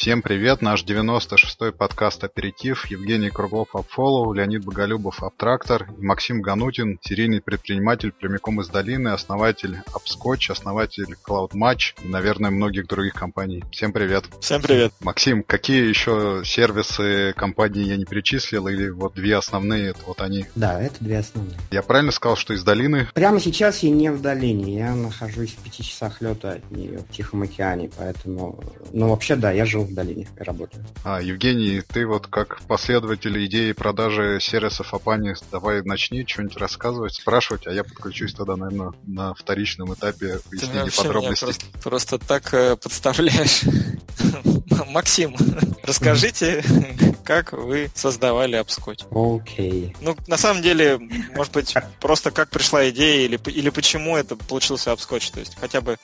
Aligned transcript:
Всем 0.00 0.22
привет, 0.22 0.62
наш 0.62 0.82
96-й 0.82 1.72
подкаст 1.72 2.24
«Аперитив», 2.24 2.86
Евгений 2.86 3.28
Круглов 3.28 3.76
AppFollow, 3.76 4.32
Леонид 4.32 4.64
Боголюбов 4.64 5.22
AppTractor 5.22 5.90
и 5.98 6.02
Максим 6.02 6.40
Ганутин, 6.40 6.98
серийный 7.02 7.42
предприниматель 7.42 8.10
прямиком 8.10 8.62
из 8.62 8.68
долины, 8.68 9.08
основатель 9.08 9.82
AppScotch, 9.92 10.52
основатель 10.52 11.16
CloudMatch 11.28 12.02
и, 12.02 12.08
наверное, 12.08 12.50
многих 12.50 12.86
других 12.86 13.12
компаний. 13.12 13.62
Всем 13.70 13.92
привет. 13.92 14.24
Всем 14.40 14.62
привет. 14.62 14.94
Максим, 15.00 15.42
какие 15.42 15.86
еще 15.86 16.40
сервисы 16.46 17.34
компании 17.36 17.84
я 17.84 17.98
не 17.98 18.06
перечислил 18.06 18.68
или 18.68 18.88
вот 18.88 19.12
две 19.12 19.36
основные, 19.36 19.90
это 19.90 20.00
вот 20.06 20.22
они? 20.22 20.46
Да, 20.54 20.80
это 20.80 20.94
две 21.00 21.18
основные. 21.18 21.58
Я 21.70 21.82
правильно 21.82 22.10
сказал, 22.10 22.38
что 22.38 22.54
из 22.54 22.64
долины? 22.64 23.06
Прямо 23.12 23.38
сейчас 23.38 23.82
я 23.82 23.90
не 23.90 24.10
в 24.10 24.22
долине, 24.22 24.78
я 24.78 24.94
нахожусь 24.94 25.50
в 25.50 25.62
пяти 25.62 25.82
часах 25.82 26.22
лета 26.22 26.52
от 26.52 26.70
нее 26.70 27.00
в 27.00 27.14
Тихом 27.14 27.42
океане, 27.42 27.90
поэтому... 27.98 28.64
Ну, 28.94 29.10
вообще, 29.10 29.36
да, 29.36 29.52
я 29.52 29.66
живу 29.66 29.89
долине 29.94 30.28
и 30.38 30.42
работаю. 30.42 30.84
А, 31.04 31.20
Евгений, 31.20 31.82
ты 31.82 32.06
вот 32.06 32.26
как 32.26 32.60
последователь 32.62 33.44
идеи 33.46 33.72
продажи 33.72 34.38
сервисов 34.40 34.92
Апани, 34.94 35.34
давай 35.50 35.82
начни 35.82 36.26
что-нибудь 36.26 36.56
рассказывать, 36.56 37.14
спрашивать, 37.14 37.66
а 37.66 37.72
я 37.72 37.84
подключусь 37.84 38.34
тогда, 38.34 38.56
наверное, 38.56 38.92
на 39.06 39.34
вторичном 39.34 39.94
этапе 39.94 40.40
выяснения 40.50 40.90
подробностей. 40.90 41.46
Просто, 41.46 41.64
просто 41.82 42.18
так 42.18 42.54
э, 42.54 42.76
подставляешь. 42.76 43.62
Максим, 44.88 45.36
расскажите, 45.82 46.62
как 47.24 47.52
вы 47.52 47.90
создавали 47.94 48.56
апскотч. 48.56 49.04
Окей. 49.10 49.92
Okay. 49.92 49.96
Ну, 50.00 50.16
на 50.26 50.36
самом 50.36 50.62
деле, 50.62 50.98
может 51.34 51.52
быть, 51.52 51.74
просто 52.00 52.30
как 52.30 52.50
пришла 52.50 52.88
идея 52.90 53.24
или, 53.24 53.38
или 53.50 53.70
почему 53.70 54.16
это 54.16 54.36
получился 54.36 54.92
апскотч. 54.92 55.30
То 55.30 55.40
есть 55.40 55.56
хотя 55.60 55.80
бы, 55.80 55.96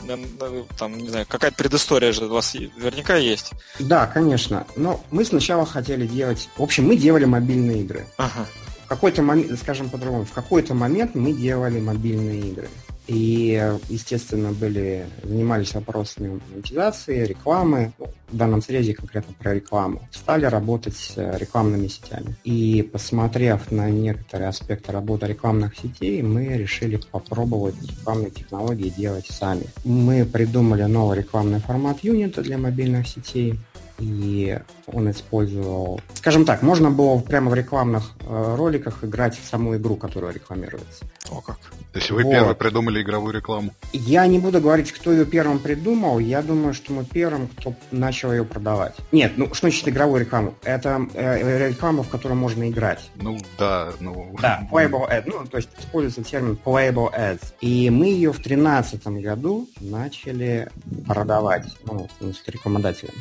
там, 0.79 0.99
не 0.99 1.09
знаю, 1.09 1.27
какая-то 1.27 1.57
предыстория 1.57 2.13
же 2.13 2.27
у 2.27 2.31
вас 2.31 2.55
наверняка 2.55 3.17
есть. 3.17 3.53
Да, 3.79 4.07
конечно. 4.07 4.67
Но 4.77 5.01
мы 5.11 5.25
сначала 5.25 5.67
хотели 5.67 6.07
делать... 6.07 6.49
В 6.57 6.63
общем, 6.63 6.87
мы 6.87 6.97
делали 6.97 7.25
мобильные 7.25 7.83
игры. 7.83 8.07
Ага. 8.17 8.47
В 8.85 8.89
какой-то 8.89 9.23
момент, 9.23 9.59
скажем 9.59 9.91
по-другому, 9.91 10.25
в 10.25 10.33
какой-то 10.33 10.73
момент 10.75 11.15
мы 11.15 11.33
делали 11.33 11.81
мобильные 11.81 12.41
игры. 12.41 12.69
И, 13.07 13.79
естественно, 13.89 14.53
были, 14.53 15.07
занимались 15.23 15.75
вопросами 15.75 16.41
монетизации, 16.51 17.25
рекламы, 17.25 17.93
ну, 17.99 18.07
в 18.29 18.37
данном 18.37 18.63
срезе 18.63 18.95
конкретно 18.95 19.35
про 19.39 19.55
рекламу. 19.55 20.03
Стали 20.11 20.47
работать 20.47 20.97
с 20.97 21.17
рекламными 21.39 21.87
сетями. 21.87 22.37
И, 22.45 22.89
посмотрев 22.93 23.71
на 23.71 23.89
некоторые 23.91 24.49
аспекты 24.49 24.91
работы 24.93 25.27
рекламных 25.27 25.77
сетей, 25.77 26.23
мы 26.23 26.47
решили 26.49 27.01
попробовать 27.11 27.77
рекламные 27.83 28.31
технологии 28.31 28.89
делать 28.89 29.27
сами. 29.29 29.67
Мы 29.85 30.25
придумали 30.25 30.83
новый 30.85 31.19
рекламный 31.19 31.61
формат 31.61 32.03
юнита 32.03 32.43
для 32.43 32.59
мобильных 32.59 33.07
сетей, 33.07 33.55
и 33.99 34.59
он 34.87 35.11
использовал... 35.11 36.01
Скажем 36.15 36.45
так, 36.45 36.63
можно 36.63 36.91
было 36.91 37.19
прямо 37.19 37.51
в 37.51 37.55
рекламных 37.55 38.13
э, 38.21 38.55
роликах 38.57 39.05
играть 39.05 39.39
в 39.39 39.47
саму 39.47 39.77
игру, 39.77 39.97
которая 39.97 40.33
рекламируется. 40.33 41.07
О 41.31 41.41
как. 41.41 41.59
То 41.93 41.99
есть 41.99 42.11
вы 42.11 42.23
вот. 42.23 42.31
первый 42.31 42.55
придумали 42.55 43.03
игровую 43.03 43.35
рекламу? 43.35 43.73
Я 43.93 44.27
не 44.27 44.39
буду 44.39 44.61
говорить, 44.61 44.93
кто 44.93 45.13
ее 45.13 45.25
первым 45.25 45.59
придумал. 45.59 46.19
Я 46.19 46.43
думаю, 46.43 46.75
что 46.75 46.93
мы 46.93 47.05
первым, 47.05 47.49
кто 47.49 47.75
начал 47.91 48.33
ее 48.33 48.45
продавать. 48.45 48.95
Нет, 49.13 49.33
ну 49.37 49.47
что 49.55 49.69
значит 49.69 49.89
игровую 49.89 50.21
рекламу? 50.21 50.55
Это 50.63 51.07
э, 51.15 51.69
реклама, 51.69 52.03
в 52.03 52.09
которой 52.09 52.35
можно 52.35 52.69
играть. 52.69 53.11
Ну 53.17 53.39
да, 53.59 53.93
ну... 54.01 54.35
Да, 54.41 54.69
playable 54.71 55.11
ad. 55.11 55.23
Ну, 55.27 55.47
то 55.47 55.57
есть 55.57 55.71
используется 55.79 56.23
термин 56.23 56.59
playable 56.63 57.11
ads. 57.17 57.55
И 57.61 57.91
мы 57.91 58.07
ее 58.07 58.31
в 58.31 58.43
2013 58.43 59.07
году 59.07 59.69
начали 59.81 60.69
продавать, 61.07 61.67
ну, 61.87 62.09
с 62.21 62.47
рекомендателем. 62.47 63.15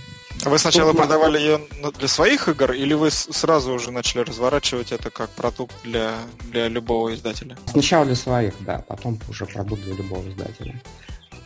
Вы 0.43 0.59
сначала 0.59 0.91
Тут 0.91 1.01
продавали 1.01 1.39
ее 1.39 1.61
для 1.97 2.07
своих 2.07 2.47
игр, 2.47 2.71
или 2.71 2.93
вы 2.93 3.09
сразу 3.09 3.73
уже 3.73 3.91
начали 3.91 4.21
разворачивать 4.21 4.91
это 4.91 5.09
как 5.09 5.29
продукт 5.31 5.73
для, 5.83 6.13
для 6.51 6.67
любого 6.67 7.13
издателя? 7.13 7.57
Сначала 7.67 8.05
для 8.05 8.15
своих, 8.15 8.53
да, 8.59 8.83
потом 8.87 9.19
уже 9.29 9.45
продукт 9.45 9.81
для 9.83 9.95
любого 9.95 10.27
издателя. 10.29 10.81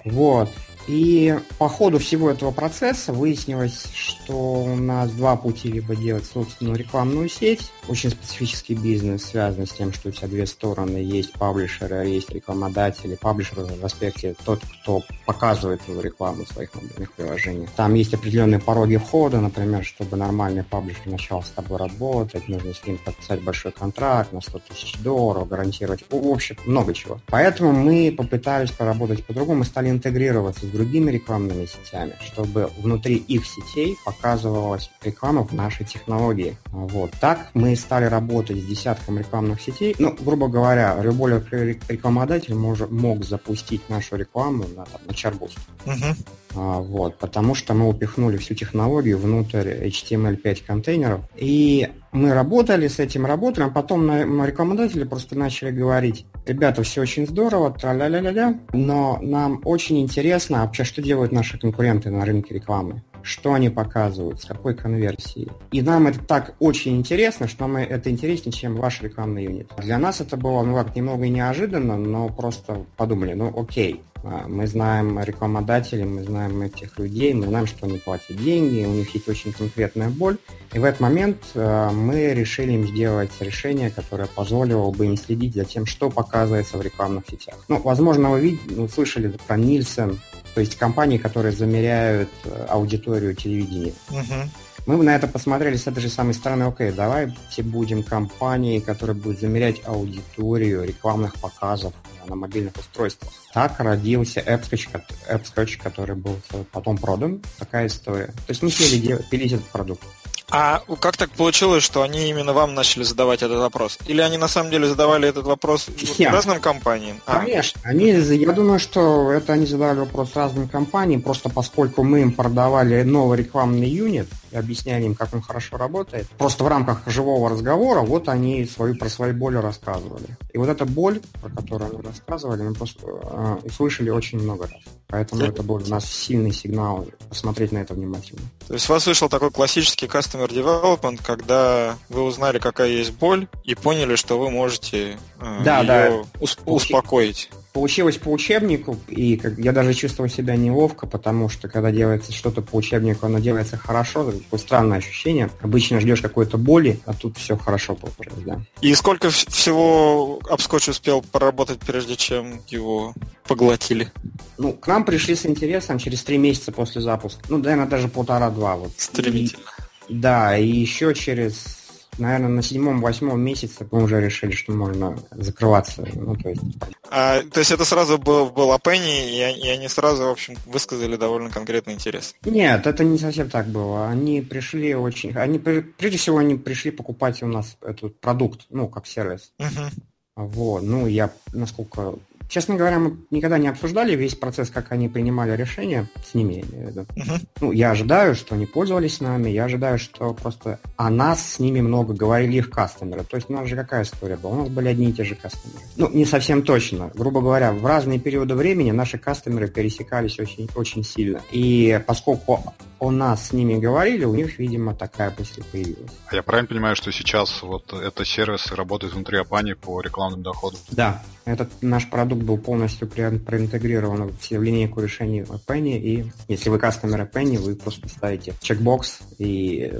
Вот. 0.06 0.50
И 0.90 1.38
по 1.60 1.70
ходу 1.70 2.00
всего 2.00 2.32
этого 2.32 2.50
процесса 2.50 3.14
выяснилось, 3.14 3.86
что 3.94 4.64
у 4.64 4.76
нас 4.76 5.12
два 5.12 5.36
пути, 5.36 5.72
либо 5.72 5.96
делать 5.96 6.26
собственную 6.26 6.78
рекламную 6.78 7.30
сеть, 7.30 7.72
очень 7.88 8.10
специфический 8.10 8.74
бизнес, 8.74 9.24
связанный 9.26 9.68
с 9.68 9.72
тем, 9.72 9.94
что 9.94 10.10
у 10.10 10.12
тебя 10.12 10.28
две 10.28 10.48
стороны, 10.48 10.98
есть 10.98 11.34
паблишеры, 11.34 12.08
есть 12.08 12.32
рекламодатели. 12.32 13.14
Паблишер 13.14 13.66
в 13.66 13.86
аспекте 13.86 14.36
тот, 14.44 14.62
кто 14.82 15.04
показывает 15.28 15.80
свою 15.84 16.02
рекламу 16.02 16.46
в 16.46 16.52
своих 16.52 16.74
мобильных 16.74 17.12
приложениях. 17.14 17.70
Там 17.76 17.94
есть 17.94 18.16
определенные 18.16 18.60
пороги 18.60 18.98
входа, 18.98 19.40
например, 19.40 19.86
чтобы 19.86 20.18
нормальный 20.18 20.64
паблишер 20.64 21.06
начал 21.06 21.44
с 21.44 21.50
тобой 21.50 21.78
работать, 21.78 22.48
нужно 22.48 22.74
с 22.74 22.84
ним 22.88 22.98
подписать 22.98 23.44
большой 23.44 23.74
контракт 23.74 24.34
на 24.34 24.42
100 24.42 24.60
тысяч 24.70 24.98
долларов, 25.04 25.48
гарантировать, 25.48 26.04
в 26.10 26.28
общем, 26.28 26.58
много 26.66 26.96
чего. 26.96 27.20
Поэтому 27.28 27.74
мы 27.74 28.12
попытались 28.18 28.72
поработать 28.72 29.24
по-другому, 29.24 29.60
мы 29.60 29.66
стали 29.66 29.92
интегрироваться 29.92 30.66
с 30.66 30.79
другими 30.80 31.12
рекламными 31.12 31.66
сетями, 31.66 32.14
чтобы 32.22 32.70
внутри 32.78 33.16
их 33.16 33.46
сетей 33.46 33.98
показывалась 34.06 34.90
реклама 35.04 35.44
в 35.44 35.54
нашей 35.54 35.86
технологии. 35.86 36.56
Вот. 36.72 37.12
Так 37.20 37.50
мы 37.54 37.76
стали 37.76 38.06
работать 38.06 38.58
с 38.58 38.66
десятком 38.66 39.20
рекламных 39.20 39.62
сетей. 39.62 39.94
Ну, 40.00 40.16
грубо 40.18 40.48
говоря, 40.48 40.98
любой 41.02 41.44
рекламодатель 41.90 42.56
мож, 42.56 42.80
мог 42.90 43.26
запустить 43.26 43.90
нашу 43.90 44.16
рекламу 44.16 44.64
на, 44.76 44.86
там, 44.86 45.02
на 45.06 45.12
Charboost. 45.12 45.60
Угу. 45.86 46.49
А, 46.56 46.80
вот, 46.80 47.18
потому 47.18 47.56
что 47.56 47.74
мы 47.74 47.88
упихнули 47.88 48.38
всю 48.38 48.56
технологию 48.56 49.18
внутрь 49.18 49.88
HTML5 49.88 50.64
контейнеров. 50.66 51.22
И 51.36 51.90
мы 52.12 52.34
работали 52.34 52.88
с 52.88 53.00
этим, 53.00 53.26
работали, 53.26 53.66
а 53.66 53.70
потом 53.70 54.08
на, 54.08 54.46
рекламодатели 54.46 55.04
просто 55.04 55.38
начали 55.38 55.72
говорить, 55.72 56.26
ребята, 56.46 56.84
все 56.84 57.02
очень 57.02 57.28
здорово, 57.28 57.72
тра-ля-ля-ля-ля, 57.72 58.60
но 58.74 59.20
нам 59.22 59.62
очень 59.64 60.00
интересно, 60.00 60.62
а 60.62 60.66
вообще, 60.66 60.84
что 60.84 61.02
делают 61.02 61.32
наши 61.32 61.60
конкуренты 61.60 62.10
на 62.10 62.26
рынке 62.26 62.56
рекламы 62.56 63.04
что 63.24 63.54
они 63.54 63.70
показывают, 63.70 64.42
с 64.42 64.46
какой 64.46 64.76
конверсией. 64.76 65.52
И 65.72 65.82
нам 65.82 66.08
это 66.08 66.20
так 66.20 66.56
очень 66.60 66.98
интересно, 66.98 67.48
что 67.48 67.68
нам 67.68 67.78
это 67.78 68.10
интереснее, 68.10 68.52
чем 68.52 68.76
ваш 68.76 69.02
рекламный 69.02 69.46
юнит. 69.46 69.72
Для 69.78 69.98
нас 69.98 70.22
это 70.22 70.38
было, 70.38 70.64
ну 70.64 70.76
как, 70.76 70.96
немного 70.96 71.28
неожиданно, 71.28 71.98
но 71.98 72.30
просто 72.30 72.86
подумали, 72.98 73.34
ну 73.34 73.54
окей, 73.60 74.02
а, 74.24 74.48
мы 74.48 74.68
знаем 74.68 75.20
рекламодателей, 75.20 76.04
мы 76.04 76.24
знаем 76.24 76.62
этих 76.62 76.98
людей, 76.98 77.34
мы 77.34 77.48
знаем, 77.48 77.68
что 77.68 77.86
они 77.86 77.98
платят 77.98 78.36
деньги, 78.38 78.86
у 78.86 78.92
них 78.92 79.14
есть 79.14 79.28
очень 79.30 79.54
конкретная 79.54 80.10
боль. 80.10 80.38
И 80.74 80.80
в 80.80 80.84
этот 80.84 81.00
момент 81.00 81.38
а, 81.56 81.92
мы 81.92 82.34
решили 82.34 82.74
им 82.74 82.88
сделать 82.88 83.32
решение, 83.40 83.90
которое 83.90 84.28
позволило 84.28 84.92
бы 84.92 85.06
им 85.06 85.18
следить 85.18 85.56
за 85.56 85.66
тем, 85.66 85.86
что 85.86 86.10
показывается 86.10 86.78
в 86.78 86.82
рекламных 86.82 87.26
сетях. 87.30 87.56
Ну, 87.68 87.80
возможно, 87.82 88.32
вы, 88.32 88.42
видели, 88.42 88.88
слышали 88.88 89.34
про 89.48 89.58
Нильсон, 89.58 90.20
то 90.54 90.62
есть 90.62 90.76
компании, 90.76 91.18
которые 91.18 91.52
замеряют 91.52 92.30
э, 92.46 92.66
аудиторию 92.70 93.36
телевидения. 93.36 93.94
Uh-huh. 94.10 94.48
Мы 94.86 95.04
на 95.04 95.16
это 95.16 95.28
посмотрели 95.28 95.76
с 95.76 95.88
этой 95.88 96.00
же 96.00 96.10
самой 96.10 96.34
стороны, 96.34 96.64
окей, 96.64 96.92
давайте 96.92 97.62
будем 97.64 98.02
компанией, 98.04 98.80
которая 98.80 99.16
будет 99.16 99.40
замерять 99.40 99.82
аудиторию 99.86 100.84
рекламных 100.84 101.36
показов 101.36 101.94
на 102.28 102.36
мобильных 102.36 102.76
устройствах. 102.78 103.32
Так 103.54 103.80
родился 103.80 104.40
AppSketch, 104.42 105.02
AppSketch 105.30 105.82
который 105.82 106.16
был 106.16 106.40
потом 106.72 106.98
продан. 106.98 107.42
Такая 107.58 107.88
история. 107.88 108.28
То 108.28 108.50
есть 108.50 108.62
мы 108.62 108.70
смели 108.70 109.22
пилить 109.30 109.54
этот 109.54 109.68
продукт. 109.68 110.04
А 110.52 110.82
как 111.00 111.16
так 111.16 111.30
получилось, 111.32 111.84
что 111.84 112.02
они 112.02 112.30
именно 112.30 112.54
вам 112.54 112.74
начали 112.74 113.04
задавать 113.04 113.44
этот 113.44 113.60
вопрос? 113.60 114.00
Или 114.08 114.22
они 114.22 114.38
на 114.38 114.48
самом 114.48 114.72
деле 114.72 114.88
задавали 114.88 115.30
этот 115.30 115.46
вопрос 115.46 115.88
Нет. 116.18 116.32
разным 116.32 116.60
компаниям? 116.60 117.22
А. 117.26 117.40
Конечно. 117.42 117.80
А. 117.84 117.90
Они, 117.90 118.10
я 118.10 118.52
думаю, 118.52 118.80
что 118.80 119.32
это 119.32 119.54
они 119.54 119.66
задавали 119.66 120.00
вопрос 120.00 120.36
разным 120.36 120.68
компаниям, 120.68 121.22
просто 121.22 121.50
поскольку 121.50 122.04
мы 122.04 122.22
им 122.22 122.32
продавали 122.32 123.04
новый 123.04 123.38
рекламный 123.38 123.90
юнит 123.90 124.28
и 124.52 124.56
объясняли 124.56 125.06
им, 125.06 125.16
как 125.16 125.34
он 125.34 125.42
хорошо 125.42 125.78
работает. 125.78 126.28
Просто 126.38 126.64
в 126.64 126.68
рамках 126.68 127.08
живого 127.08 127.50
разговора 127.50 128.02
вот 128.02 128.30
они 128.30 128.66
свою, 128.66 128.96
про 128.96 129.10
свои 129.10 129.32
боли 129.32 129.58
рассказывали. 129.58 130.38
И 130.54 130.58
вот 130.58 130.70
эта 130.70 130.86
боль, 130.86 131.22
про 131.42 131.50
которую 131.50 131.92
они 131.92 132.02
рассказывали, 132.02 132.64
мы 132.64 132.74
просто 132.74 133.02
э, 133.06 133.58
услышали 133.64 134.10
очень 134.10 134.40
много 134.40 134.64
раз. 134.64 134.82
Поэтому 135.08 135.42
это 135.42 135.64
был 135.64 135.76
у 135.76 135.88
нас 135.88 136.06
сильный 136.06 136.52
сигнал 136.52 137.08
посмотреть 137.30 137.72
на 137.72 137.80
это 137.80 137.96
внимательно. 137.96 138.42
То 138.68 138.76
есть 138.76 138.88
у 138.90 138.94
вас 138.94 139.08
вышел 139.08 139.28
такой 139.28 139.50
классический 139.50 140.06
customer 140.06 140.48
development, 140.48 141.20
когда 141.26 141.96
вы 142.10 142.22
узнали, 142.22 142.60
какая 142.60 142.90
есть 142.90 143.14
боль, 143.14 143.48
и 143.64 143.74
поняли, 143.74 144.16
что 144.16 144.40
вы 144.40 144.52
можете 144.52 145.18
э, 145.40 145.64
да, 145.64 145.80
ее 145.80 145.88
да. 145.88 146.10
Усп- 146.40 146.62
успокоить. 146.66 147.50
Получилось 147.74 148.18
по 148.18 148.30
учебнику, 148.30 148.98
и 149.08 149.38
как, 149.38 149.58
я 149.60 149.72
даже 149.72 149.94
чувствовал 149.94 150.30
себя 150.30 150.56
неловко, 150.56 151.06
потому 151.06 151.50
что 151.50 151.70
когда 151.70 151.92
делается 151.92 152.34
что-то 152.34 152.62
по 152.62 152.76
учебнику, 152.76 153.28
оно 153.28 153.40
делается 153.40 153.78
хорошо, 153.78 154.32
такое 154.32 154.60
странное 154.60 154.98
ощущение. 154.98 155.52
Обычно 155.62 156.00
ждешь 156.00 156.22
какой-то 156.22 156.58
боли, 156.58 157.00
а 157.06 157.14
тут 157.14 157.38
все 157.38 157.58
хорошо 157.58 157.96
получилось, 157.96 158.44
да. 158.44 158.62
И 158.82 158.94
сколько 158.96 159.30
всего 159.30 160.40
Upscotch 160.50 160.90
успел 160.90 161.22
поработать, 161.22 161.80
прежде 161.80 162.16
чем 162.16 162.62
его 162.68 163.14
поглотили? 163.48 164.12
Ну, 164.58 164.74
к 164.74 164.88
нам 164.88 165.04
пришли 165.06 165.36
с 165.36 165.46
интересом 165.46 166.00
через 166.00 166.24
три 166.24 166.38
месяца 166.38 166.72
после 166.72 167.02
запуска. 167.02 167.42
Ну, 167.50 167.58
наверное, 167.58 167.88
даже 167.88 168.08
полтора-два. 168.08 168.76
Вот. 168.78 168.92
Стремительно. 168.98 169.64
И, 170.08 170.14
да, 170.14 170.58
и 170.58 170.68
еще 170.68 171.14
через 171.14 171.79
наверное, 172.20 172.50
на 172.50 172.62
седьмом-восьмом 172.62 173.40
месяце 173.40 173.88
мы 173.92 174.04
уже 174.04 174.22
решили, 174.22 174.52
что 174.52 174.72
можно 174.72 175.18
закрываться. 175.32 176.08
Ну, 176.14 176.36
то 176.36 176.50
есть... 176.50 176.62
А, 177.10 177.42
то 177.42 177.60
есть 177.60 177.72
это 177.72 177.86
сразу 177.86 178.18
был, 178.18 178.50
был 178.50 178.72
Апенни, 178.72 179.32
и, 179.32 179.68
и 179.68 179.70
они 179.70 179.88
сразу, 179.88 180.24
в 180.24 180.30
общем, 180.30 180.56
высказали 180.66 181.16
довольно 181.16 181.50
конкретный 181.50 181.94
интерес? 181.94 182.36
Нет, 182.46 182.86
это 182.86 183.04
не 183.04 183.18
совсем 183.18 183.50
так 183.50 183.68
было. 183.68 184.08
Они 184.08 184.42
пришли 184.42 184.94
очень... 184.96 185.36
Они, 185.36 185.60
прежде 185.60 186.18
всего, 186.18 186.38
они 186.38 186.56
пришли 186.56 186.92
покупать 186.92 187.42
у 187.44 187.48
нас 187.48 187.78
этот 187.82 188.20
продукт, 188.20 188.66
ну, 188.70 188.88
как 188.88 189.08
сервис. 189.08 189.52
Угу. 189.60 190.46
Вот, 190.48 190.84
ну, 190.84 191.08
я, 191.08 191.32
насколько 191.54 192.16
Честно 192.50 192.76
говоря, 192.76 192.98
мы 192.98 193.18
никогда 193.30 193.60
не 193.60 193.68
обсуждали 193.68 194.16
весь 194.16 194.34
процесс, 194.34 194.72
как 194.72 194.92
они 194.92 195.08
принимали 195.08 195.56
решения 195.56 196.08
с 196.26 196.34
ними. 196.34 196.54
Я 196.54 196.62
имею 196.62 196.88
в 196.88 196.90
виду. 196.90 197.06
Uh-huh. 197.16 197.48
Ну, 197.62 197.72
я 197.72 197.92
ожидаю, 197.92 198.34
что 198.34 198.56
они 198.56 198.66
пользовались 198.66 199.22
нами, 199.22 199.52
я 199.52 199.66
ожидаю, 199.66 200.00
что 200.00 200.34
просто 200.34 200.80
о 200.98 201.12
нас 201.12 201.46
с 201.46 201.60
ними 201.60 201.80
много 201.80 202.16
говорили 202.16 202.58
их 202.58 202.72
кастомеры. 202.72 203.24
То 203.24 203.38
есть 203.38 203.52
у 203.52 203.54
нас 203.54 203.68
же 203.68 203.76
какая 203.76 204.02
история 204.02 204.36
была? 204.36 204.54
У 204.54 204.60
нас 204.62 204.70
были 204.70 204.88
одни 204.88 205.12
и 205.12 205.14
те 205.14 205.24
же 205.24 205.36
кастомеры. 205.36 205.84
Ну, 205.96 206.10
не 206.10 206.26
совсем 206.26 206.64
точно. 206.64 207.12
Грубо 207.14 207.40
говоря, 207.42 207.72
в 207.72 207.86
разные 207.86 208.18
периоды 208.18 208.56
времени 208.56 208.90
наши 208.90 209.20
кастомеры 209.20 209.68
пересекались 209.68 210.40
очень, 210.40 210.68
очень 210.76 211.04
сильно. 211.04 211.42
И 211.52 212.02
поскольку 212.08 212.74
о 212.98 213.12
нас 213.12 213.50
с 213.50 213.54
ними 213.54 213.76
говорили, 213.76 214.26
у 214.26 214.34
них, 214.34 214.58
видимо, 214.58 214.96
такая 214.96 215.34
мысль 215.38 215.64
появилась. 215.72 216.12
А 216.28 216.36
я 216.36 216.42
правильно 216.42 216.68
понимаю, 216.68 216.96
что 216.96 217.12
сейчас 217.12 217.62
вот 217.62 217.94
это 217.94 218.26
сервис 218.26 218.72
работает 218.72 219.14
внутри 219.14 219.38
Апани 219.38 219.74
по 219.74 220.02
рекламным 220.02 220.42
доходам? 220.42 220.80
Да, 220.92 221.22
этот 221.46 221.70
наш 221.82 222.10
продукт 222.10 222.39
был 222.44 222.58
полностью 222.58 223.08
проинтегрирован 223.08 224.32
в 224.32 224.52
линейку 224.52 225.02
решений 225.02 225.42
Penny, 225.68 225.98
и 225.98 226.32
если 226.48 226.70
вы 226.70 226.80
кастомер 226.80 227.30
Penny, 227.34 227.58
вы 227.58 227.76
просто 227.76 228.08
ставите 228.10 228.54
чекбокс, 228.62 229.20
и 229.38 229.92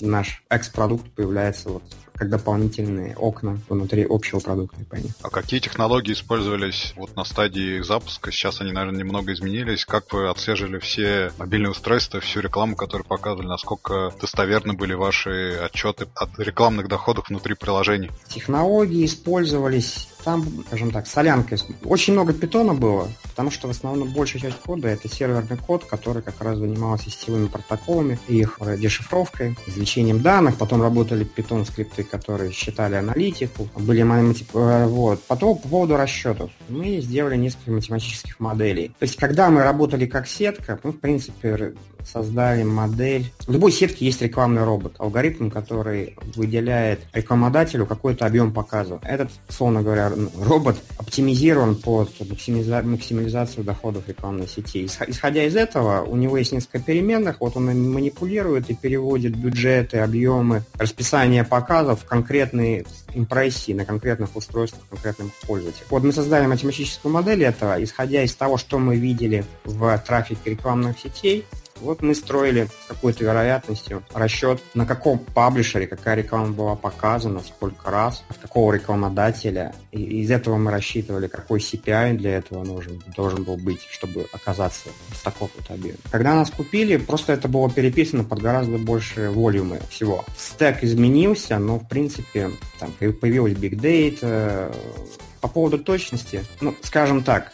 наш 0.00 0.42
X-продукт 0.50 1.10
появляется 1.12 1.68
вот 1.70 1.82
как 2.14 2.28
дополнительные 2.28 3.16
окна 3.16 3.58
внутри 3.68 4.06
общего 4.08 4.38
продукта 4.38 4.80
Penny. 4.82 5.10
А 5.22 5.30
какие 5.30 5.60
технологии 5.60 6.12
использовались 6.12 6.92
вот 6.96 7.16
на 7.16 7.24
стадии 7.24 7.82
запуска? 7.82 8.30
Сейчас 8.30 8.60
они, 8.60 8.70
наверное, 8.70 9.00
немного 9.00 9.32
изменились. 9.32 9.84
Как 9.84 10.12
вы 10.12 10.28
отслеживали 10.28 10.78
все 10.78 11.32
мобильные 11.38 11.70
устройства, 11.70 12.20
всю 12.20 12.40
рекламу, 12.40 12.76
которую 12.76 13.06
показывали? 13.06 13.46
Насколько 13.46 14.12
достоверны 14.20 14.74
были 14.74 14.94
ваши 14.94 15.58
отчеты 15.64 16.06
от 16.14 16.38
рекламных 16.38 16.88
доходов 16.88 17.28
внутри 17.28 17.54
приложений? 17.54 18.10
Технологии 18.28 19.06
использовались 19.06 20.08
там, 20.24 20.44
скажем 20.66 20.90
так, 20.90 21.06
солянка. 21.06 21.56
Очень 21.84 22.14
много 22.14 22.32
питона 22.32 22.74
было, 22.74 23.08
потому 23.22 23.50
что 23.50 23.68
в 23.68 23.70
основном 23.70 24.12
большая 24.12 24.42
часть 24.42 24.58
кода 24.60 24.88
это 24.88 25.08
серверный 25.08 25.56
код, 25.56 25.84
который 25.84 26.22
как 26.22 26.40
раз 26.40 26.58
занимался 26.58 27.10
сетевыми 27.10 27.46
протоколами, 27.46 28.18
их 28.28 28.58
дешифровкой, 28.78 29.56
извлечением 29.66 30.20
данных, 30.22 30.56
потом 30.56 30.82
работали 30.82 31.24
питон 31.24 31.64
скрипты, 31.64 32.04
которые 32.04 32.52
считали 32.52 32.94
аналитику, 32.94 33.68
были 33.76 34.02
э, 34.02 34.86
вот. 34.86 35.22
Потом 35.24 35.58
по 35.58 35.68
поводу 35.68 35.96
расчетов. 35.96 36.50
Мы 36.68 37.00
сделали 37.00 37.36
несколько 37.36 37.70
математических 37.70 38.40
моделей. 38.40 38.88
То 38.98 39.04
есть, 39.04 39.16
когда 39.16 39.50
мы 39.50 39.62
работали 39.62 40.06
как 40.06 40.26
сетка, 40.26 40.78
мы, 40.82 40.92
в 40.92 41.00
принципе, 41.00 41.74
создали 42.06 42.62
модель. 42.62 43.32
В 43.46 43.52
любой 43.52 43.72
сетке 43.72 44.04
есть 44.06 44.22
рекламный 44.22 44.64
робот, 44.64 44.94
алгоритм, 44.98 45.50
который 45.50 46.16
выделяет 46.34 47.00
рекламодателю 47.12 47.86
какой-то 47.86 48.26
объем 48.26 48.52
показов. 48.52 49.00
Этот, 49.04 49.30
словно 49.48 49.82
говоря, 49.82 50.12
робот 50.38 50.76
оптимизирован 50.98 51.76
под 51.76 52.10
максимиза- 52.20 52.82
максимализацию 52.82 53.64
доходов 53.64 54.08
рекламной 54.08 54.48
сети. 54.48 54.86
Исходя 54.86 55.44
из 55.44 55.56
этого, 55.56 56.02
у 56.02 56.16
него 56.16 56.36
есть 56.36 56.52
несколько 56.52 56.80
переменных, 56.80 57.40
вот 57.40 57.56
он 57.56 57.66
манипулирует 57.66 58.70
и 58.70 58.74
переводит 58.74 59.36
бюджеты, 59.36 59.98
объемы, 59.98 60.64
расписание 60.78 61.44
показов 61.44 62.02
в 62.02 62.04
конкретные 62.04 62.84
импрессии 63.14 63.72
на 63.72 63.84
конкретных 63.84 64.34
устройствах 64.36 64.82
конкретных 64.88 65.32
пользователей. 65.46 65.84
Вот 65.90 66.02
мы 66.02 66.12
создали 66.12 66.46
математическую 66.46 67.12
модель 67.12 67.44
этого, 67.44 67.82
исходя 67.82 68.22
из 68.22 68.34
того, 68.34 68.56
что 68.56 68.78
мы 68.78 68.96
видели 68.96 69.44
в 69.64 69.98
трафике 70.06 70.50
рекламных 70.50 70.98
сетей, 70.98 71.44
вот 71.82 72.02
мы 72.02 72.14
строили 72.14 72.68
с 72.84 72.88
какой-то 72.88 73.24
вероятностью 73.24 74.02
расчет, 74.14 74.60
на 74.74 74.86
каком 74.86 75.18
паблишере 75.18 75.86
какая 75.86 76.16
реклама 76.16 76.52
была 76.52 76.76
показана, 76.76 77.40
сколько 77.40 77.90
раз, 77.90 78.24
от 78.28 78.38
какого 78.38 78.72
рекламодателя. 78.72 79.74
И 79.90 80.22
из 80.22 80.30
этого 80.30 80.56
мы 80.56 80.70
рассчитывали, 80.70 81.26
какой 81.26 81.60
CPI 81.60 82.16
для 82.16 82.36
этого 82.36 82.64
нужен, 82.64 83.02
должен 83.16 83.44
был 83.44 83.56
быть, 83.56 83.80
чтобы 83.90 84.26
оказаться 84.32 84.88
в 85.08 85.22
таком 85.22 85.50
вот 85.56 85.70
объеме. 85.70 85.98
Когда 86.10 86.34
нас 86.34 86.50
купили, 86.50 86.96
просто 86.96 87.32
это 87.32 87.48
было 87.48 87.70
переписано 87.70 88.24
под 88.24 88.40
гораздо 88.40 88.78
больше 88.78 89.30
волюмы 89.30 89.80
всего. 89.90 90.24
Стек 90.36 90.82
изменился, 90.84 91.58
но 91.58 91.78
в 91.78 91.88
принципе 91.88 92.50
там 92.78 92.92
появилась 92.92 93.54
Big 93.54 93.74
Data, 93.74 94.74
по 95.42 95.48
поводу 95.48 95.78
точности, 95.78 96.44
ну, 96.60 96.74
скажем 96.82 97.22
так, 97.22 97.52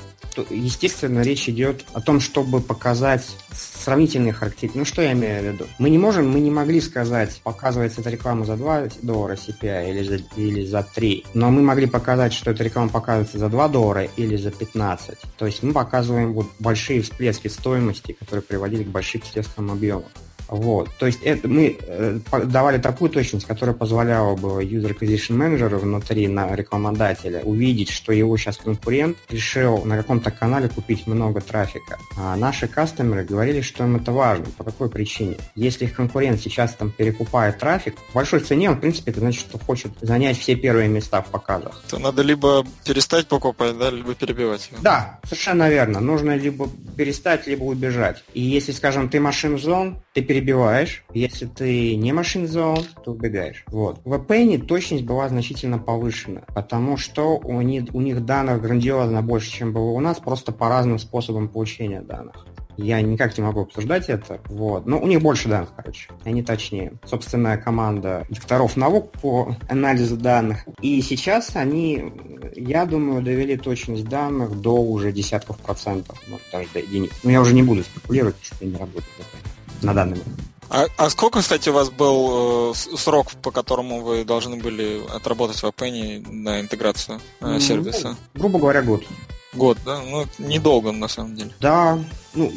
естественно, 0.50 1.20
речь 1.20 1.49
идет 1.49 1.85
о 1.94 2.00
том, 2.00 2.20
чтобы 2.20 2.61
показать 2.61 3.26
сравнительные 3.50 4.32
характеристики. 4.32 4.79
Ну, 4.79 4.85
что 4.85 5.02
я 5.02 5.12
имею 5.12 5.40
в 5.40 5.46
виду? 5.46 5.67
Мы 5.79 5.90
не 5.90 5.99
можем, 5.99 6.31
мы 6.31 6.40
не 6.40 6.50
могли 6.50 6.81
сказать, 6.81 7.40
показывается 7.43 8.02
эта 8.02 8.11
реклама 8.11 8.44
за 8.44 8.56
2 8.56 8.88
доллара 9.02 9.35
CPI 9.35 9.90
или 9.90 10.02
за, 10.02 10.17
или 10.37 10.64
за 10.64 10.82
3, 10.82 11.25
но 11.35 11.50
мы 11.50 11.62
могли 11.62 11.87
показать, 11.87 12.35
что 12.35 12.50
эта 12.50 12.62
реклама 12.62 12.90
показывается 12.90 13.38
за 13.38 13.49
2 13.49 13.69
доллара 13.69 14.05
или 14.05 14.37
за 14.37 14.50
15. 14.50 15.19
То 15.37 15.46
есть 15.46 15.62
мы 15.62 15.73
показываем 15.73 16.35
вот 16.35 16.46
большие 16.58 17.02
всплески 17.02 17.49
стоимости, 17.49 18.12
которые 18.12 18.43
приводили 18.43 18.85
к 18.85 18.88
большим 18.88 19.23
всплескам 19.23 19.70
объемов. 19.70 20.12
Вот. 20.49 20.89
То 20.99 21.06
есть 21.06 21.23
это, 21.23 21.47
мы 21.49 21.79
э, 21.81 22.19
давали 22.45 22.79
такую 22.79 23.11
точность, 23.11 23.47
которая 23.47 23.75
позволяла 23.75 24.35
бы 24.37 24.65
User 24.65 24.97
Acquisition 24.97 25.37
Manager 25.37 25.77
внутри 25.77 26.27
на 26.29 26.55
рекламодателя 26.55 27.41
увидеть, 27.43 27.91
что 27.91 28.12
его 28.12 28.37
сейчас 28.37 28.56
конкурент 28.56 29.17
решил 29.29 29.85
на 29.85 29.97
каком-то 29.97 30.31
канале 30.31 30.69
купить 30.69 31.06
много 31.06 31.41
трафика. 31.41 31.99
А 32.17 32.37
наши 32.37 32.67
кастомеры 32.67 33.25
говорили, 33.25 33.61
что 33.61 33.85
им 33.85 33.97
это 33.97 34.12
важно. 34.12 34.47
По 34.56 34.65
какой 34.65 34.89
причине? 34.89 35.37
Если 35.55 35.85
их 35.85 35.95
конкурент 35.95 36.41
сейчас 36.41 36.75
там 36.75 36.91
перекупает 36.91 37.59
трафик, 37.59 37.97
в 38.11 38.15
большой 38.15 38.41
цене 38.41 38.71
он, 38.71 38.77
в 38.77 38.81
принципе, 38.81 39.11
это 39.11 39.21
значит, 39.21 39.41
что 39.41 39.59
хочет 39.59 39.93
занять 40.00 40.39
все 40.39 40.56
первые 40.56 40.89
места 40.89 41.23
в 41.23 41.27
показах. 41.27 41.83
То 41.89 41.99
надо 41.99 42.23
либо 42.23 42.65
перестать 42.85 43.27
покупать, 43.29 43.77
да, 43.79 43.91
либо 43.91 44.15
перебивать. 44.15 44.71
Да, 44.81 45.21
совершенно 45.25 45.69
верно. 45.69 46.00
Нужно 46.00 46.37
либо 46.37 46.69
перестать, 46.97 47.47
либо 47.47 47.65
убежать. 47.65 48.25
И 48.35 48.40
если, 48.40 48.73
скажем, 48.73 49.09
ты 49.09 49.21
машин 49.21 49.59
зон, 49.59 50.00
ты 50.14 50.23
перебиваешь 50.23 50.38
перебиваешь. 50.38 51.04
Если 51.12 51.47
ты 51.47 51.97
не 51.97 52.12
машин 52.12 52.47
зон, 52.47 52.85
то 53.04 53.12
убегаешь. 53.12 53.64
Вот. 53.68 54.00
В 54.04 54.14
VPN 54.14 54.64
точность 54.66 55.04
была 55.04 55.28
значительно 55.28 55.78
повышена, 55.78 56.42
потому 56.54 56.97
что 56.97 57.38
у 57.38 57.61
них, 57.61 57.85
у 57.92 58.00
них 58.00 58.25
данных 58.25 58.62
грандиозно 58.62 59.23
больше, 59.23 59.50
чем 59.50 59.73
было 59.73 59.90
у 59.90 60.00
нас, 60.00 60.18
просто 60.18 60.52
по 60.52 60.68
разным 60.68 60.99
способам 60.99 61.49
получения 61.49 62.00
данных. 62.00 62.47
Я 62.76 63.00
никак 63.00 63.37
не 63.37 63.42
могу 63.42 63.62
обсуждать 63.62 64.09
это. 64.09 64.40
Вот. 64.45 64.87
Но 64.87 65.00
у 65.00 65.07
них 65.09 65.21
больше 65.21 65.49
данных, 65.49 65.71
короче. 65.75 66.11
Они 66.25 66.45
точнее. 66.45 66.92
Собственная 67.04 67.59
команда 67.59 68.25
докторов 68.30 68.76
наук 68.76 69.11
по 69.21 69.57
анализу 69.68 70.16
данных. 70.16 70.64
И 70.80 71.02
сейчас 71.02 71.57
они, 71.57 72.12
я 72.54 72.87
думаю, 72.87 73.23
довели 73.23 73.57
точность 73.57 74.04
данных 74.04 74.61
до 74.61 74.76
уже 74.76 75.11
десятков 75.11 75.59
процентов, 75.59 76.23
может, 76.28 76.47
даже 76.52 76.68
до 76.73 76.78
единиц. 76.78 77.11
Но 77.25 77.33
я 77.33 77.40
уже 77.40 77.52
не 77.52 77.64
буду 77.64 77.83
спекулировать, 77.83 78.37
что 78.40 78.64
не 78.64 78.76
работаю 78.76 79.02
на 79.82 79.94
данный 79.94 80.18
момент. 80.18 80.40
А, 80.70 80.87
а 80.99 81.08
сколько, 81.08 81.40
кстати, 81.40 81.70
у 81.70 81.73
вас 81.73 81.90
был 81.90 82.73
э, 82.73 82.75
срок, 82.75 83.32
по 83.42 83.50
которому 83.50 84.02
вы 84.02 84.25
должны 84.25 84.56
были 84.56 85.00
отработать 85.08 85.56
в 85.56 85.64
Apple 85.64 86.30
на 86.30 86.61
интеграцию 86.61 87.20
э, 87.40 87.58
сервиса? 87.58 88.16
Ну, 88.35 88.40
грубо 88.40 88.58
говоря, 88.58 88.82
год. 88.82 89.02
Год, 89.52 89.78
да? 89.85 90.00
Ну, 90.02 90.26
недолго, 90.38 90.93
на 90.93 91.09
самом 91.09 91.35
деле. 91.35 91.52
Да, 91.61 91.99
ну, 92.35 92.52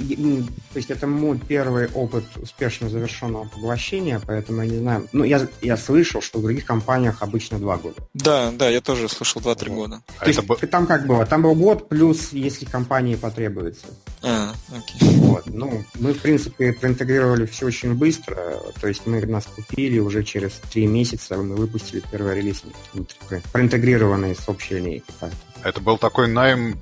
то 0.74 0.78
есть 0.78 0.92
это 0.92 1.08
мой 1.08 1.40
первый 1.40 1.88
опыт 1.88 2.26
успешно 2.36 2.90
завершенного 2.90 3.46
поглощения, 3.46 4.22
поэтому 4.26 4.62
я 4.62 4.70
не 4.70 4.78
знаю. 4.78 5.08
Ну, 5.14 5.24
я, 5.24 5.48
я 5.62 5.78
слышал, 5.78 6.22
что 6.22 6.40
в 6.40 6.42
других 6.44 6.66
компаниях 6.66 7.22
обычно 7.22 7.58
два 7.60 7.78
года. 7.78 7.96
Да, 8.14 8.52
да, 8.52 8.70
я 8.70 8.82
тоже 8.82 9.08
слышал 9.08 9.42
2-3 9.42 9.46
вот. 9.46 9.68
года. 9.70 10.02
То 10.20 10.28
есть 10.28 10.44
б... 10.44 10.56
там 10.68 10.86
как 10.86 11.08
было? 11.08 11.26
Там 11.26 11.44
был 11.44 11.56
год 11.56 11.88
плюс, 11.90 12.34
если 12.34 12.66
компании 12.66 13.16
потребуется. 13.16 13.88
А, 14.22 14.54
окей. 14.70 15.16
Вот. 15.18 15.46
Ну, 15.48 15.84
мы, 15.96 16.14
в 16.14 16.20
принципе, 16.22 16.74
проинтегрировали 16.74 17.46
все 17.46 17.68
очень 17.68 17.94
быстро. 17.94 18.58
То 18.80 18.88
есть 18.88 19.06
мы 19.06 19.26
нас 19.26 19.46
купили 19.46 20.00
уже 20.00 20.24
через 20.24 20.52
три 20.72 20.86
месяца, 20.88 21.38
мы 21.38 21.56
выпустили 21.56 22.04
первый 22.12 22.36
релиз 22.36 22.64
проинтегрированный 23.52 24.36
с 24.36 24.48
общей 24.48 24.76
линейкой. 24.76 25.16
Это 25.64 25.80
был 25.80 25.98
такой 25.98 26.28
найм 26.28 26.80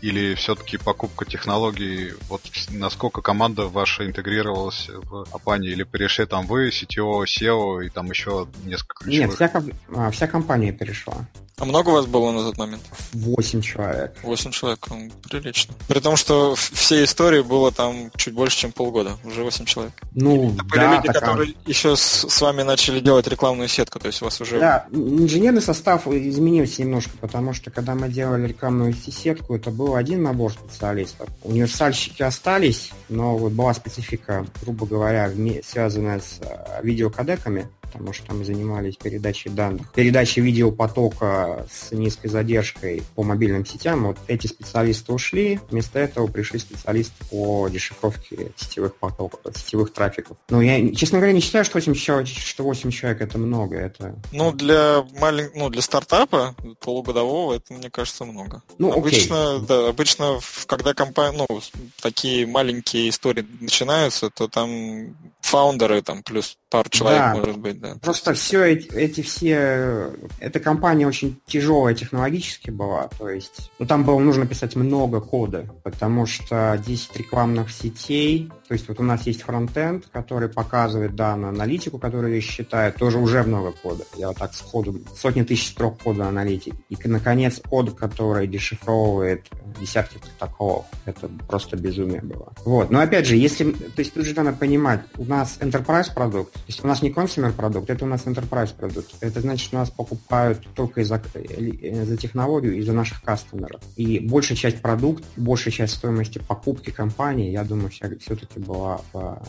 или 0.00 0.34
все-таки 0.34 0.78
покупка 0.78 1.24
технологий, 1.24 2.12
вот 2.28 2.42
насколько 2.70 3.20
команда 3.20 3.66
ваша 3.66 4.06
интегрировалась 4.06 4.88
в 4.88 5.26
Апане, 5.32 5.68
или 5.68 5.82
перешли 5.82 6.26
там 6.26 6.46
вы, 6.46 6.68
CTO, 6.68 7.24
SEO 7.24 7.84
и 7.84 7.88
там 7.88 8.10
еще 8.10 8.46
несколько 8.64 9.04
ключевых? 9.04 9.40
Нет, 9.40 9.50
вся, 9.50 9.62
а, 9.94 10.10
вся 10.10 10.26
компания 10.26 10.72
перешла. 10.72 11.26
А 11.58 11.64
много 11.64 11.88
у 11.88 11.92
вас 11.92 12.06
было 12.06 12.30
на 12.30 12.42
тот 12.42 12.56
момент? 12.56 12.82
Восемь 13.12 13.60
человек. 13.60 14.16
Восемь 14.22 14.52
человек, 14.52 14.86
прилично. 15.28 15.74
При 15.88 15.98
том, 15.98 16.16
что 16.16 16.54
всей 16.54 17.04
истории 17.04 17.40
было 17.40 17.72
там 17.72 18.12
чуть 18.16 18.32
больше, 18.32 18.58
чем 18.58 18.70
полгода. 18.70 19.16
Уже 19.24 19.42
восемь 19.42 19.64
человек. 19.64 19.92
Ну, 20.12 20.52
Это 20.52 20.64
были 20.64 20.80
да, 20.80 20.94
люди, 20.94 21.06
так, 21.08 21.18
которые 21.18 21.54
еще 21.66 21.96
с, 21.96 22.28
с 22.28 22.40
вами 22.40 22.62
начали 22.62 23.00
делать 23.00 23.26
рекламную 23.26 23.68
сетку, 23.68 23.98
то 23.98 24.06
есть 24.06 24.22
у 24.22 24.26
вас 24.26 24.40
уже... 24.40 24.60
Да, 24.60 24.86
инженерный 24.92 25.60
состав 25.60 26.06
изменился 26.06 26.82
немножко, 26.82 27.10
потому 27.20 27.52
что 27.52 27.72
когда 27.72 27.96
мы 27.96 28.08
делали 28.08 28.46
рекламную 28.46 28.94
сетку, 28.94 29.56
это 29.56 29.72
был 29.88 29.96
один 29.96 30.22
набор 30.22 30.52
специалистов. 30.52 31.28
Универсальщики 31.42 32.22
остались, 32.22 32.90
но 33.08 33.38
вот 33.38 33.52
была 33.52 33.72
специфика, 33.72 34.44
грубо 34.62 34.86
говоря, 34.86 35.30
связанная 35.64 36.20
с 36.20 36.40
э, 36.42 36.80
видеокодеками 36.82 37.68
потому 37.92 38.12
что 38.12 38.34
мы 38.34 38.44
занимались 38.44 38.96
передачей 38.96 39.50
данных, 39.50 39.92
передачей 39.92 40.40
видеопотока 40.40 41.66
с 41.70 41.92
низкой 41.92 42.28
задержкой 42.28 43.02
по 43.14 43.22
мобильным 43.22 43.64
сетям. 43.66 44.06
Вот 44.06 44.18
эти 44.26 44.46
специалисты 44.46 45.12
ушли, 45.12 45.60
вместо 45.70 45.98
этого 45.98 46.26
пришли 46.26 46.58
специалисты 46.58 47.24
по 47.30 47.68
дешифровке 47.68 48.52
сетевых 48.56 48.96
потоков, 48.96 49.40
сетевых 49.56 49.92
трафиков. 49.92 50.36
Но 50.50 50.62
я, 50.62 50.94
честно 50.94 51.18
говоря, 51.18 51.32
не 51.32 51.40
считаю, 51.40 51.64
что 51.64 51.78
8 51.78 51.94
человек, 51.94 52.28
что 52.28 52.64
8 52.64 52.90
человек 52.90 53.20
это 53.20 53.38
много. 53.38 53.76
Это... 53.76 54.14
Ну, 54.32 54.52
для 54.52 55.04
малень... 55.18 55.50
ну, 55.54 55.68
для 55.70 55.82
стартапа 55.82 56.54
полугодового 56.80 57.54
это, 57.54 57.72
мне 57.72 57.90
кажется, 57.90 58.24
много. 58.24 58.62
Ну, 58.78 58.92
обычно, 58.92 59.56
окей. 59.56 59.66
да, 59.66 59.88
обычно, 59.88 60.40
когда 60.66 60.94
компания, 60.94 61.44
ну, 61.48 61.60
такие 62.00 62.46
маленькие 62.46 63.08
истории 63.08 63.46
начинаются, 63.60 64.30
то 64.30 64.48
там 64.48 65.16
фаундеры 65.40 66.02
там 66.02 66.22
плюс 66.22 66.58
пару 66.68 66.88
человек, 66.90 67.20
да, 67.20 67.34
может 67.34 67.58
быть, 67.58 67.80
да. 67.80 67.96
Просто 68.02 68.34
все 68.34 68.64
эти, 68.64 68.88
эти 68.94 69.22
все... 69.22 70.12
Эта 70.40 70.60
компания 70.60 71.06
очень 71.06 71.40
тяжелая 71.46 71.94
технологически 71.94 72.70
была, 72.70 73.08
то 73.18 73.28
есть... 73.30 73.70
Ну, 73.78 73.86
там 73.86 74.04
было 74.04 74.18
нужно 74.18 74.46
писать 74.46 74.76
много 74.76 75.20
кода, 75.20 75.66
потому 75.84 76.26
что 76.26 76.80
10 76.86 77.16
рекламных 77.16 77.70
сетей, 77.70 78.50
то 78.68 78.74
есть 78.74 78.86
вот 78.86 79.00
у 79.00 79.02
нас 79.02 79.26
есть 79.26 79.42
фронтенд, 79.42 80.06
который 80.12 80.50
показывает 80.50 81.16
данную 81.16 81.48
аналитику, 81.48 81.98
которую 81.98 82.38
считает, 82.42 82.96
тоже 82.96 83.18
уже 83.18 83.42
много 83.42 83.72
кода. 83.72 84.04
Я 84.14 84.28
вот 84.28 84.36
так 84.36 84.52
сходу 84.52 85.00
сотни 85.16 85.42
тысяч 85.42 85.68
строк 85.68 86.02
кода 86.02 86.28
аналитики. 86.28 86.74
И, 86.90 86.96
наконец, 87.08 87.62
код, 87.66 87.94
который 87.94 88.46
дешифровывает 88.46 89.46
десятки 89.80 90.18
протоколов. 90.18 90.84
Это 91.06 91.28
просто 91.48 91.78
безумие 91.78 92.20
было. 92.20 92.52
Вот. 92.66 92.90
Но 92.90 93.00
опять 93.00 93.26
же, 93.26 93.36
если... 93.36 93.72
То 93.72 94.00
есть 94.00 94.12
тут 94.12 94.26
же 94.26 94.34
надо 94.34 94.52
понимать, 94.52 95.00
у 95.16 95.24
нас 95.24 95.56
enterprise 95.60 96.12
продукт, 96.12 96.52
то 96.52 96.60
есть 96.66 96.84
у 96.84 96.86
нас 96.86 97.00
не 97.00 97.10
consumer 97.10 97.52
продукт, 97.52 97.88
это 97.88 98.04
у 98.04 98.08
нас 98.08 98.26
enterprise 98.26 98.74
продукт. 98.76 99.14
Это 99.20 99.40
значит, 99.40 99.72
у 99.72 99.76
нас 99.76 99.88
покупают 99.88 100.66
только 100.74 101.00
из-за, 101.00 101.22
за 101.22 102.16
технологию, 102.18 102.76
из-за 102.76 102.92
наших 102.92 103.22
кастомеров. 103.22 103.80
И 103.96 104.18
большая 104.18 104.58
часть 104.58 104.82
продукт, 104.82 105.24
большая 105.36 105.72
часть 105.72 105.94
стоимости 105.94 106.38
покупки 106.38 106.90
компании, 106.90 107.50
я 107.50 107.64
думаю, 107.64 107.88
все-таки 107.88 108.57
была 108.58 109.00
в 109.12 109.40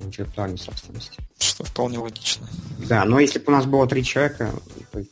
интеллектуальной 0.00 0.58
собственности. 0.58 1.18
Что 1.38 1.64
вполне 1.64 1.98
логично. 1.98 2.46
Да, 2.88 3.04
но 3.04 3.20
если 3.20 3.38
бы 3.38 3.46
у 3.48 3.50
нас 3.50 3.66
было 3.66 3.86
три 3.86 4.04
человека, 4.04 4.50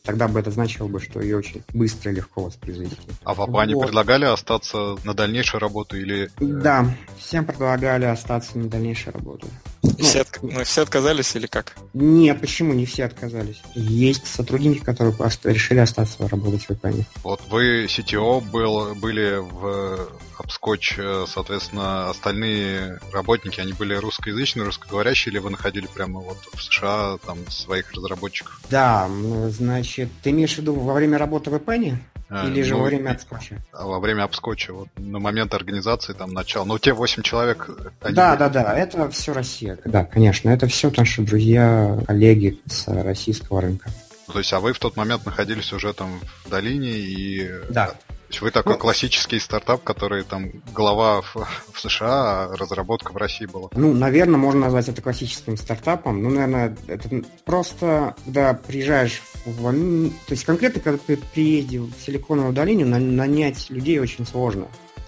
тогда 0.02 0.28
бы 0.28 0.40
это 0.40 0.50
значило 0.50 0.88
бы, 0.88 1.00
что 1.00 1.20
ее 1.20 1.36
очень 1.38 1.62
быстро 1.72 2.12
и 2.12 2.14
легко 2.16 2.42
воспроизвести. 2.44 2.96
А 3.25 3.34
в 3.34 3.40
Апане 3.40 3.75
вот. 3.75 3.86
предлагали 3.86 4.25
остаться 4.25 4.96
на 5.04 5.14
дальнейшую 5.14 5.60
работу 5.60 5.96
или... 5.96 6.30
Да, 6.38 6.86
всем 7.18 7.44
предлагали 7.44 8.04
остаться 8.04 8.58
на 8.58 8.68
дальнейшую 8.68 9.14
работу. 9.14 9.46
И 9.98 10.02
все, 10.02 10.20
от... 10.20 10.42
ну, 10.42 10.64
все 10.64 10.82
отказались 10.82 11.34
или 11.36 11.46
как? 11.46 11.76
Нет, 11.94 12.40
почему 12.40 12.74
не 12.74 12.86
все 12.86 13.04
отказались? 13.04 13.60
Есть 13.74 14.26
сотрудники, 14.26 14.80
которые 14.80 15.14
решили 15.44 15.78
остаться 15.78 16.28
работать 16.28 16.62
в 16.62 16.70
VPN. 16.70 17.04
Вот 17.22 17.40
вы 17.48 17.84
CTO 17.84 18.40
был, 18.40 18.94
были 18.94 19.36
в 19.36 20.08
Upscotch, 20.38 21.26
соответственно, 21.26 22.10
остальные 22.10 23.00
работники, 23.12 23.60
они 23.60 23.72
были 23.72 23.94
русскоязычные, 23.94 24.66
русскоговорящие, 24.66 25.32
или 25.32 25.38
вы 25.38 25.50
находили 25.50 25.86
прямо 25.92 26.20
вот 26.20 26.38
в 26.52 26.62
США 26.62 27.18
там 27.24 27.38
своих 27.50 27.92
разработчиков? 27.92 28.60
Да, 28.70 29.08
значит, 29.48 30.08
ты 30.22 30.30
имеешь 30.30 30.54
в 30.54 30.58
виду 30.58 30.74
во 30.74 30.94
время 30.94 31.18
работы 31.18 31.50
в 31.50 31.54
VPN? 31.54 31.98
А, 32.28 32.47
Или 32.47 32.62
же 32.62 32.75
ну, 32.75 32.80
во 32.80 32.87
время 32.87 33.11
обскоча? 33.11 33.62
Во 33.73 34.00
время 34.00 34.25
обскоча, 34.25 34.73
вот 34.73 34.88
на 34.97 35.21
момент 35.21 35.54
организации, 35.54 36.12
там, 36.12 36.33
начала. 36.33 36.64
Ну, 36.64 36.78
те 36.78 36.92
8 36.92 37.23
человек... 37.23 37.71
Да, 38.00 38.09
были... 38.09 38.14
да, 38.14 38.49
да, 38.49 38.76
это 38.76 39.09
все 39.11 39.33
Россия. 39.33 39.78
Да, 39.85 40.04
конечно, 40.04 40.50
это 40.50 40.66
все 40.66 40.92
наши 40.97 41.23
друзья, 41.23 41.97
коллеги 42.06 42.59
с 42.66 42.88
российского 42.88 43.61
рынка. 43.61 43.90
То 44.33 44.38
есть, 44.38 44.52
а 44.52 44.59
вы 44.59 44.73
в 44.73 44.78
тот 44.80 44.97
момент 44.97 45.25
находились 45.25 45.73
уже 45.73 45.92
там 45.92 46.21
в 46.45 46.50
долине 46.50 46.90
и... 46.90 47.49
Да. 47.71 47.95
То 48.26 48.33
есть 48.33 48.42
вы 48.42 48.50
такой 48.50 48.73
ну, 48.73 48.78
классический 48.78 49.38
стартап, 49.38 49.85
который 49.85 50.25
там 50.25 50.50
глава 50.75 51.23
в, 51.23 51.37
в 51.73 51.80
США, 51.80 52.45
а 52.45 52.56
разработка 52.56 53.12
в 53.12 53.16
России 53.16 53.47
была. 53.47 53.68
Ну, 53.73 53.95
наверное, 53.95 54.37
можно 54.37 54.62
назвать 54.62 54.88
это 54.88 55.00
классическим 55.00 55.56
стартапом. 55.56 56.23
Ну, 56.23 56.30
наверное, 56.30 56.76
это 56.88 57.09
просто, 57.45 58.16
когда 58.25 58.54
приезжаешь 58.54 59.23
в... 59.45 59.73
То 60.26 60.33
есть 60.33 60.45
конкретно, 60.45 60.80
когда 60.80 60.99
ты 60.99 61.16
приедешь 61.16 61.83
в 61.83 62.04
Силиконовую 62.04 62.52
долину, 62.52 62.85
нанять 62.85 63.71
людей 63.71 64.00
очень 64.00 64.26
сложно. 64.26 64.66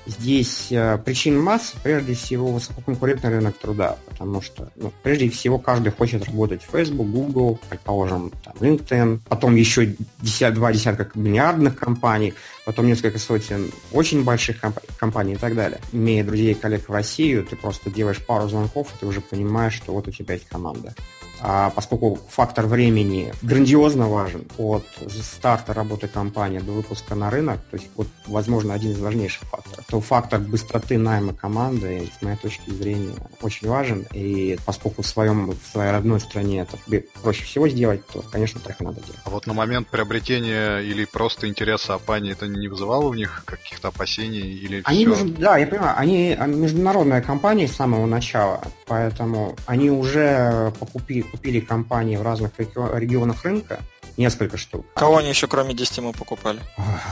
Здесь 0.09 0.69
э, 0.71 0.97
причин 1.05 1.39
масса, 1.39 1.77
прежде 1.83 2.15
всего 2.15 2.51
высококонкурентный 2.51 3.29
рынок 3.29 3.59
труда, 3.59 3.99
потому 4.09 4.41
что, 4.41 4.73
ну, 4.77 4.91
прежде 5.03 5.29
всего, 5.29 5.59
каждый 5.59 5.93
хочет 5.93 6.25
работать 6.25 6.63
в 6.63 6.71
Facebook, 6.71 7.07
Google, 7.07 7.61
предположим, 7.69 8.33
там, 8.43 8.55
LinkedIn, 8.59 9.21
потом 9.29 9.55
еще 9.55 9.95
десят, 10.23 10.55
два 10.55 10.73
десятка 10.73 11.11
миллиардных 11.13 11.77
компаний, 11.77 12.33
потом 12.65 12.87
несколько 12.87 13.19
сотен 13.19 13.71
очень 13.93 14.25
больших 14.25 14.61
комп- 14.61 14.81
компаний 14.99 15.35
и 15.35 15.37
так 15.37 15.55
далее. 15.55 15.79
Имея 15.93 16.25
друзей 16.25 16.53
и 16.53 16.55
коллег 16.55 16.89
в 16.89 16.93
Россию, 16.93 17.45
ты 17.45 17.55
просто 17.55 17.91
делаешь 17.91 18.25
пару 18.25 18.49
звонков, 18.49 18.89
и 18.95 19.01
ты 19.01 19.07
уже 19.07 19.21
понимаешь, 19.21 19.75
что 19.75 19.93
вот 19.93 20.09
у 20.09 20.11
тебя 20.11 20.35
есть 20.35 20.49
команда. 20.49 20.95
А 21.41 21.71
поскольку 21.71 22.19
фактор 22.29 22.67
времени 22.67 23.33
грандиозно 23.43 24.09
важен 24.09 24.47
от 24.59 24.85
старта 25.23 25.73
работы 25.73 26.09
компании 26.09 26.59
до 26.59 26.73
выпуска 26.73 27.15
на 27.15 27.31
рынок, 27.31 27.61
то 27.71 27.77
есть 27.77 27.89
вот, 27.97 28.09
возможно, 28.27 28.75
один 28.75 28.93
из 28.93 28.99
важнейших 28.99 29.43
факторов, 29.49 29.85
то 29.89 30.01
фактор 30.01 30.41
быстроты 30.41 30.99
найма 30.99 31.35
команды, 31.35 32.11
с 32.19 32.23
моей 32.23 32.37
точки 32.37 32.71
зрения, 32.71 33.15
очень 33.41 33.69
важен. 33.69 34.07
И 34.13 34.59
поскольку 34.67 35.03
в, 35.03 35.07
своем, 35.07 35.53
в 35.53 35.73
своей 35.73 35.93
родной 35.93 36.21
стране 36.21 36.61
это 36.61 36.77
проще 37.23 37.45
всего 37.45 37.69
сделать, 37.69 38.07
то, 38.09 38.23
конечно, 38.31 38.61
так 38.61 38.81
и 38.81 38.85
надо 38.85 39.01
делать. 39.01 39.21
А 39.25 39.31
вот 39.31 39.47
на 39.47 39.55
момент 39.55 39.89
приобретения 39.89 40.79
или 40.79 41.05
просто 41.05 41.49
интереса 41.49 41.95
Апани 41.95 42.33
это 42.33 42.47
не 42.47 42.69
вызывало 42.69 43.07
у 43.07 43.15
них 43.15 43.43
каких-то 43.45 43.89
опасений? 43.89 44.41
Или 44.41 44.83
они 44.85 45.07
все? 45.07 45.25
Между, 45.25 45.41
да, 45.41 45.57
я 45.57 45.67
понимаю, 45.67 45.95
они 45.97 46.37
международная 46.47 47.23
компания 47.23 47.69
с 47.69 47.77
самого 47.77 48.07
начала, 48.07 48.61
поэтому 48.87 49.57
они 49.67 49.91
уже 49.91 50.73
покупили, 50.79 51.28
купили 51.31 51.61
компании 51.61 52.17
в 52.17 52.23
разных 52.23 52.53
регионах 52.59 53.45
рынка, 53.45 53.81
несколько 54.17 54.57
штук. 54.57 54.87
Кого 54.95 55.19
они 55.19 55.29
еще 55.29 55.47
кроме 55.47 55.75
Дистима 55.75 56.13
покупали? 56.13 56.61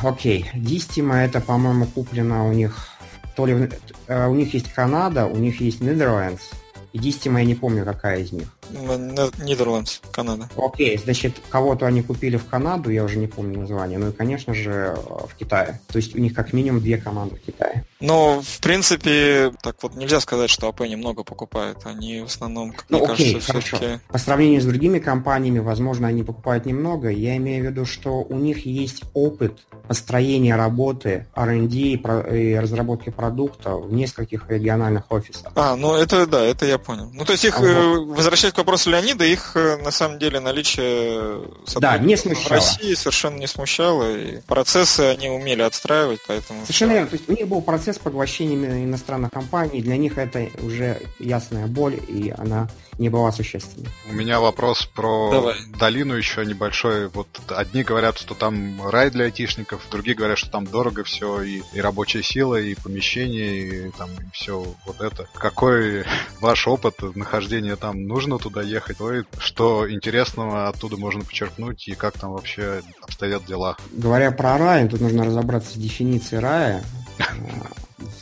Окей, 0.03 0.43
okay. 0.53 0.59
Дистима 0.59 1.17
это, 1.17 1.41
по-моему, 1.41 1.87
куплено 1.87 2.49
у 2.49 2.53
них 2.53 2.97
то 3.37 3.45
ли 3.45 3.71
э, 4.09 4.27
у 4.27 4.35
них 4.35 4.55
есть 4.55 4.73
Канада, 4.73 5.27
у 5.27 5.37
них 5.37 5.61
есть 5.61 5.83
Нидерландс, 5.83 6.51
и 6.93 6.99
Дистима 6.99 7.41
я 7.41 7.47
не 7.47 7.55
помню, 7.55 7.85
какая 7.85 8.21
из 8.21 8.33
них. 8.33 8.49
Нидерландс, 8.71 10.01
Канада. 10.11 10.49
Окей, 10.57 10.99
значит, 10.99 11.37
кого-то 11.49 11.87
они 11.87 12.03
купили 12.03 12.37
в 12.37 12.47
Канаду, 12.47 12.91
я 12.91 13.05
уже 13.05 13.19
не 13.19 13.27
помню 13.27 13.61
название, 13.61 13.99
ну 13.99 14.09
и, 14.09 14.13
конечно 14.13 14.55
же, 14.55 14.97
в 14.97 15.35
Китае. 15.39 15.81
То 15.89 15.97
есть 15.97 16.15
у 16.15 16.19
них 16.19 16.35
как 16.35 16.53
минимум 16.53 16.81
две 16.81 16.99
команды 16.99 17.37
в 17.37 17.41
Китае. 17.41 17.85
Но, 18.01 18.43
в 18.43 18.61
принципе, 18.61 19.53
так 19.63 19.77
вот 19.83 19.97
нельзя 19.97 20.21
сказать, 20.21 20.51
что 20.51 20.69
АП 20.69 20.81
немного 20.81 21.25
покупает. 21.25 21.79
Они 21.85 22.21
в 22.21 22.27
основном, 22.27 22.73
как 22.73 22.85
ну, 22.89 22.99
мне 22.99 23.07
окей, 23.07 23.33
кажется, 23.33 23.53
хорошо. 23.53 23.77
все-таки... 23.77 24.01
По 24.09 24.19
сравнению 24.19 24.61
с 24.61 24.65
другими 24.65 24.99
компаниями, 24.99 25.61
возможно, 25.61 26.09
они 26.09 26.23
покупают 26.23 26.67
немного. 26.67 27.09
Я 27.09 27.37
имею 27.37 27.65
в 27.65 27.71
виду, 27.71 27.87
что 27.87 28.23
у 28.23 28.37
них 28.37 28.67
есть 28.67 29.03
опыт 29.15 29.61
построения 29.89 30.57
работы 30.57 31.27
R&D 31.35 31.77
и 31.77 32.55
разработки 32.55 33.11
продукта 33.11 33.77
в 33.77 33.93
нескольких 33.93 34.49
региональных 34.49 35.11
офисах. 35.11 35.53
А, 35.55 35.77
ну 35.77 35.95
это 35.95 36.27
да, 36.27 36.45
это 36.45 36.67
я 36.67 36.79
понял. 36.79 37.11
Ну, 37.13 37.25
то 37.25 37.33
есть 37.33 37.45
их, 37.45 37.59
ага. 37.59 38.01
возвращаясь 38.01 38.53
к 38.57 38.59
вопросу 38.59 38.91
Леонида, 38.91 39.25
их 39.25 39.53
э, 39.55 39.77
на 39.77 39.91
самом 39.91 40.19
деле 40.19 40.41
наличие 40.41 41.43
да, 41.79 41.99
не 41.99 42.17
смущало. 42.17 42.49
в 42.49 42.51
России 42.51 42.95
совершенно 42.95 43.37
не 43.37 43.47
смущало, 43.47 44.17
и 44.17 44.41
процессы 44.41 45.01
они 45.01 45.29
умели 45.29 45.61
отстраивать, 45.61 46.21
поэтому... 46.27 46.63
Совершенно 46.63 46.93
верно, 46.93 47.09
то 47.09 47.17
есть 47.17 47.29
у 47.29 47.33
них 47.33 47.47
был 47.47 47.61
процесс 47.61 47.99
поглощения 47.99 48.85
иностранных 48.85 49.31
компаний, 49.31 49.83
для 49.83 49.99
них 49.99 50.17
это 50.17 50.49
уже 50.63 51.03
ясная 51.19 51.67
боль, 51.67 52.01
и 52.09 52.35
она 52.37 52.69
не 52.99 53.09
была 53.09 53.33
существенной. 53.33 53.89
У 54.11 54.15
меня 54.15 54.41
вопрос 54.41 54.87
про 54.87 55.31
Давай. 55.31 55.57
долину 55.79 56.15
еще 56.15 56.45
небольшой. 56.45 57.09
Вот 57.09 57.29
одни 57.49 57.83
говорят, 57.83 58.19
что 58.19 58.35
там 58.35 58.89
рай 58.89 59.11
для 59.11 59.27
айтишников, 59.27 59.87
другие 59.91 60.17
говорят, 60.17 60.39
что 60.39 60.51
там 60.51 60.67
дорого 60.67 61.05
все, 61.05 61.43
и, 61.43 61.63
и 61.73 61.81
рабочая 61.81 62.23
сила, 62.23 62.57
и 62.57 62.75
помещение, 62.75 63.89
и 63.89 63.91
там 63.91 64.11
и 64.11 64.31
все 64.33 64.65
вот 64.87 65.01
это. 65.01 65.29
Какой 65.35 66.05
ваш 66.41 66.67
опыт 66.67 66.95
нахождения 67.15 67.77
там? 67.77 68.07
Нужно 68.07 68.39
туда 68.39 68.63
ехать? 68.63 68.97
Что 69.39 69.91
интересного 69.91 70.69
оттуда 70.69 70.97
можно 70.97 71.23
почерпнуть, 71.23 71.89
и 71.89 71.95
как 71.95 72.19
там 72.19 72.33
вообще 72.33 72.83
обстоят 73.03 73.45
дела? 73.45 73.77
Говоря 73.93 74.31
про 74.31 74.57
рай, 74.57 74.89
тут 74.89 75.01
нужно 75.01 75.25
разобраться 75.25 75.73
с 75.73 75.77
дефиницией 75.77 76.41
рая. 76.41 76.85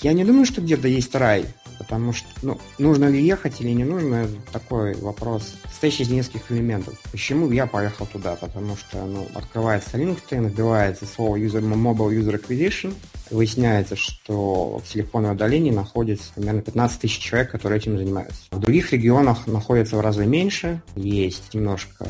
Я 0.02 0.12
не 0.12 0.24
думаю, 0.24 0.46
что 0.46 0.60
где-то 0.60 0.88
есть 0.88 1.14
рай. 1.14 1.46
Потому 1.88 2.12
что, 2.12 2.26
ну, 2.42 2.58
нужно 2.78 3.08
ли 3.08 3.22
ехать 3.22 3.60
или 3.60 3.70
не 3.70 3.84
нужно, 3.84 4.28
такой 4.52 4.94
вопрос, 4.94 5.54
состоящий 5.70 6.04
из 6.04 6.10
нескольких 6.10 6.50
элементов. 6.50 7.00
Почему 7.12 7.50
я 7.50 7.66
поехал 7.66 8.06
туда? 8.06 8.36
Потому 8.36 8.76
что, 8.76 9.04
ну, 9.04 9.26
открывается 9.34 9.98
LinkedIn, 9.98 10.48
вбивается 10.48 11.06
слово 11.06 11.36
user, 11.36 11.60
Mobile 11.60 12.18
User 12.18 12.40
Acquisition, 12.40 12.94
выясняется, 13.30 13.96
что 13.96 14.78
в 14.84 14.92
телефонной 14.92 15.32
удалении 15.32 15.70
находится 15.70 16.32
примерно 16.34 16.62
15 16.62 17.00
тысяч 17.00 17.18
человек, 17.18 17.50
которые 17.50 17.78
этим 17.78 17.98
занимаются. 17.98 18.44
В 18.50 18.60
других 18.60 18.92
регионах 18.92 19.46
находится 19.46 19.96
в 19.96 20.00
разы 20.00 20.26
меньше, 20.26 20.82
есть 20.94 21.54
немножко, 21.54 22.04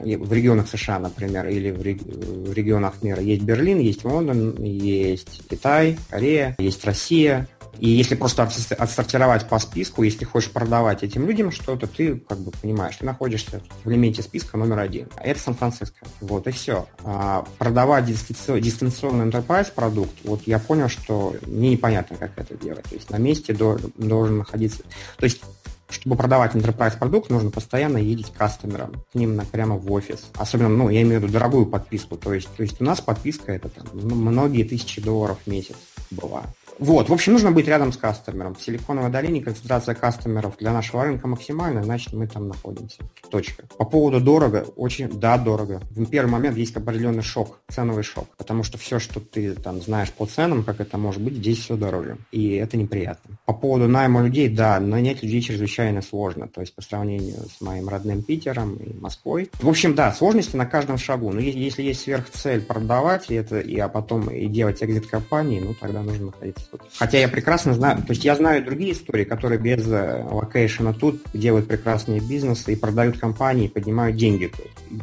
в 0.00 0.32
регионах 0.32 0.68
США, 0.68 0.98
например, 0.98 1.48
или 1.48 1.70
в 1.70 2.52
регионах 2.52 3.02
мира 3.02 3.20
есть 3.22 3.42
Берлин, 3.42 3.80
есть 3.80 4.04
Лондон, 4.04 4.62
есть 4.62 5.42
Китай, 5.48 5.98
Корея, 6.10 6.54
есть 6.58 6.84
Россия, 6.84 7.48
и 7.80 7.88
если 7.88 8.14
просто 8.14 8.42
отсортировать 8.42 9.48
по 9.48 9.58
списку, 9.58 10.02
если 10.02 10.24
хочешь 10.24 10.50
продавать 10.50 11.02
этим 11.02 11.26
людям 11.26 11.50
что-то, 11.50 11.86
ты 11.86 12.16
как 12.16 12.38
бы 12.38 12.50
понимаешь, 12.50 12.96
ты 12.96 13.06
находишься 13.06 13.62
в 13.84 13.90
элементе 13.90 14.22
списка 14.22 14.58
номер 14.58 14.80
один. 14.80 15.08
А 15.16 15.22
это 15.22 15.40
Сан-Франциско. 15.40 16.06
Вот 16.20 16.46
и 16.46 16.50
все. 16.50 16.86
А 17.04 17.44
продавать 17.58 18.04
дистанционный 18.04 19.26
enterprise 19.26 19.72
продукт, 19.74 20.12
вот 20.24 20.42
я 20.46 20.58
понял, 20.58 20.88
что 20.88 21.34
мне 21.46 21.70
непонятно, 21.70 22.16
как 22.16 22.32
это 22.36 22.54
делать. 22.54 22.84
То 22.84 22.94
есть 22.94 23.10
на 23.10 23.16
месте 23.16 23.54
должен 23.54 24.38
находиться... 24.38 24.82
То 25.16 25.24
есть 25.24 25.42
чтобы 25.90 26.16
продавать 26.16 26.54
enterprise 26.54 26.96
продукт, 26.96 27.30
нужно 27.30 27.50
постоянно 27.50 27.98
ездить 27.98 28.32
к 28.32 28.36
кастомерам, 28.36 28.92
к 29.10 29.14
ним 29.14 29.34
на, 29.34 29.44
прямо 29.44 29.76
в 29.76 29.90
офис. 29.90 30.28
Особенно, 30.34 30.68
ну, 30.68 30.88
я 30.88 31.02
имею 31.02 31.20
в 31.20 31.24
виду 31.24 31.32
дорогую 31.32 31.66
подписку. 31.66 32.16
То 32.16 32.32
есть, 32.32 32.48
то 32.56 32.62
есть 32.62 32.80
у 32.80 32.84
нас 32.84 33.00
подписка 33.00 33.52
это 33.52 33.68
там 33.68 33.86
ну, 33.92 34.14
многие 34.14 34.62
тысячи 34.62 35.00
долларов 35.00 35.38
в 35.44 35.50
месяц 35.50 35.74
была. 36.10 36.44
Вот, 36.80 37.10
в 37.10 37.12
общем, 37.12 37.34
нужно 37.34 37.52
быть 37.52 37.68
рядом 37.68 37.92
с 37.92 37.98
кастомером. 37.98 38.54
В 38.54 38.62
Силиконовой 38.62 39.10
долине 39.10 39.42
концентрация 39.42 39.94
кастомеров 39.94 40.56
для 40.56 40.72
нашего 40.72 41.04
рынка 41.04 41.28
максимальная, 41.28 41.82
значит, 41.82 42.14
мы 42.14 42.26
там 42.26 42.48
находимся. 42.48 42.96
Точка. 43.30 43.64
По 43.76 43.84
поводу 43.84 44.18
дорого, 44.18 44.64
очень, 44.76 45.10
да, 45.10 45.36
дорого. 45.36 45.82
В 45.90 46.06
первый 46.06 46.30
момент 46.30 46.56
есть 46.56 46.74
определенный 46.74 47.22
шок, 47.22 47.60
ценовый 47.68 48.02
шок, 48.02 48.28
потому 48.38 48.62
что 48.62 48.78
все, 48.78 48.98
что 48.98 49.20
ты 49.20 49.52
там 49.52 49.82
знаешь 49.82 50.10
по 50.10 50.24
ценам, 50.24 50.64
как 50.64 50.80
это 50.80 50.96
может 50.96 51.20
быть, 51.20 51.34
здесь 51.34 51.58
все 51.58 51.76
дороже. 51.76 52.16
И 52.32 52.54
это 52.54 52.78
неприятно. 52.78 53.36
По 53.44 53.52
поводу 53.52 53.86
найма 53.86 54.22
людей, 54.22 54.48
да, 54.48 54.80
нанять 54.80 55.22
людей 55.22 55.42
чрезвычайно 55.42 56.00
сложно, 56.00 56.48
то 56.48 56.62
есть 56.62 56.74
по 56.74 56.80
сравнению 56.80 57.36
с 57.54 57.60
моим 57.60 57.90
родным 57.90 58.22
Питером 58.22 58.76
и 58.76 58.98
Москвой. 58.98 59.50
В 59.60 59.68
общем, 59.68 59.94
да, 59.94 60.12
сложности 60.14 60.56
на 60.56 60.64
каждом 60.64 60.96
шагу. 60.96 61.30
Но 61.30 61.40
если 61.40 61.82
есть 61.82 62.00
сверхцель 62.00 62.62
продавать 62.62 63.30
и 63.30 63.34
это, 63.34 63.60
и, 63.60 63.78
а 63.78 63.88
потом 63.88 64.30
и 64.30 64.46
делать 64.46 64.82
экзит 64.82 65.06
компании, 65.06 65.60
ну 65.60 65.74
тогда 65.78 66.02
нужно 66.02 66.26
находиться 66.26 66.69
Хотя 66.98 67.18
я 67.18 67.28
прекрасно 67.28 67.74
знаю, 67.74 67.98
то 67.98 68.10
есть 68.10 68.24
я 68.24 68.34
знаю 68.36 68.64
другие 68.64 68.92
истории, 68.92 69.24
которые 69.24 69.58
без 69.58 69.86
э, 69.86 70.24
location 70.30 70.85
а 70.85 70.92
тут 70.92 71.22
делают 71.32 71.68
прекрасные 71.68 72.20
бизнесы 72.20 72.72
и 72.72 72.76
продают 72.76 73.18
компании, 73.18 73.66
и 73.66 73.68
поднимают 73.68 74.16
деньги. 74.16 74.52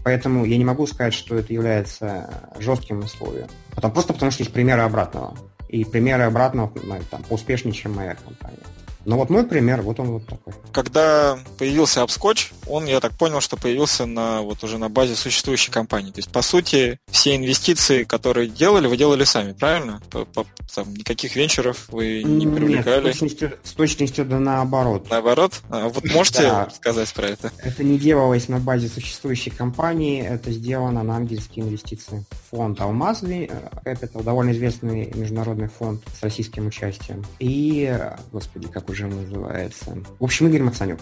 Поэтому 0.04 0.46
я 0.46 0.58
не 0.58 0.66
могу 0.66 0.88
сказать, 0.88 1.14
что 1.14 1.36
это 1.36 1.54
является 1.54 2.52
жестким 2.60 3.00
условием. 3.00 3.48
Потому, 3.76 3.94
просто 3.94 4.14
потому 4.14 4.32
что 4.32 4.44
есть 4.44 4.54
примеры 4.54 4.82
обратного. 4.82 5.38
И 5.70 5.84
примеры 5.84 6.24
обратного 6.24 6.72
ну, 6.84 6.96
там, 7.12 7.24
успешнее, 7.30 7.74
чем 7.74 7.94
моя 7.94 8.16
компания. 8.16 8.64
Но 9.08 9.16
вот 9.16 9.30
мой 9.30 9.46
пример, 9.46 9.82
вот 9.84 10.02
он 10.02 10.12
вот 10.12 10.26
такой. 10.26 10.54
Когда 10.74 11.40
появился 11.58 12.02
AppScotch, 12.02 12.52
он, 12.68 12.86
я 12.88 13.00
так 13.00 13.14
понял, 13.14 13.40
что 13.40 13.56
появился 13.56 14.06
на, 14.06 14.42
вот 14.42 14.66
уже 14.66 14.78
на 14.78 14.90
базе 14.90 15.16
существующей 15.16 15.72
компании. 15.72 16.12
То 16.12 16.20
есть, 16.20 16.30
по 16.30 16.42
сути, 16.42 17.00
все 17.10 17.38
инвестиции, 17.38 18.04
которые 18.04 18.50
делали, 18.50 18.88
вы 18.88 18.98
делали 18.98 19.24
сами, 19.24 19.54
правильно? 19.54 20.02
По, 20.12 20.26
по, 20.26 20.46
там, 20.76 20.94
никаких 20.94 21.38
венчуров 21.38 21.88
вы 21.88 22.22
не 22.22 22.46
привлекали? 22.48 23.06
Нет, 23.06 23.16
с 23.16 23.20
точностью, 23.20 23.54
с 23.64 23.72
точностью 23.72 24.26
да 24.26 24.40
наоборот. 24.40 25.10
Наоборот? 25.10 25.62
А 25.70 25.88
вот 25.88 26.04
можете 26.12 26.68
сказать 26.76 27.14
про 27.14 27.28
это? 27.28 27.54
Это 27.64 27.86
не 27.86 27.98
делалось 27.98 28.50
на 28.50 28.60
базе 28.60 28.90
существующей 28.90 29.52
компании, 29.52 30.22
это 30.22 30.52
сделано 30.52 31.02
на 31.04 31.16
ангельские 31.16 31.64
инвестиции. 31.64 32.26
Фонд 32.52 32.82
Алмаз 32.82 33.24
Capital, 33.24 34.22
довольно 34.22 34.52
известный 34.52 35.14
международный 35.14 35.70
фонд 35.70 36.02
с 36.20 36.22
российским 36.22 36.68
участием. 36.68 37.24
И, 37.40 37.98
господи, 38.34 38.68
как 38.68 38.90
уже 38.98 39.08
называется. 39.08 39.98
В 40.20 40.24
общем, 40.24 40.48
Игорь 40.48 40.64
Мацанюк. 40.64 41.00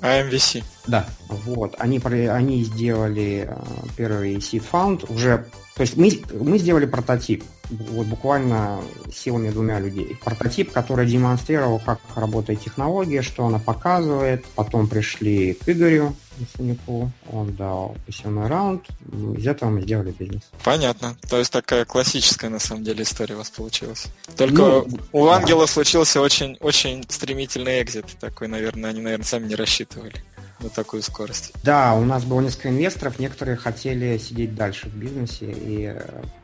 AMVC. 0.00 0.62
Да, 0.86 1.06
вот. 1.28 1.74
Они, 1.78 1.98
они 2.28 2.62
сделали 2.62 3.48
э, 3.48 3.56
первый 3.96 4.36
seed 4.36 4.64
fund 4.70 5.12
уже... 5.12 5.46
То 5.74 5.80
есть 5.82 5.96
мы, 5.96 6.10
мы 6.38 6.58
сделали 6.58 6.86
прототип 6.86 7.42
вот 7.72 8.06
буквально 8.06 8.80
силами 9.12 9.50
двумя 9.50 9.80
людей. 9.80 10.16
Прототип, 10.24 10.72
который 10.72 11.06
демонстрировал, 11.06 11.80
как 11.84 12.00
работает 12.14 12.60
технология, 12.60 13.22
что 13.22 13.46
она 13.46 13.58
показывает. 13.58 14.44
Потом 14.54 14.88
пришли 14.88 15.54
к 15.54 15.68
Игорю 15.68 16.14
Саняку, 16.56 17.10
он 17.30 17.54
дал 17.54 17.96
пассивный 18.06 18.46
раунд, 18.46 18.86
из 19.36 19.46
этого 19.46 19.70
мы 19.70 19.82
сделали 19.82 20.12
бизнес. 20.12 20.42
Понятно. 20.64 21.16
То 21.28 21.38
есть 21.38 21.52
такая 21.52 21.84
классическая, 21.84 22.48
на 22.48 22.58
самом 22.58 22.84
деле, 22.84 23.02
история 23.02 23.34
у 23.34 23.38
вас 23.38 23.50
получилась. 23.50 24.06
Только 24.36 24.62
ну, 24.62 24.88
у 25.12 25.28
Ангела 25.28 25.62
да. 25.62 25.66
случился 25.66 26.20
очень, 26.20 26.56
очень 26.60 27.04
стремительный 27.08 27.82
экзит. 27.82 28.06
Такой, 28.18 28.48
наверное, 28.48 28.90
они, 28.90 29.00
наверное, 29.00 29.26
сами 29.26 29.46
не 29.46 29.54
рассчитывали 29.54 30.14
на 30.62 30.68
такую 30.68 31.02
скорость. 31.02 31.52
Да, 31.62 31.94
у 31.94 32.04
нас 32.04 32.24
было 32.24 32.40
несколько 32.40 32.70
инвесторов, 32.70 33.18
некоторые 33.18 33.56
хотели 33.56 34.16
сидеть 34.18 34.54
дальше 34.54 34.88
в 34.88 34.94
бизнесе, 34.94 35.46
и, 35.50 35.94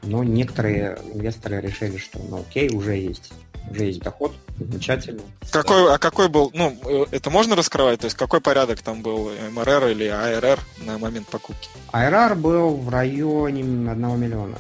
ну, 0.03 0.23
некоторые 0.23 0.99
инвесторы 1.13 1.61
решили, 1.61 1.97
что, 1.97 2.19
ну, 2.29 2.41
окей, 2.41 2.71
уже 2.71 2.97
есть 2.97 3.33
уже 3.71 3.85
есть 3.85 4.01
доход, 4.01 4.35
замечательно. 4.59 5.21
Какой, 5.51 5.95
а 5.95 5.99
какой 5.99 6.29
был, 6.29 6.51
ну, 6.55 6.77
э, 6.85 7.07
это 7.11 7.31
можно 7.31 7.57
раскрывать? 7.57 8.01
То 8.01 8.07
есть 8.07 8.17
какой 8.17 8.41
порядок 8.41 8.81
там 8.81 9.03
был, 9.03 9.31
МРР 9.53 9.89
или 9.89 10.07
АРР 10.07 10.59
на 10.79 10.99
момент 10.99 11.29
покупки? 11.29 11.69
АРР 11.93 12.35
был 12.35 12.77
в 12.77 12.89
районе 12.89 13.63
1 13.63 14.21
миллиона. 14.21 14.59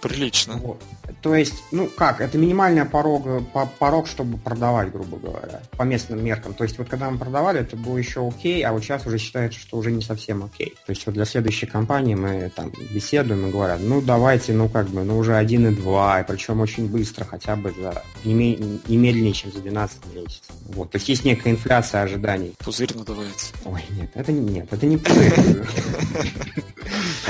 Прилично. 0.00 0.56
Вот. 0.56 0.82
То 1.20 1.34
есть, 1.34 1.64
ну 1.72 1.88
как, 1.88 2.20
это 2.20 2.38
минимальный 2.38 2.84
порог, 2.84 3.26
порог, 3.78 4.06
чтобы 4.06 4.38
продавать, 4.38 4.92
грубо 4.92 5.18
говоря, 5.18 5.62
по 5.76 5.82
местным 5.82 6.24
меркам. 6.24 6.54
То 6.54 6.64
есть 6.64 6.78
вот 6.78 6.88
когда 6.88 7.10
мы 7.10 7.18
продавали, 7.18 7.60
это 7.60 7.76
было 7.76 7.96
еще 7.96 8.26
окей, 8.26 8.64
а 8.64 8.72
вот 8.72 8.82
сейчас 8.82 9.06
уже 9.06 9.18
считается, 9.18 9.58
что 9.58 9.78
уже 9.78 9.90
не 9.90 10.02
совсем 10.02 10.44
окей. 10.44 10.74
То 10.86 10.90
есть 10.90 11.04
вот 11.06 11.14
для 11.14 11.24
следующей 11.24 11.66
компании 11.66 12.14
мы 12.14 12.50
там 12.54 12.72
беседуем 12.90 13.48
и 13.48 13.50
говорят, 13.50 13.80
ну 13.82 14.00
давайте, 14.00 14.52
ну 14.52 14.68
как 14.68 14.88
бы, 14.88 15.02
ну 15.02 15.18
уже 15.18 15.32
1,2, 15.32 16.20
и 16.20 16.26
причем 16.26 16.60
очень 16.60 16.88
быстро, 16.88 17.24
хотя 17.24 17.56
бы 17.56 17.72
за 17.72 18.02
не, 18.24 18.80
не 18.86 18.96
медленнее, 18.96 19.32
чем 19.32 19.52
за 19.52 19.60
12 19.60 20.14
месяцев. 20.14 20.54
Вот. 20.66 20.90
То 20.90 20.96
есть 20.96 21.08
есть 21.08 21.24
некая 21.24 21.50
инфляция 21.50 22.02
ожиданий. 22.02 22.54
Пузырь 22.58 22.94
надувается. 22.94 23.52
Ой, 23.64 23.84
нет, 23.90 24.10
это 24.14 24.32
не, 24.32 24.40
нет, 24.40 24.68
это 24.70 24.86
не 24.86 24.96
пузырь. 24.96 25.32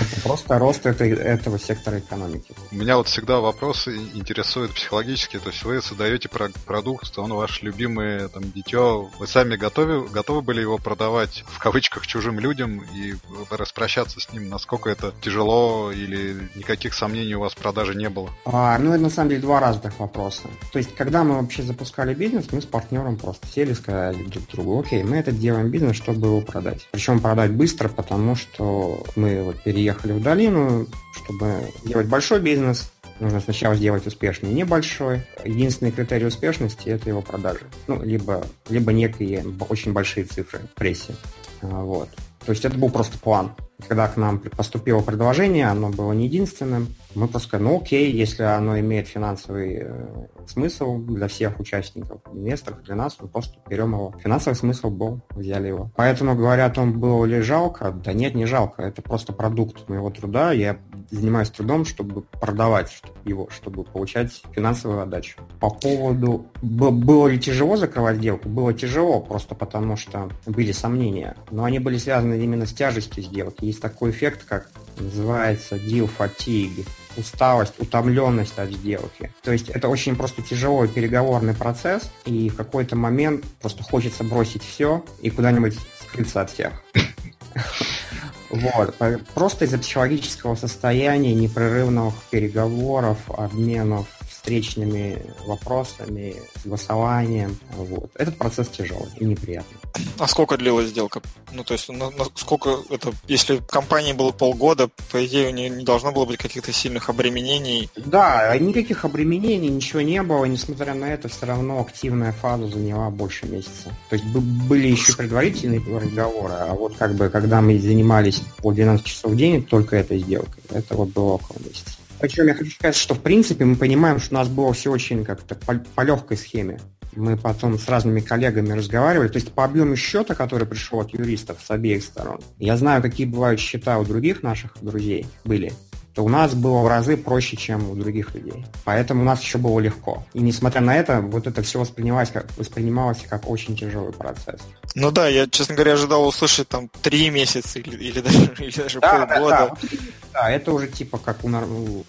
Это 0.02 0.20
просто 0.22 0.58
рост 0.58 0.86
этого 0.86 1.58
сектора 1.58 1.98
экономики. 1.98 2.54
У 2.70 2.76
меня 2.76 2.96
вот 2.96 3.08
всегда 3.08 3.40
вопрос 3.40 3.61
интересует 3.62 4.72
психологически. 4.72 5.38
То 5.38 5.50
есть 5.50 5.62
вы 5.62 5.80
создаете 5.80 6.28
продукт, 6.28 7.16
он 7.18 7.32
ваш 7.32 7.62
любимый 7.62 8.28
там, 8.28 8.50
дитё. 8.50 9.08
Вы 9.18 9.26
сами 9.26 9.56
готовы, 9.56 10.08
готовы 10.08 10.42
были 10.42 10.60
его 10.60 10.78
продавать 10.78 11.44
в 11.46 11.58
кавычках 11.58 12.06
чужим 12.06 12.40
людям 12.40 12.82
и 12.94 13.14
распрощаться 13.50 14.20
с 14.20 14.32
ним? 14.32 14.48
Насколько 14.48 14.90
это 14.90 15.12
тяжело 15.20 15.92
или 15.92 16.50
никаких 16.56 16.94
сомнений 16.94 17.34
у 17.36 17.40
вас 17.40 17.52
в 17.52 17.56
продаже 17.56 17.94
не 17.94 18.08
было? 18.08 18.30
А, 18.44 18.78
ну, 18.78 18.92
это 18.92 19.02
на 19.02 19.10
самом 19.10 19.30
деле 19.30 19.42
два 19.42 19.60
разных 19.60 19.98
вопроса. 19.98 20.42
То 20.72 20.78
есть, 20.78 20.94
когда 20.94 21.22
мы 21.22 21.40
вообще 21.40 21.62
запускали 21.62 22.14
бизнес, 22.14 22.46
мы 22.50 22.60
с 22.60 22.66
партнером 22.66 23.16
просто 23.16 23.46
сели 23.46 23.72
и 23.72 23.74
сказали 23.74 24.22
друг 24.24 24.44
другу, 24.50 24.80
окей, 24.80 25.02
мы 25.04 25.16
это 25.16 25.30
делаем 25.30 25.68
бизнес, 25.68 25.96
чтобы 25.96 26.26
его 26.26 26.40
продать. 26.40 26.88
Причем 26.90 27.20
продать 27.20 27.52
быстро, 27.52 27.88
потому 27.88 28.34
что 28.34 29.04
мы 29.14 29.42
вот 29.42 29.62
переехали 29.62 30.12
в 30.12 30.22
долину, 30.22 30.86
чтобы 31.14 31.70
делать 31.84 32.08
большой 32.08 32.40
бизнес, 32.40 32.90
нужно 33.22 33.40
сначала 33.40 33.74
сделать 33.74 34.06
успешный 34.06 34.52
небольшой. 34.52 35.22
Единственный 35.44 35.92
критерий 35.92 36.26
успешности– 36.26 36.88
это 36.90 37.08
его 37.08 37.22
продажи. 37.22 37.66
Ну, 37.86 38.02
либо, 38.02 38.44
либо 38.68 38.92
некие 38.92 39.44
очень 39.68 39.92
большие 39.92 40.24
цифры 40.24 40.60
в 40.60 40.74
прессе. 40.74 41.14
А, 41.62 41.82
вот. 41.82 42.08
То 42.44 42.50
есть 42.50 42.64
это 42.64 42.76
был 42.76 42.90
просто 42.90 43.18
план. 43.18 43.52
Когда 43.86 44.08
к 44.08 44.16
нам 44.16 44.38
поступило 44.38 45.00
предложение, 45.00 45.68
оно 45.68 45.90
было 45.90 46.12
не 46.12 46.26
единственным. 46.26 46.88
Мы 47.14 47.28
просто 47.28 47.48
сказали, 47.48 47.68
ну 47.68 47.80
окей, 47.80 48.12
если 48.12 48.42
оно 48.42 48.78
имеет 48.78 49.08
финансовый 49.08 49.80
э, 49.82 50.26
смысл 50.46 50.98
для 50.98 51.28
всех 51.28 51.58
участников, 51.60 52.20
инвесторов, 52.32 52.82
для 52.82 52.94
нас, 52.94 53.16
мы 53.20 53.28
просто 53.28 53.58
берем 53.68 53.92
его. 53.92 54.14
Финансовый 54.22 54.54
смысл 54.54 54.90
был, 54.90 55.20
взяли 55.30 55.68
его. 55.68 55.90
Поэтому 55.96 56.36
говорят, 56.36 56.78
он 56.78 56.98
был 56.98 57.24
ли 57.24 57.40
жалко? 57.40 57.90
Да 57.90 58.12
нет, 58.12 58.34
не 58.34 58.46
жалко. 58.46 58.82
Это 58.82 59.02
просто 59.02 59.32
продукт 59.32 59.88
моего 59.88 60.10
труда. 60.10 60.52
Я 60.52 60.78
занимаюсь 61.12 61.50
трудом, 61.50 61.84
чтобы 61.84 62.22
продавать 62.22 63.02
его, 63.24 63.48
чтобы 63.50 63.84
получать 63.84 64.42
финансовую 64.52 65.02
отдачу. 65.02 65.38
По 65.60 65.70
поводу, 65.70 66.46
было 66.62 67.28
ли 67.28 67.38
тяжело 67.38 67.76
закрывать 67.76 68.16
сделку? 68.16 68.48
Было 68.48 68.72
тяжело, 68.72 69.20
просто 69.20 69.54
потому 69.54 69.96
что 69.96 70.30
были 70.46 70.72
сомнения. 70.72 71.36
Но 71.50 71.64
они 71.64 71.78
были 71.78 71.98
связаны 71.98 72.42
именно 72.42 72.66
с 72.66 72.72
тяжестью 72.72 73.22
сделки. 73.22 73.64
Есть 73.64 73.82
такой 73.82 74.10
эффект, 74.10 74.44
как 74.48 74.70
называется 74.98 75.76
deal 75.76 76.10
fatigue 76.18 76.86
усталость, 77.16 77.74
утомленность 77.78 78.58
от 78.58 78.70
сделки. 78.70 79.30
То 79.42 79.52
есть 79.52 79.68
это 79.68 79.88
очень 79.88 80.16
просто 80.16 80.40
тяжелый 80.40 80.88
переговорный 80.88 81.54
процесс, 81.54 82.10
и 82.24 82.48
в 82.48 82.56
какой-то 82.56 82.96
момент 82.96 83.44
просто 83.60 83.82
хочется 83.82 84.24
бросить 84.24 84.62
все 84.62 85.04
и 85.20 85.28
куда-нибудь 85.28 85.76
скрыться 86.00 86.40
от 86.40 86.50
всех. 86.50 86.82
Вот. 88.52 88.94
Просто 89.34 89.64
из-за 89.64 89.78
психологического 89.78 90.54
состояния, 90.54 91.34
непрерывных 91.34 92.14
переговоров, 92.30 93.18
обменов 93.28 94.06
встречными 94.42 95.22
вопросами, 95.46 96.34
согласованием. 96.60 97.56
Вот. 97.76 98.10
Этот 98.16 98.36
процесс 98.36 98.68
тяжелый 98.68 99.08
и 99.18 99.24
неприятный. 99.24 99.78
А 100.18 100.26
сколько 100.26 100.56
длилась 100.56 100.88
сделка? 100.88 101.22
Ну, 101.52 101.62
то 101.62 101.74
есть, 101.74 101.88
на, 101.88 102.10
на 102.10 102.24
сколько 102.34 102.78
это, 102.90 103.12
если 103.28 103.58
компании 103.68 104.12
было 104.12 104.32
полгода, 104.32 104.88
по 105.12 105.24
идее, 105.24 105.48
у 105.48 105.52
нее 105.52 105.70
не 105.70 105.84
должно 105.84 106.10
было 106.10 106.24
быть 106.24 106.38
каких-то 106.38 106.72
сильных 106.72 107.08
обременений? 107.08 107.88
Да, 107.96 108.56
никаких 108.58 109.04
обременений, 109.04 109.68
ничего 109.68 110.00
не 110.00 110.20
было, 110.22 110.44
несмотря 110.46 110.94
на 110.94 111.04
это, 111.04 111.28
все 111.28 111.46
равно 111.46 111.80
активная 111.80 112.32
фаза 112.32 112.66
заняла 112.66 113.10
больше 113.10 113.46
месяца. 113.46 113.94
То 114.10 114.16
есть 114.16 114.24
были 114.24 114.88
еще 114.88 115.14
предварительные 115.14 115.80
разговоры, 115.80 116.54
а 116.54 116.74
вот 116.74 116.96
как 116.96 117.14
бы, 117.14 117.28
когда 117.28 117.60
мы 117.60 117.78
занимались 117.78 118.42
по 118.58 118.72
12 118.72 119.06
часов 119.06 119.32
в 119.32 119.36
день 119.36 119.62
только 119.62 119.96
этой 119.96 120.18
сделкой, 120.18 120.62
это 120.70 120.96
вот 120.96 121.10
было 121.10 121.34
около 121.34 121.58
месяца. 121.60 122.01
Причем 122.22 122.46
я 122.46 122.54
хочу 122.54 122.70
сказать, 122.70 122.94
что 122.94 123.14
в 123.14 123.20
принципе 123.20 123.64
мы 123.64 123.74
понимаем, 123.74 124.20
что 124.20 124.36
у 124.36 124.38
нас 124.38 124.48
было 124.48 124.72
все 124.72 124.92
очень 124.92 125.24
как-то 125.24 125.56
по, 125.56 125.74
по 125.74 126.02
легкой 126.02 126.36
схеме. 126.36 126.78
Мы 127.16 127.36
потом 127.36 127.76
с 127.76 127.88
разными 127.88 128.20
коллегами 128.20 128.72
разговаривали. 128.72 129.26
То 129.26 129.38
есть 129.38 129.52
по 129.52 129.64
объему 129.64 129.96
счета, 129.96 130.36
который 130.36 130.64
пришел 130.64 131.00
от 131.00 131.12
юристов 131.12 131.58
с 131.62 131.68
обеих 131.72 132.04
сторон, 132.04 132.40
я 132.60 132.76
знаю, 132.76 133.02
какие 133.02 133.26
бывают 133.26 133.58
счета 133.58 133.98
у 133.98 134.04
других 134.04 134.44
наших 134.44 134.72
друзей 134.80 135.26
были 135.44 135.72
то 136.14 136.22
у 136.22 136.28
нас 136.28 136.54
было 136.54 136.82
в 136.82 136.88
разы 136.88 137.16
проще, 137.16 137.56
чем 137.56 137.90
у 137.90 137.94
других 137.94 138.34
людей. 138.34 138.66
Поэтому 138.84 139.22
у 139.22 139.24
нас 139.24 139.40
еще 139.40 139.58
было 139.58 139.80
легко. 139.80 140.26
И 140.34 140.40
несмотря 140.40 140.80
на 140.82 140.94
это, 140.94 141.20
вот 141.20 141.46
это 141.46 141.62
все 141.62 141.80
воспринималось 141.80 142.30
как, 142.30 142.46
воспринималось 142.58 143.24
как 143.28 143.48
очень 143.48 143.76
тяжелый 143.76 144.12
процесс. 144.12 144.60
Ну 144.94 145.10
да, 145.10 145.28
я, 145.28 145.48
честно 145.48 145.74
говоря, 145.74 145.94
ожидал 145.94 146.26
услышать 146.26 146.68
там 146.68 146.90
три 147.00 147.30
месяца 147.30 147.78
или, 147.78 147.96
или 147.96 148.20
даже, 148.20 148.38
или 148.58 148.72
даже 148.72 149.00
да, 149.00 149.26
полгода. 149.26 149.48
Да, 149.48 149.88
да. 149.90 149.98
Да, 150.32 150.50
это 150.50 150.72
уже 150.72 150.88
типа 150.88 151.18
как 151.18 151.44
у, 151.44 151.48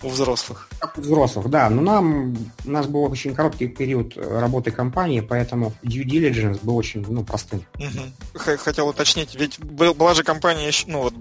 у 0.01 0.09
взрослых. 0.09 0.69
Как 0.79 0.97
у 0.97 1.01
взрослых, 1.01 1.49
да. 1.49 1.69
Но 1.69 1.81
нам, 1.81 2.35
у 2.65 2.71
нас 2.71 2.87
был 2.87 3.03
очень 3.03 3.35
короткий 3.35 3.67
период 3.67 4.17
работы 4.17 4.71
компании, 4.71 5.21
поэтому 5.21 5.73
due 5.83 6.03
diligence 6.03 6.59
был 6.61 6.77
очень 6.77 7.05
ну, 7.07 7.23
простым. 7.23 7.65
Угу. 7.75 8.39
Хотел 8.57 8.87
уточнить, 8.87 9.35
ведь 9.35 9.59
была 9.59 10.13
же 10.13 10.23
компания 10.23 10.71
ну, 10.87 11.03
вот, 11.03 11.13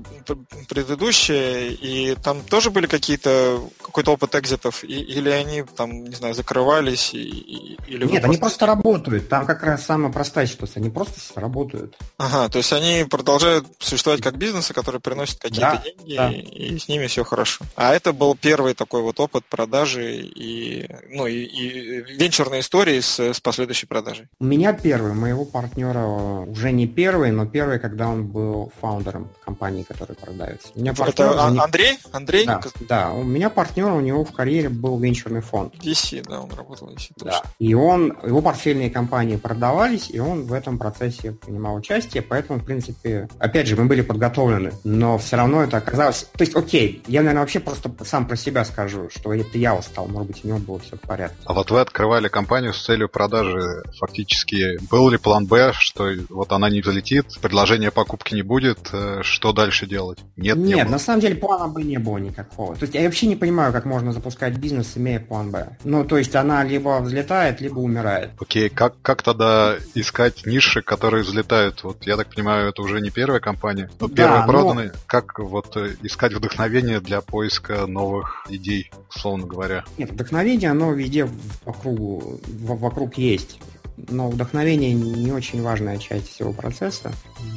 предыдущая, 0.69 1.71
и 1.71 2.15
там 2.23 2.41
тоже 2.43 2.71
были 2.71 2.87
какие-то 2.87 3.61
какой-то 3.83 4.13
опыт 4.13 4.35
экзитов, 4.35 4.85
и, 4.85 5.01
или 5.01 5.29
они 5.29 5.63
там, 5.63 6.05
не 6.05 6.15
знаю, 6.15 6.35
закрывались, 6.35 7.13
и, 7.15 7.19
и, 7.19 7.79
или 7.87 8.07
Нет, 8.07 8.25
они 8.25 8.37
просто 8.37 8.67
работают. 8.67 9.29
Там 9.29 9.47
как 9.47 9.63
раз 9.63 9.85
самая 9.85 10.13
простая 10.13 10.47
ситуация. 10.47 10.81
Они 10.81 10.91
просто 10.91 11.19
работают. 11.41 11.97
Ага, 12.19 12.49
то 12.49 12.59
есть 12.59 12.73
они 12.73 13.05
продолжают 13.09 13.67
существовать 13.79 14.23
как 14.23 14.37
бизнесы, 14.37 14.73
которые 14.73 15.01
приносят 15.01 15.41
какие-то 15.41 15.77
да, 15.77 15.83
деньги, 15.83 16.17
да. 16.17 16.31
И, 16.31 16.75
и 16.75 16.79
с 16.79 16.89
ними 16.93 17.07
все 17.07 17.25
хорошо. 17.25 17.65
А 17.75 17.95
это 17.95 18.13
был 18.13 18.37
первый 18.37 18.75
такой 18.75 19.03
вот 19.03 19.19
опыт 19.19 19.45
продажи 19.45 20.17
и, 20.17 20.89
ну, 21.09 21.27
и, 21.27 21.43
и 21.43 22.01
венчурной 22.19 22.61
истории 22.61 23.01
с, 23.01 23.19
с 23.19 23.41
последующей 23.41 23.87
продажей. 23.87 24.29
У 24.39 24.45
меня 24.45 24.73
первый, 24.73 25.15
моего 25.15 25.45
партнера 25.45 26.07
уже 26.47 26.71
не 26.73 26.87
первый, 26.87 27.33
но 27.33 27.47
первый, 27.47 27.79
когда 27.79 28.09
он 28.09 28.27
был 28.27 28.73
фаундером 28.81 29.29
компании, 29.45 29.83
которая 29.83 30.17
продается. 30.17 30.69
У 30.75 30.81
меня 30.81 30.95
партнер, 30.95 31.27
это 31.27 31.47
Андрей? 31.47 31.99
Андрей? 32.13 32.47
Да, 32.47 32.61
да, 32.89 33.11
у 33.13 33.23
меня 33.23 33.51
партнер, 33.51 33.91
у 33.93 34.01
него 34.01 34.25
в 34.25 34.33
карьере 34.33 34.69
был 34.69 34.99
венчурный 34.99 35.41
фонд. 35.41 35.75
VC, 35.77 36.23
да, 36.29 36.41
он 36.41 36.51
работал 36.55 36.89
в 36.89 36.93
VC. 36.93 37.13
Да. 37.17 37.43
И 37.59 37.75
он, 37.75 38.17
его 38.25 38.43
портфельные 38.43 38.91
компании 38.91 39.37
продавались, 39.37 40.11
и 40.11 40.19
он 40.19 40.45
в 40.45 40.53
этом 40.53 40.79
процессе 40.79 41.33
принимал 41.33 41.75
участие, 41.77 42.23
поэтому, 42.23 42.59
в 42.59 42.65
принципе, 42.65 43.29
опять 43.39 43.67
же, 43.67 43.77
мы 43.77 43.87
были 43.87 44.03
подготовлены, 44.03 44.73
но 44.85 45.19
все 45.19 45.37
равно 45.37 45.63
это 45.63 45.79
оказалось... 45.79 46.27
То 46.37 46.45
есть, 46.45 46.55
окей, 46.55 46.82
я, 47.07 47.21
наверное, 47.21 47.43
вообще 47.43 47.61
просто 47.61 47.91
сам 48.05 48.27
про 48.27 48.37
себя 48.37 48.65
скажу, 48.65 49.09
что 49.11 49.33
это 49.33 49.59
я 49.59 49.75
устал, 49.75 50.07
может 50.09 50.29
быть, 50.29 50.45
у 50.45 50.49
него 50.49 50.59
было 50.59 50.79
все 50.79 50.97
в 50.97 51.01
порядке. 51.01 51.37
А 51.45 51.53
вот 51.53 51.71
вы 51.71 51.81
открывали 51.81 52.29
компанию 52.29 52.75
с 52.75 52.85
целью 52.85 53.09
продажи, 53.09 53.83
фактически, 53.99 54.79
был 54.91 55.11
ли 55.11 55.19
план 55.19 55.47
Б, 55.47 55.73
что 55.75 56.11
вот 56.29 56.53
она 56.53 56.71
не 56.71 56.83
залетит, 56.83 57.27
предложения 57.41 57.91
покупки 57.91 58.35
не 58.35 58.43
будет, 58.43 58.91
э, 58.93 59.21
что 59.23 59.53
дальше 59.53 59.87
делать? 59.87 60.19
Нет, 60.37 60.57
Нет, 60.57 60.77
не 60.77 60.85
на 60.85 60.99
самом 60.99 61.21
деле 61.21 61.37
плана 61.37 61.69
Б 61.69 61.83
не 61.83 61.99
было 61.99 62.19
никакого. 62.19 62.75
То 62.75 62.83
есть 62.83 62.95
я 62.95 63.03
вообще 63.03 63.27
не 63.27 63.37
понимаю, 63.37 63.73
как 63.73 63.85
можно 63.85 64.13
запускать 64.13 64.57
бизнес, 64.57 64.93
имея 64.97 65.21
план 65.21 65.51
Б. 65.51 65.77
Ну, 65.85 66.05
то 66.05 66.19
есть 66.19 66.35
она 66.35 66.65
либо 66.65 67.01
взлетает, 67.01 67.61
либо 67.61 67.79
умирает. 67.79 68.31
Окей, 68.41 68.69
как, 68.69 68.95
как 69.03 69.23
тогда 69.23 69.77
искать 69.95 70.47
ниши, 70.47 70.83
которые 70.83 71.23
взлетают? 71.23 71.83
Вот 71.85 72.07
я 72.07 72.17
так 72.17 72.29
понимаю, 72.35 72.69
это 72.69 72.83
уже 72.83 73.01
не 73.01 73.11
первая 73.11 73.41
компания, 73.41 73.91
но 74.01 74.09
да, 74.09 74.15
первая 74.15 74.47
проданная. 74.47 74.87
Но... 74.87 75.01
Как 75.07 75.39
вот 75.39 75.77
э, 75.77 75.97
искать 76.03 76.33
вдохновение 76.33 76.72
для 76.81 77.21
поиска 77.21 77.87
новых 77.87 78.47
идей, 78.49 78.91
условно 79.15 79.47
говоря? 79.47 79.85
Нет, 79.99 80.11
вдохновение, 80.11 80.71
оно 80.71 80.93
везде 80.93 81.29
по 81.65 81.73
кругу, 81.73 82.41
вокруг 82.47 83.19
есть 83.19 83.59
но 83.97 84.29
вдохновение 84.29 84.95
не 84.95 85.33
очень 85.33 85.63
важная 85.63 85.99
часть 85.99 86.31
всего 86.31 86.53
процесса. 86.53 87.13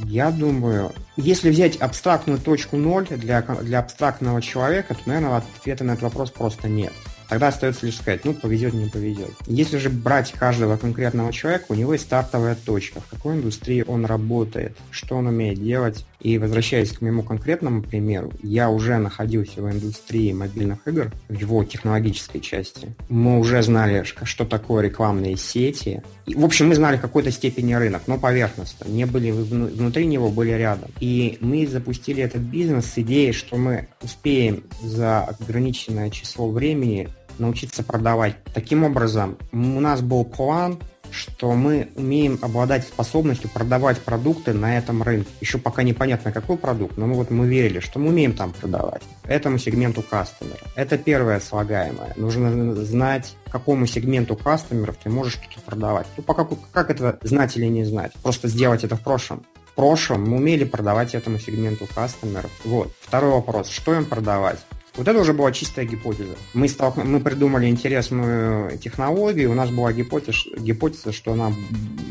Я 0.05 0.31
думаю, 0.31 0.91
если 1.15 1.49
взять 1.49 1.77
абстрактную 1.77 2.39
точку 2.39 2.77
ноль 2.77 3.07
для, 3.07 3.41
для 3.41 3.79
абстрактного 3.79 4.41
человека, 4.41 4.95
то, 4.95 5.01
наверное, 5.05 5.37
ответа 5.37 5.83
на 5.83 5.91
этот 5.91 6.03
вопрос 6.03 6.31
просто 6.31 6.67
нет. 6.67 6.93
Тогда 7.27 7.47
остается 7.47 7.85
лишь 7.87 7.97
сказать, 7.97 8.23
ну, 8.23 8.33
повезет, 8.33 8.73
не 8.73 8.87
повезет. 8.87 9.31
Если 9.47 9.77
же 9.77 9.89
брать 9.89 10.31
каждого 10.33 10.77
конкретного 10.77 11.33
человека, 11.33 11.65
у 11.69 11.73
него 11.73 11.93
есть 11.93 12.05
стартовая 12.05 12.55
точка, 12.55 13.01
в 13.01 13.07
какой 13.07 13.35
индустрии 13.35 13.83
он 13.87 14.05
работает, 14.05 14.77
что 14.91 15.15
он 15.15 15.27
умеет 15.27 15.61
делать. 15.61 16.05
И 16.19 16.37
возвращаясь 16.37 16.91
к 16.91 17.01
моему 17.01 17.23
конкретному 17.23 17.81
примеру, 17.81 18.31
я 18.41 18.69
уже 18.69 18.97
находился 18.97 19.61
в 19.61 19.71
индустрии 19.71 20.31
мобильных 20.31 20.87
игр, 20.87 21.11
в 21.29 21.33
его 21.33 21.63
технологической 21.63 22.41
части. 22.41 22.95
Мы 23.09 23.39
уже 23.39 23.61
знали, 23.61 24.03
что 24.03 24.45
такое 24.45 24.83
рекламные 24.83 25.37
сети. 25.37 26.01
И, 26.25 26.35
в 26.35 26.43
общем, 26.43 26.69
мы 26.69 26.75
знали 26.75 26.97
в 26.97 27.01
какой-то 27.01 27.31
степени 27.31 27.73
рынок, 27.73 28.03
но 28.07 28.17
поверхностно. 28.17 28.89
Не 28.89 29.05
были 29.05 29.31
внутри 29.31 30.05
него, 30.05 30.29
были 30.29 30.51
рядом. 30.51 30.91
И 30.99 31.37
мы 31.41 31.67
запустили 31.67 32.23
этот 32.23 32.41
бизнес 32.41 32.85
с 32.85 32.97
идеей, 32.97 33.31
что 33.31 33.57
мы 33.57 33.87
успеем 34.01 34.63
за 34.81 35.23
ограниченное 35.23 36.09
число 36.09 36.49
времени 36.49 37.09
научиться 37.37 37.83
продавать. 37.83 38.35
Таким 38.53 38.83
образом, 38.83 39.37
у 39.51 39.57
нас 39.57 40.01
был 40.01 40.23
план, 40.23 40.79
что 41.15 41.53
мы 41.53 41.89
умеем 41.95 42.37
обладать 42.41 42.83
способностью 42.85 43.49
продавать 43.49 43.99
продукты 43.99 44.53
на 44.53 44.77
этом 44.77 45.01
рынке. 45.01 45.29
Еще 45.41 45.57
пока 45.57 45.83
непонятно, 45.83 46.31
какой 46.31 46.57
продукт, 46.57 46.97
но 46.97 47.07
мы 47.07 47.15
вот 47.15 47.31
мы 47.31 47.47
верили, 47.47 47.79
что 47.79 47.99
мы 47.99 48.09
умеем 48.09 48.33
там 48.33 48.51
продавать 48.51 49.01
этому 49.23 49.57
сегменту 49.57 50.01
кастомера. 50.01 50.59
Это 50.75 50.97
первое 50.97 51.39
слагаемое. 51.39 52.13
Нужно 52.15 52.75
знать, 52.75 53.35
какому 53.49 53.87
сегменту 53.87 54.35
кастомеров 54.35 54.97
ты 55.01 55.09
можешь 55.09 55.33
что-то 55.33 55.61
продавать. 55.61 56.07
Ну, 56.17 56.23
пока 56.23 56.47
как 56.71 56.89
это 56.89 57.17
знать 57.21 57.55
или 57.57 57.65
не 57.65 57.85
знать? 57.85 58.11
Просто 58.21 58.47
сделать 58.47 58.83
это 58.83 58.95
в 58.95 59.01
прошлом. 59.01 59.45
В 59.65 59.75
прошлом 59.75 60.29
мы 60.29 60.37
умели 60.37 60.63
продавать 60.63 61.15
этому 61.15 61.39
сегменту 61.39 61.87
кастомеров. 61.93 62.51
Вот. 62.63 62.93
Второй 63.01 63.31
вопрос. 63.31 63.69
Что 63.69 63.93
им 63.93 64.05
продавать? 64.05 64.59
Вот 64.97 65.07
это 65.07 65.19
уже 65.19 65.33
была 65.33 65.51
чистая 65.51 65.85
гипотеза. 65.85 66.35
Мы, 66.53 66.69
столк... 66.69 66.97
мы 66.97 67.19
придумали 67.19 67.67
интересную 67.67 68.77
технологию, 68.77 69.51
у 69.51 69.53
нас 69.53 69.69
была 69.69 69.91
гипотеза, 69.91 70.33
гипотеза, 70.57 71.11
что 71.11 71.33
она 71.33 71.51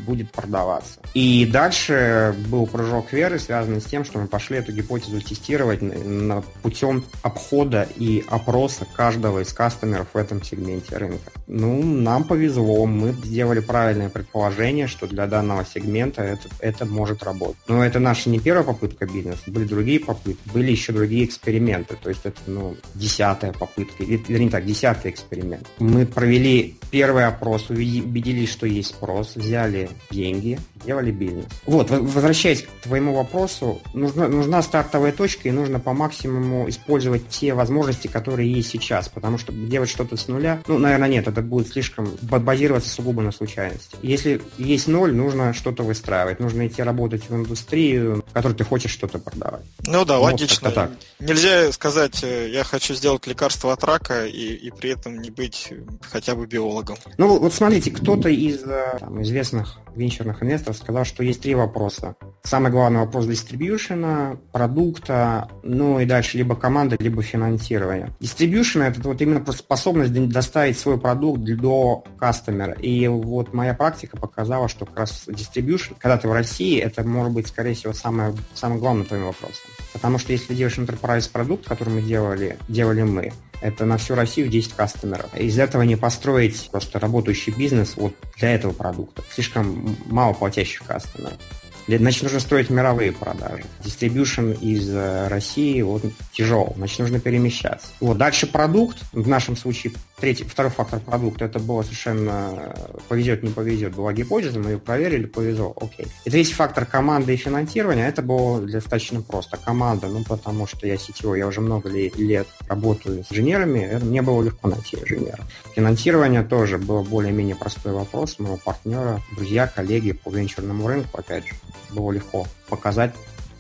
будет 0.07 0.31
продаваться. 0.33 1.01
И 1.15 1.47
дальше 1.51 2.35
был 2.49 2.67
прыжок 2.67 3.13
веры, 3.13 3.39
связанный 3.39 3.81
с 3.81 3.85
тем, 3.85 4.05
что 4.05 4.19
мы 4.19 4.27
пошли 4.27 4.59
эту 4.59 4.73
гипотезу 4.73 5.21
тестировать 5.21 5.81
на, 5.81 6.43
путем 6.63 7.05
обхода 7.23 7.89
и 7.97 8.25
опроса 8.29 8.87
каждого 8.95 9.41
из 9.41 9.53
кастомеров 9.53 10.09
в 10.13 10.17
этом 10.19 10.43
сегменте 10.43 10.97
рынка. 10.97 11.33
Ну, 11.47 11.83
нам 11.83 12.25
повезло, 12.25 12.87
мы 12.87 13.13
сделали 13.13 13.61
правильное 13.61 14.09
предположение, 14.09 14.87
что 14.87 15.07
для 15.07 15.27
данного 15.27 15.65
сегмента 15.65 16.23
это, 16.23 16.49
это 16.61 16.87
может 16.87 17.23
работать. 17.23 17.57
Но 17.69 17.85
это 17.85 17.99
наша 17.99 18.31
не 18.31 18.39
первая 18.39 18.65
попытка 18.65 19.07
бизнеса, 19.07 19.43
были 19.47 19.65
другие 19.65 20.01
попытки, 20.01 20.49
были 20.53 20.71
еще 20.71 20.93
другие 20.93 21.25
эксперименты, 21.25 21.97
то 22.01 22.09
есть 22.09 22.23
это, 22.25 22.39
ну, 22.47 22.77
десятая 22.95 23.53
попытка, 23.53 24.03
или, 24.03 24.23
вернее 24.27 24.51
так, 24.51 24.65
десятый 24.65 25.11
эксперимент. 25.11 25.69
Мы 25.79 26.07
провели 26.07 26.77
первый 26.91 27.27
опрос, 27.27 27.71
убедились, 27.71 28.51
что 28.51 28.67
есть 28.67 28.91
спрос, 28.91 29.37
взяли 29.37 29.91
деньги, 30.11 30.59
делали 30.85 31.11
бизнес. 31.11 31.47
Вот, 31.67 31.91
возвращаясь 31.91 32.63
к 32.63 32.69
твоему 32.83 33.15
вопросу, 33.15 33.81
нужна, 33.93 34.29
нужна 34.29 34.63
стартовая 34.63 35.13
точка 35.13 35.49
и 35.49 35.53
нужно 35.53 35.81
по 35.81 35.93
максимуму 35.93 36.69
использовать 36.69 37.29
те 37.29 37.53
возможности, 37.55 38.07
которые 38.07 38.51
есть 38.51 38.71
сейчас, 38.71 39.09
потому 39.09 39.39
что 39.39 39.53
делать 39.53 39.91
что-то 39.91 40.17
с 40.17 40.29
нуля, 40.29 40.61
ну, 40.67 40.79
наверное, 40.79 41.09
нет, 41.09 41.29
это 41.35 41.43
будет 41.43 41.69
слишком 41.69 42.07
базироваться 42.23 42.89
сугубо 42.89 43.23
на 43.23 43.33
случайности. 43.33 43.97
Если 44.03 44.41
есть 44.57 44.89
ноль, 44.89 45.15
нужно 45.15 45.53
что-то 45.53 45.83
выстраивать, 45.83 46.41
нужно 46.41 46.67
идти 46.67 46.83
работать 46.83 47.29
в 47.29 47.35
индустрию, 47.35 48.25
в 48.29 48.33
которой 48.33 48.55
ты 48.55 48.65
хочешь 48.65 48.93
что-то 48.93 49.19
продавать. 49.19 49.65
Ну 49.87 50.05
да, 50.05 50.19
вот 50.19 50.33
логично. 50.33 50.71
Так. 50.71 50.93
Нельзя 51.19 51.71
сказать, 51.73 52.23
э, 52.23 52.51
я 52.51 52.65
хочу 52.65 52.95
сделать 52.95 53.27
лекарство 53.27 53.73
от 53.73 53.83
рака 53.85 54.27
и, 54.27 54.55
и 54.55 54.71
при 54.71 54.91
этом 54.91 55.21
не 55.21 55.31
быть 55.31 55.73
хотя 56.11 56.35
бы 56.35 56.47
биологом. 56.47 56.97
Ну 57.19 57.39
вот 57.39 57.53
смотрите, 57.53 57.91
кто-то 57.91 58.29
из 58.29 58.63
э, 58.65 58.97
там, 59.01 59.23
известных 59.23 59.79
венчурных 59.97 60.43
инвесторов 60.43 60.77
сказал, 60.77 61.05
что 61.05 61.23
есть 61.23 61.43
три 61.43 61.55
вопроса. 61.55 62.17
Самый 62.43 62.71
главный 62.71 63.01
вопрос 63.01 63.27
дистрибьюшена, 63.27 64.37
продукта, 64.53 65.49
ну 65.63 66.01
и 66.01 66.05
дальше 66.05 66.37
либо 66.39 66.57
команда, 66.57 66.97
либо 66.99 67.23
финансирование. 67.23 68.11
Дистрибьюшн 68.21 68.83
это 68.83 69.01
вот 69.03 69.21
именно 69.21 69.45
способность 69.53 70.13
доставить 70.29 70.79
свой 70.79 70.99
продукт 70.99 71.41
до 71.41 72.05
кастомера. 72.19 72.73
И 72.73 73.07
вот 73.09 73.53
моя 73.53 73.75
практика 73.75 74.17
показала, 74.17 74.69
что 74.69 74.87
как 74.87 74.99
раз 74.99 75.25
дистрибьюшн, 75.27 75.95
когда 75.99 76.19
ты 76.19 76.29
в 76.29 76.33
России, 76.33 76.79
это 76.79 77.03
может 77.05 77.33
быть, 77.33 77.49
скорее 77.49 77.75
всего, 77.75 77.93
самое, 77.93 78.35
самое 78.55 78.81
главное 78.81 79.05
твоим 79.05 79.27
вопросом. 79.27 79.71
Потому 79.93 80.19
что 80.19 80.33
если 80.33 80.55
делаешь 80.55 80.79
enterprise 80.79 81.31
продукт, 81.31 81.67
который 81.67 81.95
мы 81.95 82.03
делали, 82.03 82.59
делали 82.69 83.03
мы, 83.03 83.33
это 83.65 83.87
на 83.87 83.97
всю 83.97 84.15
Россию 84.15 84.49
10 84.49 84.75
кастомеров. 84.75 85.35
Из 85.35 85.59
этого 85.59 85.83
не 85.83 85.97
построить 85.97 86.69
просто 86.71 86.99
работающий 86.99 87.53
бизнес 87.53 87.95
вот 87.97 88.15
для 88.37 88.55
этого 88.55 88.73
продукта. 88.73 89.23
Слишком 89.31 89.84
мало 90.07 90.33
платящих 90.35 90.83
кастомеров. 90.87 91.39
Значит, 91.87 92.23
нужно 92.23 92.41
строить 92.41 92.71
мировые 92.71 93.13
продажи. 93.13 93.65
Дистрибьюшн 93.85 94.53
из 94.53 94.89
э, 94.89 95.29
России 95.29 95.83
вот, 95.83 96.03
тяжел, 96.33 96.73
значит, 96.77 96.99
нужно 96.99 97.21
перемещаться. 97.21 97.89
Вот. 98.01 98.17
Дальше 98.17 98.47
продукт, 98.47 98.99
в 99.13 99.29
нашем 99.29 99.57
случае 99.57 99.93
третий, 100.19 100.45
второй 100.45 100.71
фактор 100.71 101.01
продукта, 101.01 101.45
это 101.45 101.59
было 101.59 101.83
совершенно 101.83 102.75
э, 102.75 102.99
повезет, 103.09 103.43
не 103.43 103.51
повезет, 103.51 103.95
была 103.95 104.15
гипотеза, 104.15 104.59
мы 104.59 104.71
ее 104.71 104.79
проверили, 104.79 105.27
повезло, 105.27 105.77
окей. 105.79 106.07
И 106.25 106.31
третий 106.31 106.55
фактор 106.55 106.87
команды 106.87 107.35
и 107.35 107.37
финансирования, 107.37 108.09
это 108.09 108.23
было 108.23 108.61
достаточно 108.61 109.21
просто. 109.21 109.59
Команда, 109.59 110.09
ну, 110.09 110.25
потому 110.25 110.67
что 110.67 110.87
я 110.87 110.97
сетевой, 110.97 111.41
я 111.41 111.47
уже 111.47 111.61
много 111.61 111.91
лет 111.91 112.47
работаю 112.67 113.25
с 113.25 113.33
инженерами, 113.33 113.81
это, 113.81 114.05
мне 114.05 114.23
было 114.23 114.43
легко 114.43 114.69
найти 114.69 114.97
инженера. 114.97 115.45
Финансирование 115.75 116.43
тоже 116.43 116.79
было 116.79 117.03
более-менее 117.03 117.57
простой 117.57 117.93
вопрос 117.93 118.39
моего 118.39 118.57
партнера, 118.57 119.21
друзья, 119.37 119.67
коллеги 119.67 120.13
по 120.13 120.31
венчурному 120.31 120.89
рынку, 120.89 121.19
опять 121.19 121.47
же 121.47 121.55
было 121.91 122.13
легко 122.13 122.47
показать 122.69 123.13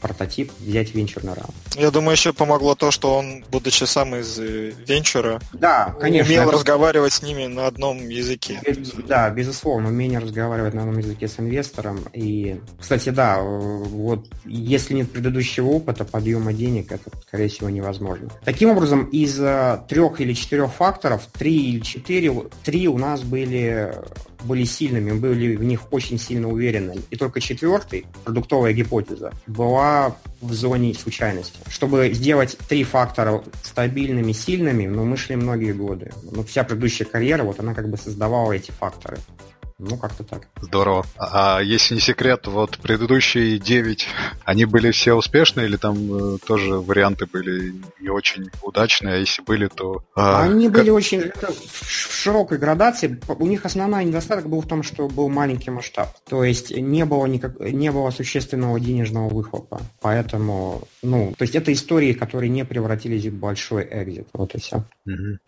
прототип, 0.04 0.52
взять 0.60 0.94
венчурный 0.94 1.32
раунд. 1.32 1.54
Я 1.76 1.90
думаю, 1.90 2.12
еще 2.12 2.34
помогло 2.34 2.74
то, 2.74 2.90
что 2.90 3.16
он, 3.16 3.42
будучи 3.50 3.84
сам 3.84 4.14
из 4.14 4.38
э, 4.38 4.74
венчура, 4.86 5.40
да, 5.54 5.96
конечно, 5.98 6.30
умел 6.30 6.42
это... 6.42 6.52
разговаривать 6.52 7.14
с 7.14 7.22
ними 7.22 7.46
на 7.46 7.66
одном 7.66 8.06
языке. 8.10 8.60
Да, 9.08 9.30
безусловно, 9.30 9.88
умение 9.88 10.18
разговаривать 10.18 10.74
на 10.74 10.82
одном 10.82 10.98
языке 10.98 11.26
с 11.26 11.40
инвестором. 11.40 12.00
И, 12.12 12.60
кстати, 12.78 13.08
да, 13.08 13.40
вот 13.40 14.28
если 14.44 14.92
нет 14.92 15.10
предыдущего 15.10 15.68
опыта 15.68 16.04
подъема 16.04 16.52
денег, 16.52 16.92
это, 16.92 17.08
скорее 17.26 17.48
всего, 17.48 17.70
невозможно. 17.70 18.28
Таким 18.44 18.72
образом, 18.72 19.06
из 19.06 19.40
э, 19.40 19.80
трех 19.88 20.20
или 20.20 20.34
четырех 20.34 20.70
факторов, 20.70 21.22
три 21.32 21.70
или 21.70 21.80
четыре, 21.80 22.30
три 22.62 22.88
у 22.88 22.98
нас 22.98 23.22
были 23.22 23.94
были 24.44 24.64
сильными, 24.64 25.12
мы 25.12 25.18
были 25.18 25.56
в 25.56 25.64
них 25.64 25.92
очень 25.92 26.18
сильно 26.18 26.48
уверены. 26.48 26.96
И 27.10 27.16
только 27.16 27.40
четвертый, 27.40 28.06
продуктовая 28.24 28.72
гипотеза, 28.72 29.32
была 29.46 30.16
в 30.40 30.52
зоне 30.52 30.94
случайности. 30.94 31.58
Чтобы 31.68 32.10
сделать 32.12 32.56
три 32.68 32.84
фактора 32.84 33.42
стабильными, 33.62 34.32
сильными, 34.32 34.86
ну, 34.86 35.04
мы 35.04 35.16
шли 35.16 35.36
многие 35.36 35.72
годы. 35.72 36.12
Ну, 36.30 36.44
вся 36.44 36.64
предыдущая 36.64 37.06
карьера, 37.06 37.42
вот 37.42 37.60
она 37.60 37.74
как 37.74 37.88
бы 37.88 37.96
создавала 37.96 38.52
эти 38.52 38.70
факторы. 38.70 39.18
Ну, 39.78 39.96
как-то 39.96 40.22
так. 40.22 40.46
Здорово. 40.60 41.04
А 41.18 41.60
если 41.60 41.94
не 41.94 42.00
секрет, 42.00 42.46
вот 42.46 42.78
предыдущие 42.78 43.58
9, 43.58 44.06
они 44.44 44.66
были 44.66 44.92
все 44.92 45.14
успешные 45.14 45.66
или 45.66 45.76
там 45.76 46.34
э, 46.34 46.38
тоже 46.46 46.74
варианты 46.74 47.26
были 47.26 47.74
не 48.00 48.08
очень 48.08 48.50
удачные, 48.62 49.14
а 49.14 49.18
если 49.18 49.42
были, 49.42 49.66
то... 49.66 50.04
Э, 50.16 50.42
они 50.42 50.68
как... 50.68 50.78
были 50.78 50.90
очень 50.90 51.32
в 51.32 51.90
широкой 51.90 52.58
градации. 52.58 53.20
У 53.26 53.46
них 53.48 53.64
основной 53.64 54.04
недостаток 54.04 54.48
был 54.48 54.60
в 54.60 54.68
том, 54.68 54.84
что 54.84 55.08
был 55.08 55.28
маленький 55.28 55.70
масштаб. 55.70 56.08
То 56.28 56.44
есть 56.44 56.70
не 56.70 57.04
было, 57.04 57.26
никак... 57.26 57.58
не 57.58 57.90
было 57.90 58.10
существенного 58.10 58.78
денежного 58.78 59.28
выхлопа. 59.28 59.80
Поэтому, 60.00 60.86
ну, 61.02 61.34
то 61.36 61.42
есть 61.42 61.56
это 61.56 61.72
истории, 61.72 62.12
которые 62.12 62.48
не 62.48 62.64
превратились 62.64 63.26
в 63.26 63.34
большой 63.34 63.88
экзит. 63.90 64.28
Вот 64.32 64.54
и 64.54 64.60
все. 64.60 64.84
Угу. 65.04 65.38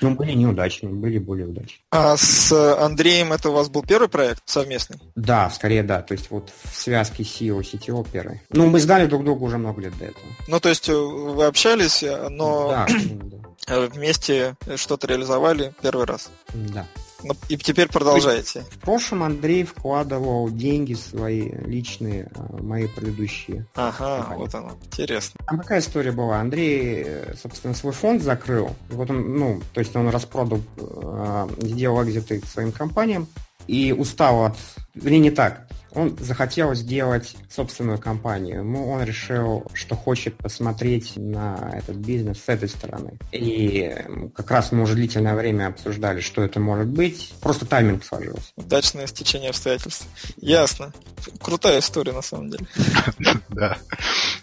Ну, 0.00 0.14
были 0.14 0.32
неудачные, 0.32 0.92
были 0.92 1.18
более 1.18 1.46
удачные. 1.46 1.80
А 1.90 2.16
с 2.16 2.52
Андреем 2.52 3.32
это 3.32 3.50
у 3.50 3.52
вас 3.52 3.68
был 3.68 3.82
первый 3.82 4.08
проект 4.08 4.42
совместный? 4.46 4.98
Да, 5.14 5.50
скорее 5.50 5.82
да. 5.82 6.02
То 6.02 6.12
есть 6.12 6.30
вот 6.30 6.50
в 6.64 6.76
связке 6.76 7.22
SEO, 7.22 7.60
CTO 7.60 8.06
первый. 8.10 8.42
Ну, 8.50 8.68
мы 8.68 8.80
знали 8.80 9.06
друг 9.06 9.24
друга 9.24 9.44
уже 9.44 9.58
много 9.58 9.80
лет 9.80 9.96
до 9.98 10.06
этого. 10.06 10.24
Ну, 10.48 10.60
то 10.60 10.68
есть 10.68 10.88
э, 10.88 10.94
вы 10.94 11.44
общались, 11.44 12.02
э, 12.02 12.28
но 12.28 12.68
да, 12.68 12.86
да. 13.66 13.80
вместе 13.86 14.56
что-то 14.76 15.06
реализовали 15.06 15.72
первый 15.82 16.06
раз? 16.06 16.30
Да. 16.52 16.86
Ну, 17.24 17.34
и 17.48 17.56
теперь 17.56 17.88
продолжаете. 17.88 18.64
В 18.70 18.78
прошлом 18.78 19.22
Андрей 19.22 19.64
вкладывал 19.64 20.50
деньги 20.50 20.94
свои 20.94 21.50
личные, 21.50 22.30
а, 22.34 22.62
мои 22.62 22.86
предыдущие. 22.86 23.66
Ага, 23.74 24.18
компании. 24.18 24.40
вот 24.40 24.54
оно. 24.54 24.72
Интересно. 24.86 25.40
Там 25.46 25.58
какая 25.58 25.80
история 25.80 26.12
была? 26.12 26.40
Андрей, 26.40 27.02
э, 27.06 27.34
собственно, 27.40 27.74
свой 27.74 27.92
фонд 27.92 28.22
закрыл. 28.22 28.74
Вот 28.90 29.10
он, 29.10 29.38
ну, 29.38 29.62
то 29.72 29.80
есть 29.80 29.94
он 29.96 30.08
распродал, 30.08 30.60
э, 30.76 31.48
сделал 31.60 32.02
экзиты 32.04 32.42
своим 32.46 32.72
компаниям 32.72 33.28
и 33.66 33.92
устал 33.92 34.46
от... 34.46 34.56
Вернее, 34.94 35.20
не 35.20 35.30
так 35.30 35.66
он 35.94 36.16
захотел 36.18 36.74
сделать 36.74 37.36
собственную 37.50 37.98
компанию. 37.98 38.60
Ему 38.60 38.90
он 38.90 39.02
решил, 39.02 39.66
что 39.74 39.94
хочет 39.94 40.36
посмотреть 40.36 41.16
на 41.16 41.70
этот 41.74 41.96
бизнес 41.96 42.38
с 42.38 42.48
этой 42.48 42.68
стороны. 42.68 43.18
И 43.30 43.94
как 44.34 44.50
раз 44.50 44.72
мы 44.72 44.82
уже 44.82 44.94
длительное 44.94 45.34
время 45.34 45.68
обсуждали, 45.68 46.20
что 46.20 46.42
это 46.42 46.60
может 46.60 46.88
быть. 46.88 47.32
Просто 47.40 47.66
тайминг 47.66 48.04
сложился. 48.04 48.52
Удачное 48.56 49.06
стечение 49.06 49.50
обстоятельств. 49.50 50.06
Ясно. 50.36 50.92
Крутая 51.40 51.80
история, 51.80 52.12
на 52.12 52.22
самом 52.22 52.50
деле. 52.50 52.66
Да. 53.48 53.76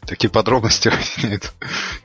Такие 0.06 0.30
подробности 0.30 0.92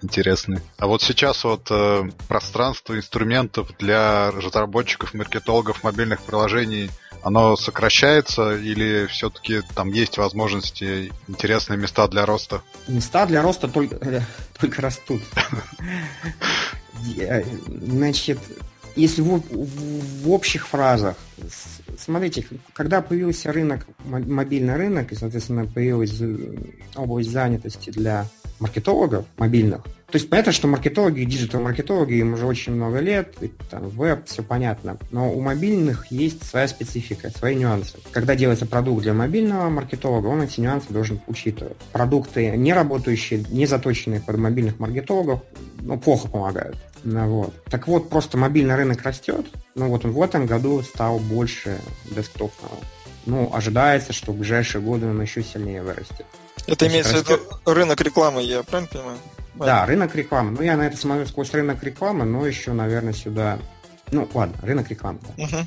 интересные. 0.02 0.60
А 0.78 0.86
вот 0.86 1.02
сейчас 1.02 1.44
вот 1.44 1.68
э, 1.70 2.08
пространство 2.28 2.96
инструментов 2.96 3.70
для 3.78 4.30
разработчиков, 4.30 5.12
маркетологов 5.12 5.84
мобильных 5.84 6.22
приложений– 6.22 6.90
оно 7.24 7.56
сокращается 7.56 8.54
или 8.54 9.06
все-таки 9.06 9.62
там 9.74 9.90
есть 9.90 10.18
возможности, 10.18 11.10
интересные 11.26 11.78
места 11.78 12.06
для 12.06 12.26
роста? 12.26 12.60
Места 12.86 13.24
для 13.24 13.40
роста 13.42 13.66
только, 13.66 13.96
э, 13.96 14.20
только 14.60 14.82
растут. 14.82 15.22
Значит, 17.66 18.38
если 18.94 19.22
в, 19.22 19.38
в, 19.38 20.22
в 20.22 20.30
общих 20.30 20.68
фразах, 20.68 21.16
смотрите, 21.98 22.46
когда 22.74 23.00
появился 23.00 23.52
рынок, 23.52 23.86
мобильный 24.04 24.76
рынок, 24.76 25.10
и, 25.12 25.16
соответственно, 25.16 25.66
появилась 25.66 26.20
область 26.94 27.30
занятости 27.30 27.90
для 27.90 28.26
маркетологов 28.60 29.26
мобильных, 29.36 29.82
то 30.14 30.18
есть 30.18 30.30
понятно, 30.30 30.52
что 30.52 30.68
маркетологи, 30.68 31.24
диджитал-маркетологи, 31.24 32.14
им 32.14 32.34
уже 32.34 32.46
очень 32.46 32.72
много 32.72 33.00
лет, 33.00 33.34
и, 33.40 33.48
там, 33.68 33.88
веб, 33.88 34.26
все 34.26 34.44
понятно. 34.44 34.96
Но 35.10 35.32
у 35.32 35.40
мобильных 35.40 36.06
есть 36.12 36.44
своя 36.44 36.68
специфика, 36.68 37.30
свои 37.30 37.56
нюансы. 37.56 37.98
Когда 38.12 38.36
делается 38.36 38.64
продукт 38.64 39.02
для 39.02 39.12
мобильного 39.12 39.68
маркетолога, 39.70 40.28
он 40.28 40.42
эти 40.42 40.60
нюансы 40.60 40.92
должен 40.92 41.20
учитывать. 41.26 41.76
Продукты, 41.90 42.56
не 42.56 42.72
работающие, 42.72 43.44
не 43.50 43.66
заточенные 43.66 44.20
под 44.20 44.36
мобильных 44.36 44.78
маркетологов, 44.78 45.40
ну, 45.80 45.98
плохо 45.98 46.28
помогают. 46.28 46.76
Ну, 47.02 47.26
вот. 47.26 47.64
Так 47.64 47.88
вот, 47.88 48.08
просто 48.08 48.38
мобильный 48.38 48.76
рынок 48.76 49.02
растет. 49.02 49.46
Ну 49.74 49.88
вот 49.88 50.04
он 50.04 50.12
в 50.12 50.22
этом 50.22 50.46
году 50.46 50.80
стал 50.82 51.18
больше 51.18 51.76
десктопного. 52.14 52.76
Ну, 53.26 53.50
ожидается, 53.52 54.12
что 54.12 54.30
в 54.30 54.36
ближайшие 54.36 54.80
годы 54.80 55.06
он 55.06 55.20
еще 55.20 55.42
сильнее 55.42 55.82
вырастет. 55.82 56.26
Это 56.66 56.86
имеется 56.88 57.16
в 57.16 57.28
виду 57.28 57.40
рынок 57.66 58.00
рекламы, 58.00 58.42
я 58.42 58.62
правильно 58.62 58.90
понимаю? 58.92 59.18
Да, 59.54 59.86
рынок 59.86 60.14
рекламы. 60.14 60.50
Ну, 60.52 60.62
я 60.62 60.76
на 60.76 60.86
это 60.86 60.96
смотрю 60.96 61.26
сквозь 61.26 61.52
рынок 61.52 61.82
рекламы, 61.82 62.24
но 62.24 62.46
еще, 62.46 62.72
наверное, 62.72 63.12
сюда 63.12 63.58
Ну, 64.10 64.28
ладно, 64.34 64.56
рынок 64.62 64.88
рекламы. 64.90 65.20
Угу. 65.36 65.66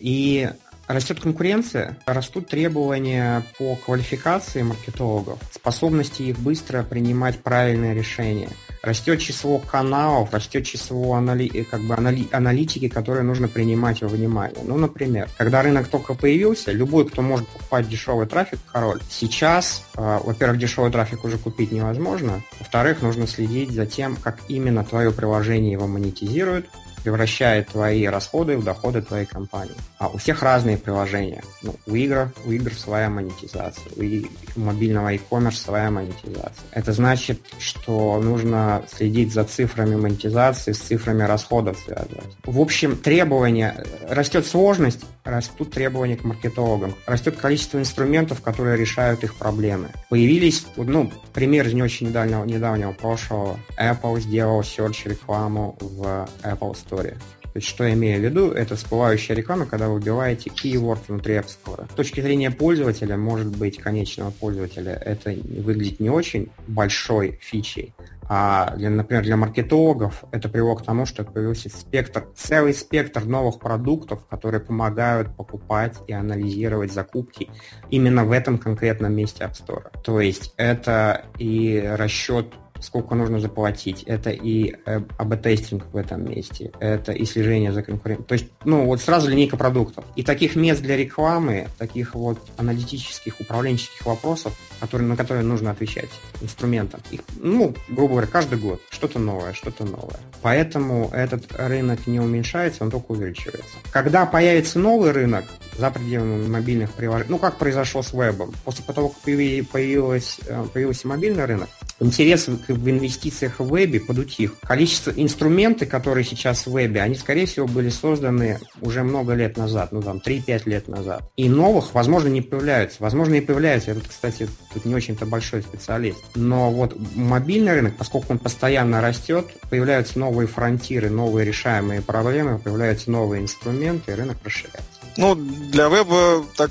И 0.00 0.50
Растет 0.88 1.20
конкуренция, 1.20 1.98
растут 2.06 2.48
требования 2.48 3.44
по 3.58 3.76
квалификации 3.76 4.62
маркетологов, 4.62 5.38
способности 5.52 6.22
их 6.22 6.38
быстро 6.38 6.82
принимать 6.82 7.40
правильные 7.40 7.94
решения. 7.94 8.48
Растет 8.80 9.20
число 9.20 9.58
каналов, 9.58 10.32
растет 10.32 10.64
число 10.64 11.12
анали... 11.12 11.48
как 11.70 11.82
бы 11.82 11.94
анали... 11.94 12.26
аналитики, 12.32 12.88
которые 12.88 13.22
нужно 13.22 13.48
принимать 13.48 14.00
во 14.00 14.08
внимание. 14.08 14.58
Ну, 14.64 14.78
например, 14.78 15.28
когда 15.36 15.62
рынок 15.62 15.88
только 15.88 16.14
появился, 16.14 16.72
любой, 16.72 17.06
кто 17.06 17.20
может 17.20 17.46
покупать 17.48 17.86
дешевый 17.86 18.26
трафик, 18.26 18.58
король. 18.72 19.00
Сейчас, 19.10 19.84
э, 19.94 20.20
во-первых, 20.24 20.58
дешевый 20.58 20.90
трафик 20.90 21.22
уже 21.22 21.36
купить 21.36 21.70
невозможно. 21.70 22.42
Во-вторых, 22.60 23.02
нужно 23.02 23.26
следить 23.26 23.72
за 23.72 23.84
тем, 23.84 24.16
как 24.16 24.38
именно 24.48 24.84
твое 24.84 25.12
приложение 25.12 25.72
его 25.72 25.86
монетизирует, 25.86 26.66
превращает 27.08 27.68
твои 27.68 28.04
расходы 28.04 28.58
в 28.58 28.64
доходы 28.64 29.00
твоей 29.00 29.24
компании. 29.24 29.74
А 29.98 30.08
у 30.08 30.18
всех 30.18 30.42
разные 30.42 30.76
приложения. 30.76 31.42
Ну, 31.62 31.74
у 31.86 31.94
игр, 31.94 32.30
у 32.44 32.50
игр 32.50 32.74
своя 32.74 33.08
монетизация, 33.08 33.90
у 33.96 34.60
мобильного 34.60 35.08
e-commerce 35.08 35.52
своя 35.52 35.90
монетизация. 35.90 36.66
Это 36.72 36.92
значит, 36.92 37.40
что 37.58 38.20
нужно 38.20 38.84
следить 38.94 39.32
за 39.32 39.44
цифрами 39.44 39.96
монетизации, 39.96 40.72
с 40.72 40.80
цифрами 40.80 41.22
расходов 41.22 41.78
связывать. 41.78 42.36
В 42.44 42.60
общем, 42.60 42.98
требования, 42.98 43.82
растет 44.10 44.46
сложность, 44.46 45.00
растут 45.28 45.70
требования 45.70 46.16
к 46.16 46.24
маркетологам, 46.24 46.94
растет 47.06 47.36
количество 47.36 47.78
инструментов, 47.78 48.40
которые 48.40 48.76
решают 48.76 49.22
их 49.24 49.34
проблемы. 49.36 49.90
Появились, 50.08 50.66
ну, 50.76 51.12
пример 51.32 51.66
из 51.66 51.74
не 51.74 51.82
очень 51.82 52.08
недавнего, 52.08 52.44
недавнего 52.44 52.92
прошлого. 52.92 53.58
Apple 53.78 54.20
сделал 54.20 54.60
search 54.60 55.08
рекламу 55.08 55.76
в 55.80 56.28
Apple 56.42 56.76
Store. 56.76 57.14
То 57.52 57.60
есть, 57.60 57.68
что 57.68 57.84
я 57.84 57.94
имею 57.94 58.20
в 58.20 58.24
виду, 58.24 58.50
это 58.50 58.76
всплывающая 58.76 59.34
реклама, 59.34 59.66
когда 59.66 59.88
вы 59.88 60.00
вбиваете 60.00 60.50
keyword 60.50 61.00
внутри 61.08 61.34
App 61.34 61.46
Store. 61.46 61.90
С 61.90 61.94
точки 61.94 62.20
зрения 62.20 62.50
пользователя, 62.50 63.16
может 63.16 63.56
быть, 63.56 63.78
конечного 63.78 64.30
пользователя, 64.30 64.92
это 64.92 65.30
выглядит 65.30 65.98
не 65.98 66.10
очень 66.10 66.50
большой 66.66 67.38
фичей, 67.40 67.94
а, 68.28 68.74
для, 68.76 68.90
например, 68.90 69.22
для 69.22 69.36
маркетологов 69.36 70.24
это 70.32 70.48
привело 70.48 70.76
к 70.76 70.84
тому, 70.84 71.06
что 71.06 71.24
появился 71.24 71.70
спектр, 71.70 72.28
целый 72.36 72.74
спектр 72.74 73.24
новых 73.24 73.58
продуктов, 73.58 74.26
которые 74.26 74.60
помогают 74.60 75.34
покупать 75.34 75.96
и 76.06 76.12
анализировать 76.12 76.92
закупки 76.92 77.48
именно 77.90 78.24
в 78.24 78.32
этом 78.32 78.58
конкретном 78.58 79.14
месте 79.14 79.44
App 79.44 79.52
Store. 79.52 79.90
То 80.04 80.20
есть 80.20 80.52
это 80.56 81.24
и 81.38 81.82
расчет 81.96 82.52
сколько 82.80 83.14
нужно 83.14 83.40
заплатить, 83.40 84.02
это 84.04 84.30
и 84.30 84.76
э, 84.86 85.00
АБ-тестинг 85.18 85.86
в 85.92 85.96
этом 85.96 86.28
месте, 86.28 86.72
это 86.80 87.12
и 87.12 87.24
слежение 87.24 87.72
за 87.72 87.82
конкурентом. 87.82 88.26
То 88.26 88.34
есть, 88.34 88.46
ну, 88.64 88.86
вот 88.86 89.00
сразу 89.00 89.28
линейка 89.28 89.56
продуктов. 89.56 90.04
И 90.16 90.22
таких 90.22 90.56
мест 90.56 90.80
для 90.82 90.96
рекламы, 90.96 91.68
таких 91.78 92.14
вот 92.14 92.38
аналитических, 92.56 93.40
управленческих 93.40 94.04
вопросов, 94.06 94.58
которые, 94.80 95.08
на 95.08 95.16
которые 95.16 95.44
нужно 95.44 95.70
отвечать 95.70 96.10
инструментом. 96.40 97.00
Их, 97.10 97.20
ну, 97.40 97.74
грубо 97.88 98.12
говоря, 98.12 98.26
каждый 98.26 98.58
год 98.58 98.80
что-то 98.90 99.18
новое, 99.18 99.52
что-то 99.52 99.84
новое. 99.84 100.20
Поэтому 100.42 101.10
этот 101.12 101.44
рынок 101.58 102.06
не 102.06 102.20
уменьшается, 102.20 102.84
он 102.84 102.90
только 102.90 103.12
увеличивается. 103.12 103.76
Когда 103.90 104.26
появится 104.26 104.78
новый 104.78 105.12
рынок 105.12 105.44
за 105.76 105.90
пределами 105.90 106.46
мобильных 106.46 106.92
приложений, 106.92 107.30
ну, 107.30 107.38
как 107.38 107.56
произошло 107.56 108.02
с 108.02 108.12
вебом, 108.12 108.52
после 108.64 108.84
того, 108.84 109.08
как 109.08 109.18
появилась, 109.22 110.38
э, 110.46 110.64
появился 110.72 111.08
мобильный 111.08 111.44
рынок, 111.44 111.68
интерес 112.00 112.48
в 112.48 112.88
инвестициях 112.88 113.60
в 113.60 113.68
вебе 113.68 114.00
подутих. 114.00 114.58
Количество 114.60 115.10
инструментов, 115.10 115.88
которые 115.88 116.24
сейчас 116.24 116.66
в 116.66 116.72
вебе, 116.72 117.00
они, 117.00 117.14
скорее 117.14 117.46
всего, 117.46 117.66
были 117.66 117.88
созданы 117.88 118.60
уже 118.80 119.02
много 119.02 119.34
лет 119.34 119.56
назад, 119.56 119.92
ну 119.92 120.02
там 120.02 120.18
3-5 120.24 120.62
лет 120.66 120.88
назад. 120.88 121.22
И 121.36 121.48
новых, 121.48 121.94
возможно, 121.94 122.28
не 122.28 122.42
появляются. 122.42 122.98
Возможно, 123.00 123.34
и 123.34 123.40
появляются. 123.40 123.90
Я 123.90 123.96
тут, 123.96 124.08
кстати, 124.08 124.48
тут 124.72 124.84
не 124.84 124.94
очень-то 124.94 125.26
большой 125.26 125.62
специалист. 125.62 126.18
Но 126.34 126.70
вот 126.70 126.96
мобильный 127.14 127.72
рынок, 127.74 127.96
поскольку 127.96 128.32
он 128.32 128.38
постоянно 128.38 129.00
растет, 129.00 129.46
появляются 129.70 130.18
новые 130.18 130.46
фронтиры, 130.46 131.10
новые 131.10 131.44
решаемые 131.44 132.02
проблемы, 132.02 132.58
появляются 132.58 133.10
новые 133.10 133.42
инструменты, 133.42 134.12
и 134.12 134.14
рынок 134.14 134.36
расширяется. 134.44 134.82
Ну, 135.16 135.34
для 135.34 135.88
веба 135.88 136.44
так 136.56 136.70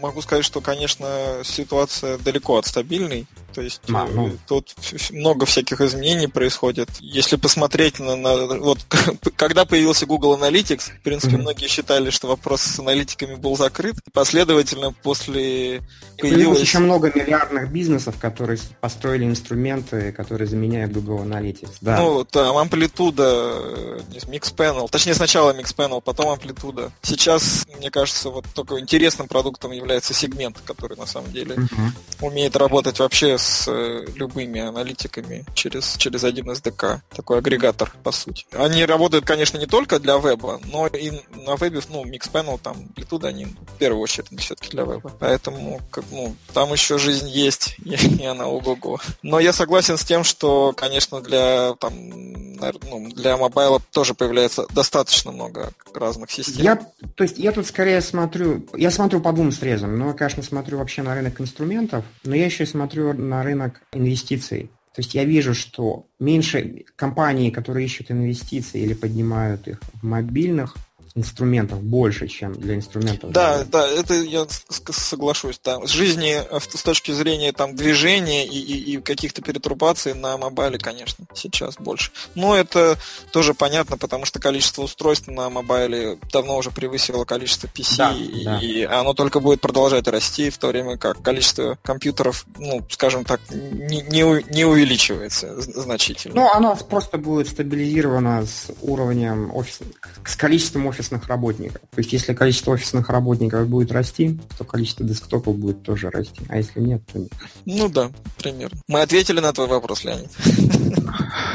могу 0.00 0.22
сказать, 0.22 0.44
что, 0.44 0.60
конечно, 0.60 1.40
ситуация 1.44 2.18
далеко 2.18 2.56
от 2.56 2.66
стабильной. 2.66 3.26
То 3.52 3.62
есть 3.62 3.80
а, 3.92 4.06
ну... 4.06 4.28
Э, 4.28 4.32
тут 4.46 4.74
много 5.10 5.46
всяких 5.46 5.80
изменений 5.80 6.28
происходит. 6.28 6.88
Если 7.00 7.36
посмотреть 7.36 7.98
на, 7.98 8.16
на 8.16 8.46
вот 8.58 8.78
когда 9.36 9.64
появился 9.64 10.06
Google 10.06 10.36
Analytics, 10.38 10.92
в 10.98 11.02
принципе, 11.02 11.36
mm-hmm. 11.36 11.40
многие 11.40 11.68
считали, 11.68 12.10
что 12.10 12.28
вопрос 12.28 12.62
с 12.62 12.78
аналитиками 12.78 13.34
был 13.34 13.56
закрыт. 13.56 13.96
Последовательно 14.12 14.92
после 14.92 15.82
появилось 16.18 16.60
еще 16.60 16.78
много 16.78 17.10
миллиардных 17.14 17.70
бизнесов, 17.70 18.16
которые 18.18 18.58
построили 18.80 19.24
инструменты, 19.24 20.12
которые 20.12 20.46
заменяют 20.46 20.92
Google 20.92 21.24
Analytics. 21.24 21.70
Да. 21.80 21.98
Ну, 21.98 22.24
там 22.24 22.56
амплитуда, 22.56 23.54
э, 23.54 24.00
Mixpanel, 24.26 24.88
точнее 24.90 25.14
сначала 25.14 25.52
Mixpanel, 25.52 26.00
потом 26.00 26.30
амплитуда. 26.30 26.92
Сейчас, 27.02 27.66
мне 27.78 27.90
кажется, 27.90 28.30
вот 28.30 28.44
только 28.54 28.78
интересным 28.78 29.28
продуктом 29.28 29.72
является 29.72 30.14
сегмент, 30.14 30.58
который 30.64 30.96
на 30.96 31.06
самом 31.06 31.32
деле 31.32 31.56
mm-hmm. 31.56 31.90
умеет 32.20 32.56
работать 32.56 32.98
вообще 32.98 33.38
с 33.40 33.68
э, 33.68 34.06
любыми 34.14 34.60
аналитиками 34.60 35.44
через, 35.54 35.96
через 35.96 36.24
один 36.24 36.50
SDK. 36.50 37.00
Такой 37.14 37.38
агрегатор, 37.38 37.92
по 38.02 38.12
сути. 38.12 38.46
Они 38.52 38.84
работают, 38.84 39.24
конечно, 39.24 39.58
не 39.58 39.66
только 39.66 39.98
для 39.98 40.18
веба, 40.18 40.60
но 40.64 40.86
и 40.86 41.12
на 41.46 41.56
вебе, 41.56 41.80
ну, 41.88 42.04
Mixpanel, 42.04 42.60
там, 42.62 42.76
Amplitude, 42.76 43.26
они 43.26 43.46
в 43.46 43.78
первую 43.78 44.02
очередь 44.02 44.28
все-таки 44.40 44.70
для 44.70 44.84
веба. 44.84 45.12
Поэтому, 45.18 45.80
как, 45.90 46.04
ну, 46.10 46.34
там 46.52 46.72
еще 46.72 46.98
жизнь 46.98 47.28
есть, 47.28 47.76
и 47.84 48.24
она 48.24 48.46
ого-го. 48.46 49.00
Но 49.22 49.40
я 49.40 49.52
согласен 49.52 49.96
с 49.96 50.04
тем, 50.04 50.24
что, 50.24 50.72
конечно, 50.76 51.20
для, 51.20 51.74
там, 51.74 51.92
ну, 52.10 53.08
для 53.10 53.36
мобайла 53.36 53.80
тоже 53.92 54.14
появляется 54.14 54.66
достаточно 54.74 55.32
много 55.32 55.72
разных 55.94 56.30
систем. 56.30 56.62
Я, 56.62 56.76
то 56.76 57.24
есть 57.24 57.38
я 57.38 57.52
тут 57.52 57.66
скорее 57.66 58.00
смотрю, 58.00 58.66
я 58.74 58.90
смотрю 58.90 59.20
по 59.20 59.32
двум 59.32 59.52
срезам. 59.52 59.98
Ну, 59.98 60.08
я, 60.08 60.12
конечно, 60.12 60.42
смотрю 60.42 60.78
вообще 60.78 61.02
на 61.02 61.14
рынок 61.14 61.40
инструментов, 61.40 62.04
но 62.24 62.34
я 62.34 62.46
еще 62.46 62.66
смотрю 62.66 63.12
на 63.30 63.42
рынок 63.42 63.82
инвестиций. 63.92 64.70
То 64.94 65.00
есть 65.00 65.14
я 65.14 65.24
вижу, 65.24 65.54
что 65.54 66.06
меньше 66.18 66.84
компаний, 66.96 67.50
которые 67.50 67.86
ищут 67.86 68.10
инвестиции 68.10 68.82
или 68.82 68.92
поднимают 68.92 69.68
их 69.68 69.80
в 69.94 70.04
мобильных 70.04 70.76
инструментов 71.14 71.82
больше, 71.82 72.28
чем 72.28 72.52
для 72.52 72.76
инструментов. 72.76 73.32
Да, 73.32 73.64
да, 73.64 73.86
это 73.88 74.14
я 74.14 74.46
соглашусь. 74.90 75.60
Да. 75.64 75.84
С 75.84 75.90
жизни 75.90 76.40
с 76.58 76.82
точки 76.82 77.10
зрения 77.10 77.52
там 77.52 77.74
движения 77.74 78.46
и, 78.46 78.58
и, 78.58 78.94
и 78.94 79.00
каких-то 79.00 79.42
перетрубаций 79.42 80.14
на 80.14 80.36
мобайле, 80.36 80.78
конечно, 80.78 81.26
сейчас 81.34 81.76
больше. 81.76 82.12
Но 82.34 82.56
это 82.56 82.96
тоже 83.32 83.54
понятно, 83.54 83.96
потому 83.98 84.24
что 84.24 84.38
количество 84.38 84.82
устройств 84.82 85.26
на 85.26 85.50
мобайле 85.50 86.18
давно 86.32 86.56
уже 86.56 86.70
превысило 86.70 87.24
количество 87.24 87.66
PC, 87.66 87.96
да, 87.96 88.12
и, 88.12 88.44
да. 88.44 88.58
и 88.58 88.82
оно 88.82 89.12
только 89.14 89.40
будет 89.40 89.60
продолжать 89.60 90.06
расти, 90.06 90.50
в 90.50 90.58
то 90.58 90.68
время 90.68 90.96
как 90.96 91.22
количество 91.22 91.76
компьютеров, 91.82 92.46
ну, 92.56 92.84
скажем 92.88 93.24
так, 93.24 93.40
не, 93.50 94.02
не, 94.02 94.44
не 94.54 94.64
увеличивается 94.64 95.60
значительно. 95.60 96.34
Ну, 96.36 96.50
оно 96.50 96.76
просто 96.76 97.18
будет 97.18 97.48
стабилизировано 97.48 98.46
с 98.46 98.70
уровнем 98.80 99.52
офиса, 99.54 99.84
с 100.24 100.36
количеством 100.36 100.86
офисов 100.86 100.99
офисных 101.00 101.26
работников. 101.28 101.80
То 101.90 101.98
есть, 101.98 102.12
если 102.12 102.34
количество 102.34 102.72
офисных 102.72 103.08
работников 103.08 103.66
будет 103.66 103.90
расти, 103.90 104.38
то 104.56 104.64
количество 104.64 105.04
десктопов 105.04 105.56
будет 105.56 105.82
тоже 105.82 106.10
расти. 106.10 106.42
А 106.48 106.58
если 106.58 106.80
нет, 106.80 107.02
то 107.12 107.18
нет. 107.18 107.32
Ну 107.64 107.88
да, 107.88 108.10
примерно. 108.38 108.78
Мы 108.86 109.00
ответили 109.00 109.40
на 109.40 109.52
твой 109.52 109.66
вопрос, 109.66 110.04
Леонид. 110.04 110.30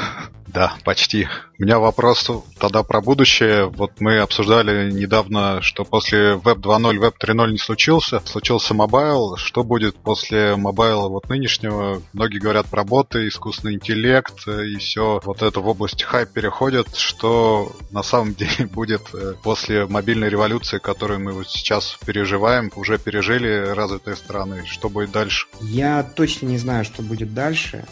Да, 0.56 0.74
почти. 0.86 1.28
У 1.60 1.64
меня 1.64 1.80
вопрос 1.80 2.32
тогда 2.58 2.82
про 2.84 3.02
будущее. 3.02 3.66
Вот 3.66 4.00
мы 4.00 4.20
обсуждали 4.20 4.90
недавно, 4.90 5.62
что 5.62 5.84
после 5.84 6.36
Web 6.36 6.62
2.0, 6.62 6.98
Web 6.98 7.14
3.0 7.22 7.52
не 7.52 7.58
случился. 7.58 8.22
Случился 8.26 8.74
mobile. 8.74 9.36
Что 9.36 9.66
будет 9.66 9.98
после 9.98 10.56
mobile 10.56 11.02
а 11.02 11.10
вот 11.10 11.28
нынешнего? 11.28 12.02
Многие 12.14 12.40
говорят 12.40 12.68
про 12.68 12.86
боты, 12.86 13.28
искусственный 13.28 13.76
интеллект 13.76 14.48
и 14.48 14.78
все. 14.78 15.20
Вот 15.26 15.42
это 15.42 15.60
в 15.60 15.68
область 15.68 16.04
хайп 16.04 16.30
переходит. 16.30 16.96
Что 16.96 17.74
на 17.92 18.02
самом 18.02 18.34
деле 18.36 18.68
будет 18.68 19.02
э, 19.14 19.34
после 19.44 19.86
мобильной 19.88 20.30
революции, 20.30 20.78
которую 20.78 21.20
мы 21.20 21.34
вот 21.34 21.50
сейчас 21.50 21.98
переживаем, 22.06 22.72
уже 22.78 22.98
пережили 22.98 23.74
развитые 23.76 24.16
страны? 24.16 24.64
Что 24.66 24.88
будет 24.88 25.12
дальше? 25.12 25.48
Я 25.60 26.02
точно 26.04 26.48
не 26.48 26.58
знаю, 26.58 26.86
что 26.86 27.02
будет 27.02 27.34
дальше 27.34 27.84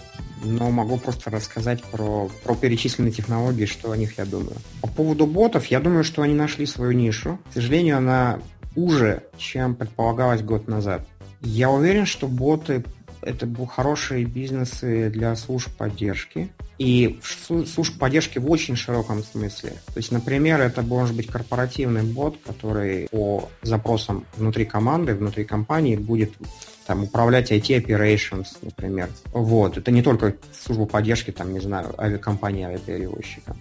но 0.43 0.69
могу 0.71 0.97
просто 0.97 1.29
рассказать 1.29 1.83
про, 1.83 2.29
про 2.43 2.55
перечисленные 2.55 3.11
технологии, 3.11 3.65
что 3.65 3.91
о 3.91 3.97
них 3.97 4.17
я 4.17 4.25
думаю. 4.25 4.55
По 4.81 4.87
поводу 4.87 5.25
ботов, 5.25 5.65
я 5.67 5.79
думаю, 5.79 6.03
что 6.03 6.21
они 6.21 6.33
нашли 6.33 6.65
свою 6.65 6.91
нишу. 6.91 7.39
К 7.49 7.53
сожалению, 7.53 7.97
она 7.97 8.39
уже, 8.75 9.23
чем 9.37 9.75
предполагалось 9.75 10.41
год 10.41 10.67
назад. 10.67 11.07
Я 11.41 11.69
уверен, 11.69 12.05
что 12.05 12.27
боты 12.27 12.83
это 13.25 13.45
были 13.45 13.67
хорошие 13.67 14.25
бизнесы 14.25 15.09
для 15.09 15.35
служб 15.35 15.69
поддержки. 15.77 16.49
И 16.77 17.19
служб 17.47 17.97
поддержки 17.99 18.39
в 18.39 18.49
очень 18.49 18.75
широком 18.75 19.23
смысле. 19.23 19.71
То 19.87 19.97
есть, 19.97 20.11
например, 20.11 20.59
это 20.59 20.81
может 20.81 21.15
быть 21.15 21.27
корпоративный 21.27 22.03
бот, 22.03 22.37
который 22.45 23.07
по 23.11 23.49
запросам 23.61 24.25
внутри 24.35 24.65
команды, 24.65 25.13
внутри 25.13 25.45
компании 25.45 25.95
будет 25.95 26.33
там, 26.85 27.03
управлять 27.03 27.51
IT 27.51 27.85
operations, 27.85 28.47
например. 28.61 29.09
Вот. 29.31 29.77
Это 29.77 29.91
не 29.91 30.01
только 30.01 30.35
служба 30.51 30.85
поддержки, 30.85 31.31
там, 31.31 31.53
не 31.53 31.59
знаю, 31.59 31.93
авиакомпании, 31.97 32.65
авиаперевозчика. 32.65 33.55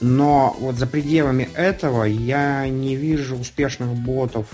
Но 0.00 0.56
вот 0.58 0.76
за 0.76 0.86
пределами 0.86 1.48
этого 1.54 2.04
я 2.04 2.68
не 2.68 2.96
вижу 2.96 3.36
успешных 3.36 3.88
ботов 3.90 4.48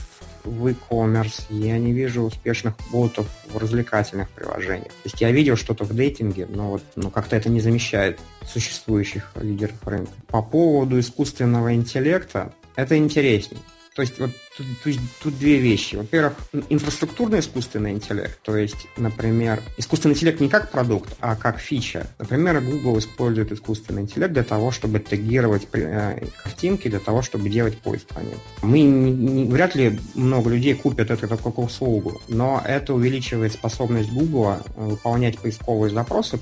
в 0.44 0.66
e-commerce, 0.66 1.42
я 1.50 1.78
не 1.78 1.92
вижу 1.92 2.22
успешных 2.22 2.74
ботов 2.92 3.26
в 3.50 3.58
развлекательных 3.58 4.30
приложениях. 4.30 4.88
То 4.88 5.04
есть 5.04 5.20
я 5.20 5.30
видел 5.30 5.56
что-то 5.56 5.84
в 5.84 5.94
дейтинге, 5.94 6.46
но 6.46 6.70
вот 6.70 6.82
но 6.96 7.10
как-то 7.10 7.36
это 7.36 7.48
не 7.48 7.60
замещает 7.60 8.20
существующих 8.46 9.32
лидеров 9.40 9.76
рынка. 9.84 10.12
По 10.28 10.42
поводу 10.42 10.98
искусственного 10.98 11.74
интеллекта, 11.74 12.52
это 12.76 12.96
интереснее. 12.96 13.60
То 13.94 14.02
есть 14.02 14.18
вот 14.18 14.30
тут, 14.58 15.00
тут, 15.22 15.38
две 15.38 15.58
вещи. 15.58 15.96
Во-первых, 15.96 16.34
инфраструктурный 16.68 17.40
искусственный 17.40 17.92
интеллект, 17.92 18.38
то 18.42 18.56
есть, 18.56 18.86
например, 18.96 19.62
искусственный 19.76 20.14
интеллект 20.14 20.40
не 20.40 20.48
как 20.48 20.70
продукт, 20.70 21.14
а 21.20 21.36
как 21.36 21.58
фича. 21.58 22.06
Например, 22.18 22.60
Google 22.60 22.98
использует 22.98 23.52
искусственный 23.52 24.02
интеллект 24.02 24.32
для 24.32 24.42
того, 24.42 24.70
чтобы 24.70 24.98
тегировать 24.98 25.66
э, 25.72 26.26
картинки, 26.42 26.88
для 26.88 26.98
того, 26.98 27.22
чтобы 27.22 27.48
делать 27.48 27.78
поиск 27.78 28.06
по 28.08 28.20
ним. 28.20 28.38
Мы 28.62 28.80
не, 28.80 29.10
не, 29.12 29.44
вряд 29.44 29.74
ли 29.74 29.98
много 30.14 30.50
людей 30.50 30.74
купят 30.74 31.10
это 31.10 31.26
как 31.26 31.58
услугу, 31.58 32.20
но 32.28 32.62
это 32.64 32.94
увеличивает 32.94 33.52
способность 33.52 34.10
Google 34.10 34.58
э, 34.76 34.84
выполнять 34.84 35.38
поисковые 35.38 35.92
запросы, 35.92 36.38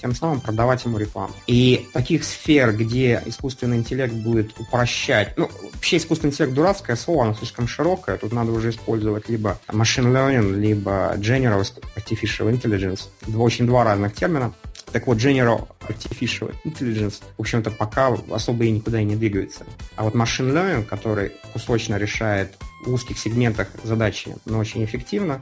тем 0.00 0.14
самым 0.14 0.40
продавать 0.40 0.84
ему 0.84 0.98
рекламу. 0.98 1.34
И 1.46 1.88
таких 1.92 2.24
сфер, 2.24 2.74
где 2.76 3.22
искусственный 3.26 3.78
интеллект 3.78 4.14
будет 4.14 4.58
упрощать, 4.58 5.34
ну, 5.36 5.50
вообще 5.74 5.96
искусственный 5.98 6.32
интеллект 6.32 6.54
дурацкое 6.54 6.96
слово, 6.96 7.24
оно 7.24 7.34
слишком 7.34 7.57
широкое. 7.66 8.18
Тут 8.18 8.32
надо 8.32 8.52
уже 8.52 8.70
использовать 8.70 9.28
либо 9.28 9.58
machine 9.68 10.12
learning, 10.12 10.54
либо 10.54 11.14
general 11.16 11.66
artificial 11.96 12.52
intelligence. 12.52 13.08
Очень 13.36 13.66
два 13.66 13.84
разных 13.84 14.14
термина. 14.14 14.52
Так 14.92 15.06
вот, 15.06 15.18
General 15.18 15.68
Artificial 15.80 16.54
Intelligence, 16.64 17.20
в 17.36 17.40
общем-то, 17.40 17.70
пока 17.70 18.16
особо 18.30 18.64
и 18.64 18.70
никуда 18.70 19.00
и 19.00 19.04
не 19.04 19.16
двигается. 19.16 19.66
А 19.96 20.04
вот 20.04 20.14
Machine 20.14 20.52
Learning, 20.52 20.84
который 20.84 21.32
кусочно 21.52 21.96
решает 21.96 22.54
в 22.86 22.92
узких 22.92 23.18
сегментах 23.18 23.68
задачи, 23.84 24.34
но 24.46 24.58
очень 24.58 24.82
эффективно, 24.84 25.40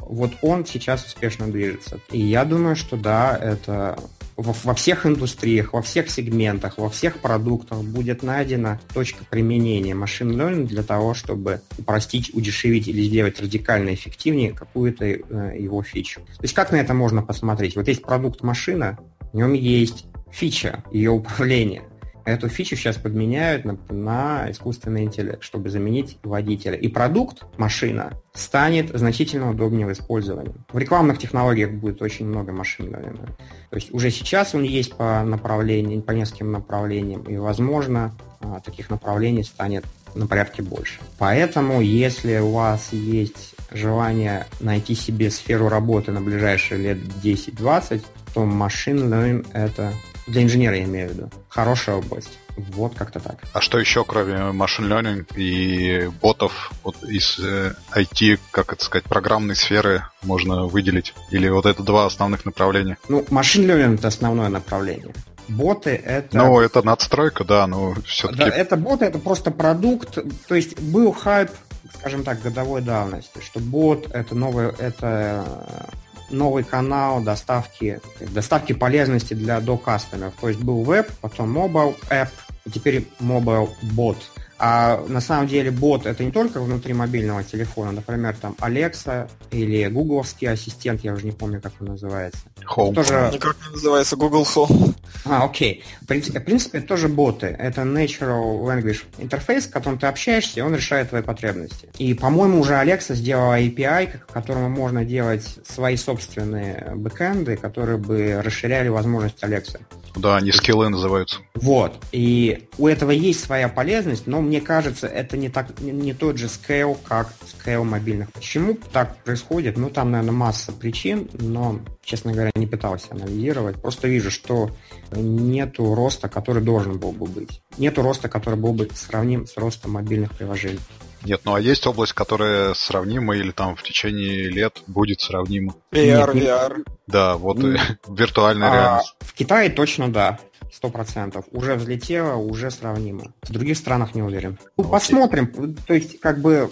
вот 0.00 0.32
он 0.42 0.66
сейчас 0.66 1.04
успешно 1.04 1.46
движется. 1.46 2.00
И 2.10 2.20
я 2.20 2.44
думаю, 2.44 2.74
что 2.74 2.96
да, 2.96 3.36
это 3.36 3.98
во, 4.38 4.74
всех 4.74 5.04
индустриях, 5.04 5.72
во 5.72 5.82
всех 5.82 6.08
сегментах, 6.10 6.78
во 6.78 6.88
всех 6.88 7.18
продуктах 7.18 7.82
будет 7.82 8.22
найдена 8.22 8.80
точка 8.94 9.24
применения 9.24 9.96
машин 9.96 10.30
learning 10.30 10.66
для 10.66 10.84
того, 10.84 11.12
чтобы 11.12 11.60
упростить, 11.76 12.32
удешевить 12.32 12.86
или 12.86 13.02
сделать 13.02 13.40
радикально 13.40 13.94
эффективнее 13.94 14.52
какую-то 14.52 15.04
э, 15.04 15.56
его 15.58 15.82
фичу. 15.82 16.20
То 16.20 16.42
есть 16.42 16.54
как 16.54 16.70
на 16.70 16.76
это 16.76 16.94
можно 16.94 17.22
посмотреть? 17.22 17.74
Вот 17.74 17.88
есть 17.88 18.02
продукт 18.02 18.42
машина, 18.42 18.98
в 19.32 19.36
нем 19.36 19.54
есть 19.54 20.06
фича 20.30 20.84
ее 20.92 21.10
управления– 21.10 21.82
Эту 22.28 22.50
фичу 22.50 22.76
сейчас 22.76 22.96
подменяют 22.96 23.64
на, 23.64 23.78
на 23.88 24.50
искусственный 24.50 25.04
интеллект, 25.04 25.42
чтобы 25.42 25.70
заменить 25.70 26.18
водителя. 26.22 26.76
И 26.76 26.86
продукт, 26.88 27.44
машина, 27.56 28.12
станет 28.34 28.90
значительно 28.90 29.48
удобнее 29.48 29.86
в 29.86 29.92
использовании. 29.92 30.52
В 30.70 30.76
рекламных 30.76 31.16
технологиях 31.16 31.70
будет 31.70 32.02
очень 32.02 32.26
много 32.26 32.52
машин, 32.52 32.90
наверное. 32.90 33.28
То 33.70 33.76
есть 33.76 33.94
уже 33.94 34.10
сейчас 34.10 34.54
он 34.54 34.62
есть 34.62 34.94
по 34.94 35.22
направлениям, 35.22 36.02
по 36.02 36.10
нескольким 36.10 36.52
направлениям, 36.52 37.22
и, 37.22 37.38
возможно, 37.38 38.14
а, 38.40 38.60
таких 38.60 38.90
направлений 38.90 39.42
станет 39.42 39.86
на 40.14 40.26
порядке 40.26 40.62
больше. 40.62 41.00
Поэтому, 41.16 41.80
если 41.80 42.36
у 42.40 42.50
вас 42.50 42.92
есть 42.92 43.54
желание 43.70 44.46
найти 44.60 44.94
себе 44.94 45.30
сферу 45.30 45.70
работы 45.70 46.12
на 46.12 46.20
ближайшие 46.20 46.78
лет 46.78 46.98
10-20, 47.22 48.02
то 48.34 48.44
машин 48.44 49.10
learning 49.10 49.46
это 49.54 49.94
для 50.28 50.42
инженера 50.42 50.76
я 50.76 50.84
имею 50.84 51.08
в 51.08 51.12
виду. 51.12 51.30
Хорошая 51.48 51.96
область. 51.96 52.38
Вот 52.56 52.94
как-то 52.94 53.20
так. 53.20 53.38
А 53.52 53.60
что 53.60 53.78
еще, 53.78 54.04
кроме 54.04 54.52
машин 54.52 54.92
learning 54.92 55.26
и 55.36 56.10
ботов 56.20 56.72
вот 56.82 57.02
из 57.04 57.38
э, 57.38 57.74
IT, 57.94 58.40
как 58.50 58.72
это 58.72 58.84
сказать, 58.84 59.04
программной 59.04 59.56
сферы 59.56 60.04
можно 60.22 60.66
выделить? 60.66 61.14
Или 61.30 61.48
вот 61.48 61.66
это 61.66 61.82
два 61.82 62.06
основных 62.06 62.44
направления? 62.44 62.98
Ну, 63.08 63.24
машин 63.30 63.68
learning 63.70 63.94
это 63.94 64.08
основное 64.08 64.48
направление. 64.48 65.14
Боты 65.48 65.90
это... 65.90 66.36
Ну, 66.36 66.60
это 66.60 66.82
надстройка, 66.82 67.44
да, 67.44 67.66
но 67.66 67.94
все-таки... 68.04 68.38
Да, 68.40 68.48
это 68.48 68.76
боты, 68.76 69.06
это 69.06 69.18
просто 69.18 69.50
продукт. 69.50 70.18
То 70.46 70.54
есть 70.54 70.78
был 70.80 71.12
хайп, 71.12 71.50
скажем 71.98 72.24
так, 72.24 72.42
годовой 72.42 72.82
давности, 72.82 73.40
что 73.40 73.60
бот 73.60 74.10
это 74.12 74.34
новое, 74.34 74.74
это 74.78 75.88
новый 76.30 76.64
канал 76.64 77.22
доставки, 77.22 78.00
доставки 78.20 78.72
полезности 78.72 79.34
для 79.34 79.60
до 79.60 79.76
кастомеров. 79.76 80.34
То 80.40 80.48
есть 80.48 80.60
был 80.60 80.82
веб, 80.82 81.10
потом 81.20 81.56
mobile 81.56 81.94
app, 82.10 82.28
и 82.64 82.70
теперь 82.70 83.08
mobile 83.20 83.68
bot. 83.94 84.16
А 84.58 85.04
на 85.08 85.20
самом 85.20 85.46
деле 85.46 85.70
бот 85.70 86.06
это 86.06 86.24
не 86.24 86.32
только 86.32 86.60
внутри 86.60 86.92
мобильного 86.92 87.44
телефона, 87.44 87.92
например, 87.92 88.36
там 88.40 88.56
Alexa 88.58 89.30
или 89.52 89.86
гугловский 89.86 90.50
ассистент, 90.50 91.04
я 91.04 91.12
уже 91.12 91.24
не 91.24 91.32
помню, 91.32 91.60
как 91.60 91.72
он 91.80 91.88
называется. 91.88 92.40
Home. 92.76 92.94
Тоже... 92.94 93.30
Никак 93.32 93.56
не 93.66 93.74
называется 93.74 94.16
Google 94.16 94.42
Home. 94.42 94.94
А, 95.24 95.44
окей. 95.44 95.84
В 96.02 96.06
принципе, 96.06 96.40
в 96.40 96.44
принципе, 96.44 96.78
это 96.78 96.88
тоже 96.88 97.08
боты. 97.08 97.46
Это 97.46 97.82
Natural 97.82 98.60
Language 98.62 99.04
интерфейс, 99.18 99.64
с 99.64 99.68
которым 99.68 99.98
ты 99.98 100.06
общаешься, 100.06 100.60
и 100.60 100.62
он 100.62 100.74
решает 100.74 101.10
твои 101.10 101.22
потребности. 101.22 101.88
И, 101.98 102.14
по-моему, 102.14 102.60
уже 102.60 102.74
Alexa 102.74 103.14
сделала 103.14 103.60
API, 103.60 104.18
к 104.18 104.32
которому 104.32 104.68
можно 104.68 105.04
делать 105.04 105.44
свои 105.66 105.96
собственные 105.96 106.92
бэкэнды, 106.96 107.56
которые 107.56 107.98
бы 107.98 108.40
расширяли 108.42 108.88
возможность 108.88 109.42
Alexa. 109.42 109.80
Да, 110.18 110.36
они 110.36 110.52
скиллы 110.52 110.88
называются. 110.88 111.40
Вот. 111.54 111.94
И 112.12 112.68
у 112.76 112.86
этого 112.88 113.10
есть 113.10 113.44
своя 113.44 113.68
полезность, 113.68 114.26
но 114.26 114.40
мне 114.40 114.60
кажется, 114.60 115.06
это 115.06 115.36
не, 115.36 115.48
так, 115.48 115.80
не 115.80 116.12
тот 116.12 116.38
же 116.38 116.46
scale, 116.46 116.96
как 117.04 117.32
scale 117.42 117.84
мобильных. 117.84 118.32
Почему 118.32 118.76
так 118.92 119.16
происходит? 119.24 119.76
Ну, 119.76 119.90
там, 119.90 120.10
наверное, 120.10 120.32
масса 120.32 120.72
причин, 120.72 121.28
но, 121.34 121.78
честно 122.02 122.32
говоря, 122.32 122.50
не 122.56 122.66
пытался 122.66 123.06
анализировать. 123.10 123.80
Просто 123.80 124.08
вижу, 124.08 124.30
что 124.30 124.70
нету 125.12 125.94
роста, 125.94 126.28
который 126.28 126.62
должен 126.62 126.98
был 126.98 127.12
бы 127.12 127.26
быть. 127.26 127.62
Нету 127.78 128.02
роста, 128.02 128.28
который 128.28 128.58
был 128.58 128.72
бы 128.72 128.88
сравним 128.94 129.46
с 129.46 129.56
ростом 129.56 129.92
мобильных 129.92 130.32
приложений. 130.36 130.80
Нет, 131.28 131.42
ну 131.44 131.54
а 131.54 131.60
есть 131.60 131.86
область, 131.86 132.14
которая 132.14 132.72
сравнима 132.72 133.36
или 133.36 133.50
там 133.50 133.76
в 133.76 133.82
течение 133.82 134.48
лет 134.48 134.82
будет 134.86 135.20
сравнима? 135.20 135.74
VR, 135.92 136.34
Нет, 136.34 136.44
VR. 136.44 136.86
Да, 137.06 137.36
вот 137.36 137.58
mm. 137.58 137.78
виртуальная 138.08 138.70
а, 138.70 138.74
реальность. 138.74 139.14
В 139.20 139.34
Китае 139.34 139.68
точно 139.68 140.10
да. 140.10 140.38
Сто 140.72 140.88
процентов. 140.88 141.44
Уже 141.50 141.74
взлетело, 141.74 142.36
уже 142.36 142.70
сравнимо. 142.70 143.34
В 143.42 143.52
других 143.52 143.76
странах 143.76 144.14
не 144.14 144.22
уверен. 144.22 144.58
Ну, 144.78 144.84
посмотрим. 144.84 145.76
То 145.86 145.92
есть, 145.92 146.18
как 146.20 146.40
бы, 146.40 146.70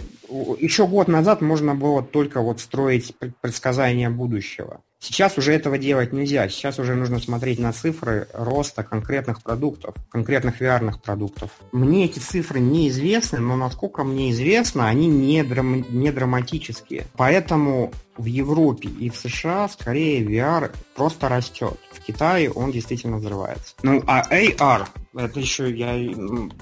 еще 0.58 0.86
год 0.86 1.08
назад 1.08 1.42
можно 1.42 1.74
было 1.74 2.02
только 2.02 2.40
вот 2.40 2.60
строить 2.60 3.14
предсказания 3.42 4.08
будущего. 4.08 4.80
Сейчас 4.98 5.36
уже 5.36 5.52
этого 5.52 5.78
делать 5.78 6.12
нельзя. 6.12 6.48
Сейчас 6.48 6.78
уже 6.78 6.94
нужно 6.94 7.20
смотреть 7.20 7.58
на 7.58 7.72
цифры 7.72 8.28
роста 8.32 8.82
конкретных 8.82 9.42
продуктов, 9.42 9.94
конкретных 10.10 10.60
VR 10.60 10.98
продуктов. 11.00 11.50
Мне 11.72 12.06
эти 12.06 12.18
цифры 12.18 12.60
неизвестны, 12.60 13.38
но 13.38 13.56
насколько 13.56 14.04
мне 14.04 14.30
известно, 14.30 14.88
они 14.88 15.06
не, 15.06 15.42
драм- 15.42 15.84
не 15.90 16.10
драматические. 16.10 17.06
Поэтому 17.16 17.92
в 18.16 18.24
Европе 18.24 18.88
и 18.88 19.10
в 19.10 19.16
США 19.16 19.68
скорее 19.68 20.24
VR 20.24 20.74
просто 20.94 21.28
растет. 21.28 21.78
В 21.92 22.00
Китае 22.00 22.50
он 22.50 22.72
действительно 22.72 23.18
взрывается. 23.18 23.74
Ну, 23.82 24.02
а 24.06 24.22
AR, 24.30 24.86
это 25.14 25.40
еще 25.40 25.70
я 25.70 26.14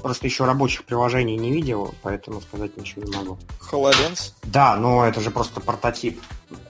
просто 0.03 0.27
еще 0.27 0.45
рабочих 0.45 0.85
приложений 0.85 1.37
не 1.37 1.53
видел, 1.53 1.95
поэтому 2.03 2.41
сказать 2.41 2.77
ничего 2.77 3.03
не 3.03 3.17
могу. 3.17 3.39
HoloLens? 3.71 4.33
Да, 4.43 4.77
но 4.77 5.07
это 5.07 5.21
же 5.21 5.31
просто 5.31 5.61
прототип. 5.61 6.21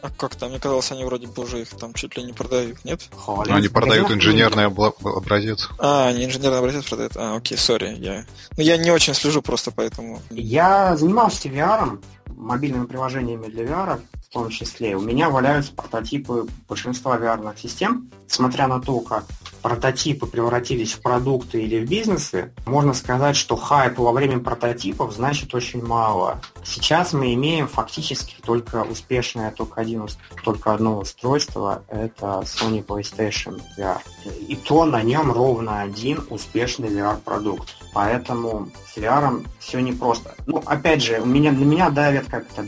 А 0.03 0.11
как 0.11 0.35
там? 0.35 0.51
Мне 0.51 0.61
казалось, 0.61 0.91
они 0.93 1.05
вроде 1.05 1.27
бы 1.27 1.43
уже 1.43 1.63
их 1.63 1.71
там 1.71 1.95
чуть 1.95 2.17
ли 2.17 2.23
не 2.23 2.33
продают, 2.33 2.85
нет? 2.85 3.01
HoloLens. 3.27 3.49
Ну, 3.49 3.55
они 3.55 3.69
продают 3.69 4.11
инженерный 4.11 4.67
образец. 4.67 5.69
А, 5.79 6.09
они 6.09 6.25
инженерный 6.25 6.59
образец 6.59 6.85
продают. 6.85 7.17
А, 7.17 7.37
окей, 7.37 7.59
сори. 7.59 7.97
Я... 7.99 8.25
Ну, 8.57 8.63
я 8.63 8.77
не 8.77 8.91
очень 8.91 9.15
слежу 9.15 9.43
просто 9.43 9.71
поэтому. 9.71 10.21
Я 10.31 10.97
занимался 10.97 11.49
VR, 11.49 11.99
мобильными 12.27 12.87
приложениями 12.87 13.47
для 13.47 13.65
VR 13.65 14.01
том 14.35 14.51
числе. 14.51 14.97
У 14.97 15.01
меня 15.01 15.31
валяются 15.31 15.73
прототипы 15.73 16.47
большинства 16.69 17.17
VR 17.17 17.57
систем, 17.57 18.11
смотря 18.27 18.67
на 18.67 18.81
то, 18.81 19.01
как 19.01 19.25
прототипы 19.63 20.27
превратились 20.27 20.93
в 20.93 21.01
продукты 21.01 21.63
или 21.63 21.85
в 21.85 21.89
бизнесы, 21.89 22.53
можно 22.67 22.93
сказать, 22.93 23.37
что 23.37 23.57
хайп 23.57 23.99
во 23.99 24.13
время 24.13 24.41
прототипов 24.41 25.15
значит 25.15 25.55
очень 25.55 25.83
мало. 25.83 26.43
Сейчас 26.65 27.13
мы 27.13 27.33
имеем 27.33 27.69
фактически 27.69 28.35
только 28.45 28.83
успешное 28.83 29.53
только, 29.53 29.81
один, 29.81 30.07
только 30.45 30.75
одно 30.75 30.99
устройство, 30.99 31.85
это 31.89 32.43
Sony 32.45 32.85
PlayStation 32.85 33.63
VR. 33.79 34.01
И 34.49 34.57
то 34.57 34.85
на 34.85 35.03
нем 35.03 35.31
ровно 35.33 35.81
один 35.81 36.21
успешный 36.29 36.89
VR-продукт. 36.89 37.77
Поэтому 37.95 38.69
с 38.93 38.99
VR 38.99 39.47
все 39.61 39.79
непросто. 39.79 40.35
Ну, 40.47 40.63
опять 40.67 41.03
же, 41.03 41.21
у 41.21 41.27
меня, 41.27 41.53
на 41.53 41.65
меня 41.65 41.89
давят 41.91 42.27
как-то 42.27 42.67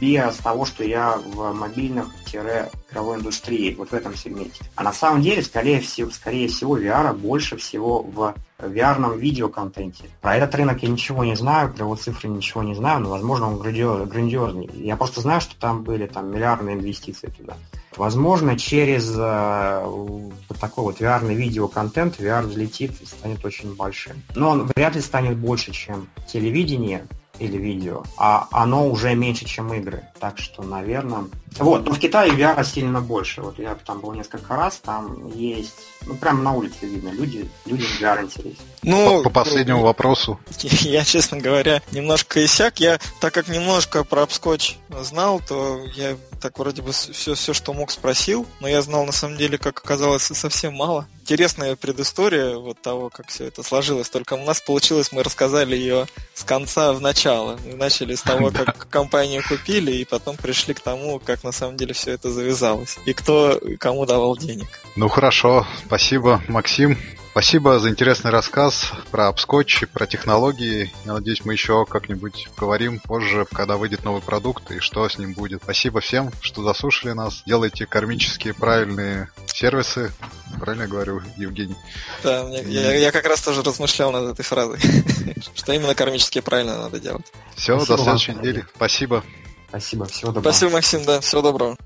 без 0.00 0.36
того, 0.36 0.64
что 0.64 0.84
я 0.84 1.16
в 1.16 1.52
мобильных-игровой 1.52 3.18
индустрии, 3.18 3.74
вот 3.74 3.90
в 3.90 3.94
этом 3.94 4.14
сегменте. 4.14 4.64
А 4.74 4.82
на 4.82 4.92
самом 4.92 5.22
деле, 5.22 5.42
скорее 5.42 5.80
всего, 5.80 6.10
скорее 6.10 6.48
всего, 6.48 6.78
VR 6.78 7.14
больше 7.14 7.56
всего 7.56 8.02
в 8.02 8.34
VR-ном 8.58 9.18
видеоконтенте. 9.18 10.04
Про 10.20 10.36
этот 10.36 10.54
рынок 10.54 10.82
я 10.82 10.88
ничего 10.88 11.24
не 11.24 11.36
знаю, 11.36 11.72
про 11.72 11.84
его 11.84 11.94
цифры 11.94 12.28
ничего 12.28 12.62
не 12.62 12.74
знаю, 12.74 13.00
но, 13.00 13.10
возможно, 13.10 13.48
он 13.48 13.58
грандиозный. 13.58 14.70
Я 14.74 14.96
просто 14.96 15.20
знаю, 15.20 15.40
что 15.40 15.58
там 15.58 15.82
были 15.82 16.06
там 16.06 16.30
миллиардные 16.30 16.76
инвестиции 16.76 17.28
туда. 17.28 17.56
Возможно, 17.96 18.58
через 18.58 19.14
э, 19.16 19.82
вот 19.86 20.58
такой 20.60 20.84
вот 20.84 21.00
VR 21.00 21.26
видеоконтент 21.34 22.20
VR 22.20 22.42
взлетит 22.42 22.92
и 23.00 23.06
станет 23.06 23.42
очень 23.44 23.74
большим. 23.74 24.22
Но 24.34 24.50
он 24.50 24.70
вряд 24.74 24.94
ли 24.94 25.00
станет 25.00 25.36
больше, 25.38 25.72
чем 25.72 26.08
телевидение, 26.26 27.06
или 27.38 27.56
видео, 27.56 28.02
а 28.16 28.48
оно 28.50 28.88
уже 28.88 29.14
меньше, 29.14 29.44
чем 29.44 29.72
игры. 29.74 30.04
Так 30.18 30.38
что, 30.38 30.62
наверное... 30.62 31.24
Вот, 31.58 31.86
но 31.86 31.92
в 31.92 31.98
Китае 31.98 32.32
VR 32.32 32.64
сильно 32.64 33.00
больше. 33.00 33.42
Вот 33.42 33.58
я 33.58 33.74
там 33.74 34.00
был 34.00 34.12
несколько 34.12 34.56
раз, 34.56 34.76
там 34.76 35.30
есть... 35.34 35.74
Ну, 36.06 36.14
прямо 36.14 36.42
на 36.42 36.52
улице 36.52 36.86
видно, 36.86 37.08
люди, 37.08 37.48
люди 37.64 37.84
в 37.84 38.00
VR 38.00 38.22
интересны. 38.22 38.64
Ну, 38.82 39.18
по, 39.18 39.30
по 39.30 39.40
последнему 39.40 39.82
вопросу. 39.82 40.38
Я, 40.60 41.04
честно 41.04 41.38
говоря, 41.38 41.82
немножко 41.90 42.44
иссяк. 42.44 42.78
Я, 42.78 43.00
так 43.20 43.34
как 43.34 43.48
немножко 43.48 44.04
про 44.04 44.22
обскотч 44.22 44.76
знал, 45.02 45.40
то 45.46 45.80
я 45.96 46.16
так 46.40 46.58
вроде 46.58 46.82
бы 46.82 46.92
все, 46.92 47.34
все, 47.34 47.52
что 47.52 47.72
мог, 47.72 47.90
спросил, 47.90 48.46
но 48.60 48.68
я 48.68 48.82
знал 48.82 49.04
на 49.04 49.12
самом 49.12 49.36
деле, 49.36 49.58
как 49.58 49.78
оказалось, 49.78 50.22
совсем 50.34 50.74
мало. 50.74 51.08
Интересная 51.22 51.74
предыстория 51.74 52.56
вот 52.56 52.80
того, 52.80 53.10
как 53.10 53.28
все 53.28 53.46
это 53.46 53.62
сложилось. 53.64 54.08
Только 54.08 54.34
у 54.34 54.44
нас 54.44 54.60
получилось, 54.60 55.10
мы 55.10 55.24
рассказали 55.24 55.74
ее 55.74 56.06
с 56.34 56.44
конца 56.44 56.92
в 56.92 57.00
начало. 57.00 57.58
Мы 57.66 57.74
начали 57.74 58.14
с 58.14 58.22
того, 58.22 58.50
как 58.54 58.88
компанию 58.88 59.42
купили, 59.48 59.92
и 59.92 60.04
потом 60.04 60.36
пришли 60.36 60.74
к 60.74 60.80
тому, 60.80 61.18
как 61.18 61.42
на 61.46 61.52
самом 61.52 61.76
деле 61.76 61.94
все 61.94 62.10
это 62.12 62.30
завязалось. 62.30 62.98
И 63.06 63.12
кто 63.12 63.60
кому 63.78 64.04
давал 64.04 64.36
денег. 64.36 64.66
Ну 64.96 65.08
хорошо, 65.08 65.66
спасибо, 65.86 66.42
Максим. 66.48 66.98
Спасибо 67.36 67.78
за 67.78 67.90
интересный 67.90 68.30
рассказ 68.30 68.90
про 69.10 69.28
обскотч, 69.28 69.84
про 69.92 70.06
технологии. 70.06 70.90
Я 71.04 71.12
надеюсь, 71.12 71.44
мы 71.44 71.52
еще 71.52 71.84
как-нибудь 71.84 72.48
поговорим 72.56 72.98
позже, 72.98 73.46
когда 73.52 73.76
выйдет 73.76 74.04
новый 74.04 74.22
продукт 74.22 74.70
и 74.70 74.78
что 74.78 75.06
с 75.06 75.18
ним 75.18 75.34
будет. 75.34 75.62
Спасибо 75.62 76.00
всем, 76.00 76.32
что 76.40 76.62
заслушали 76.62 77.12
нас. 77.12 77.42
Делайте 77.44 77.84
кармические 77.84 78.54
правильные 78.54 79.28
сервисы. 79.48 80.12
Правильно 80.58 80.84
я 80.84 80.88
говорю, 80.88 81.20
Евгений? 81.36 81.76
Да, 82.22 82.48
и... 82.58 82.72
я, 82.72 82.94
я 82.94 83.12
как 83.12 83.26
раз 83.26 83.42
тоже 83.42 83.62
размышлял 83.62 84.10
над 84.12 84.32
этой 84.32 84.42
фразой, 84.42 84.80
что 85.54 85.74
именно 85.74 85.94
кармически 85.94 86.40
правильно 86.40 86.78
надо 86.78 87.00
делать. 87.00 87.26
Все, 87.54 87.76
до 87.84 87.98
следующей 87.98 88.32
недели. 88.32 88.64
Спасибо. 88.74 89.22
Спасибо, 89.68 90.06
всего 90.06 90.32
доброго. 90.32 90.52
Спасибо, 90.52 90.72
Максим, 90.72 91.04
да, 91.04 91.20
всего 91.20 91.42
доброго. 91.42 91.76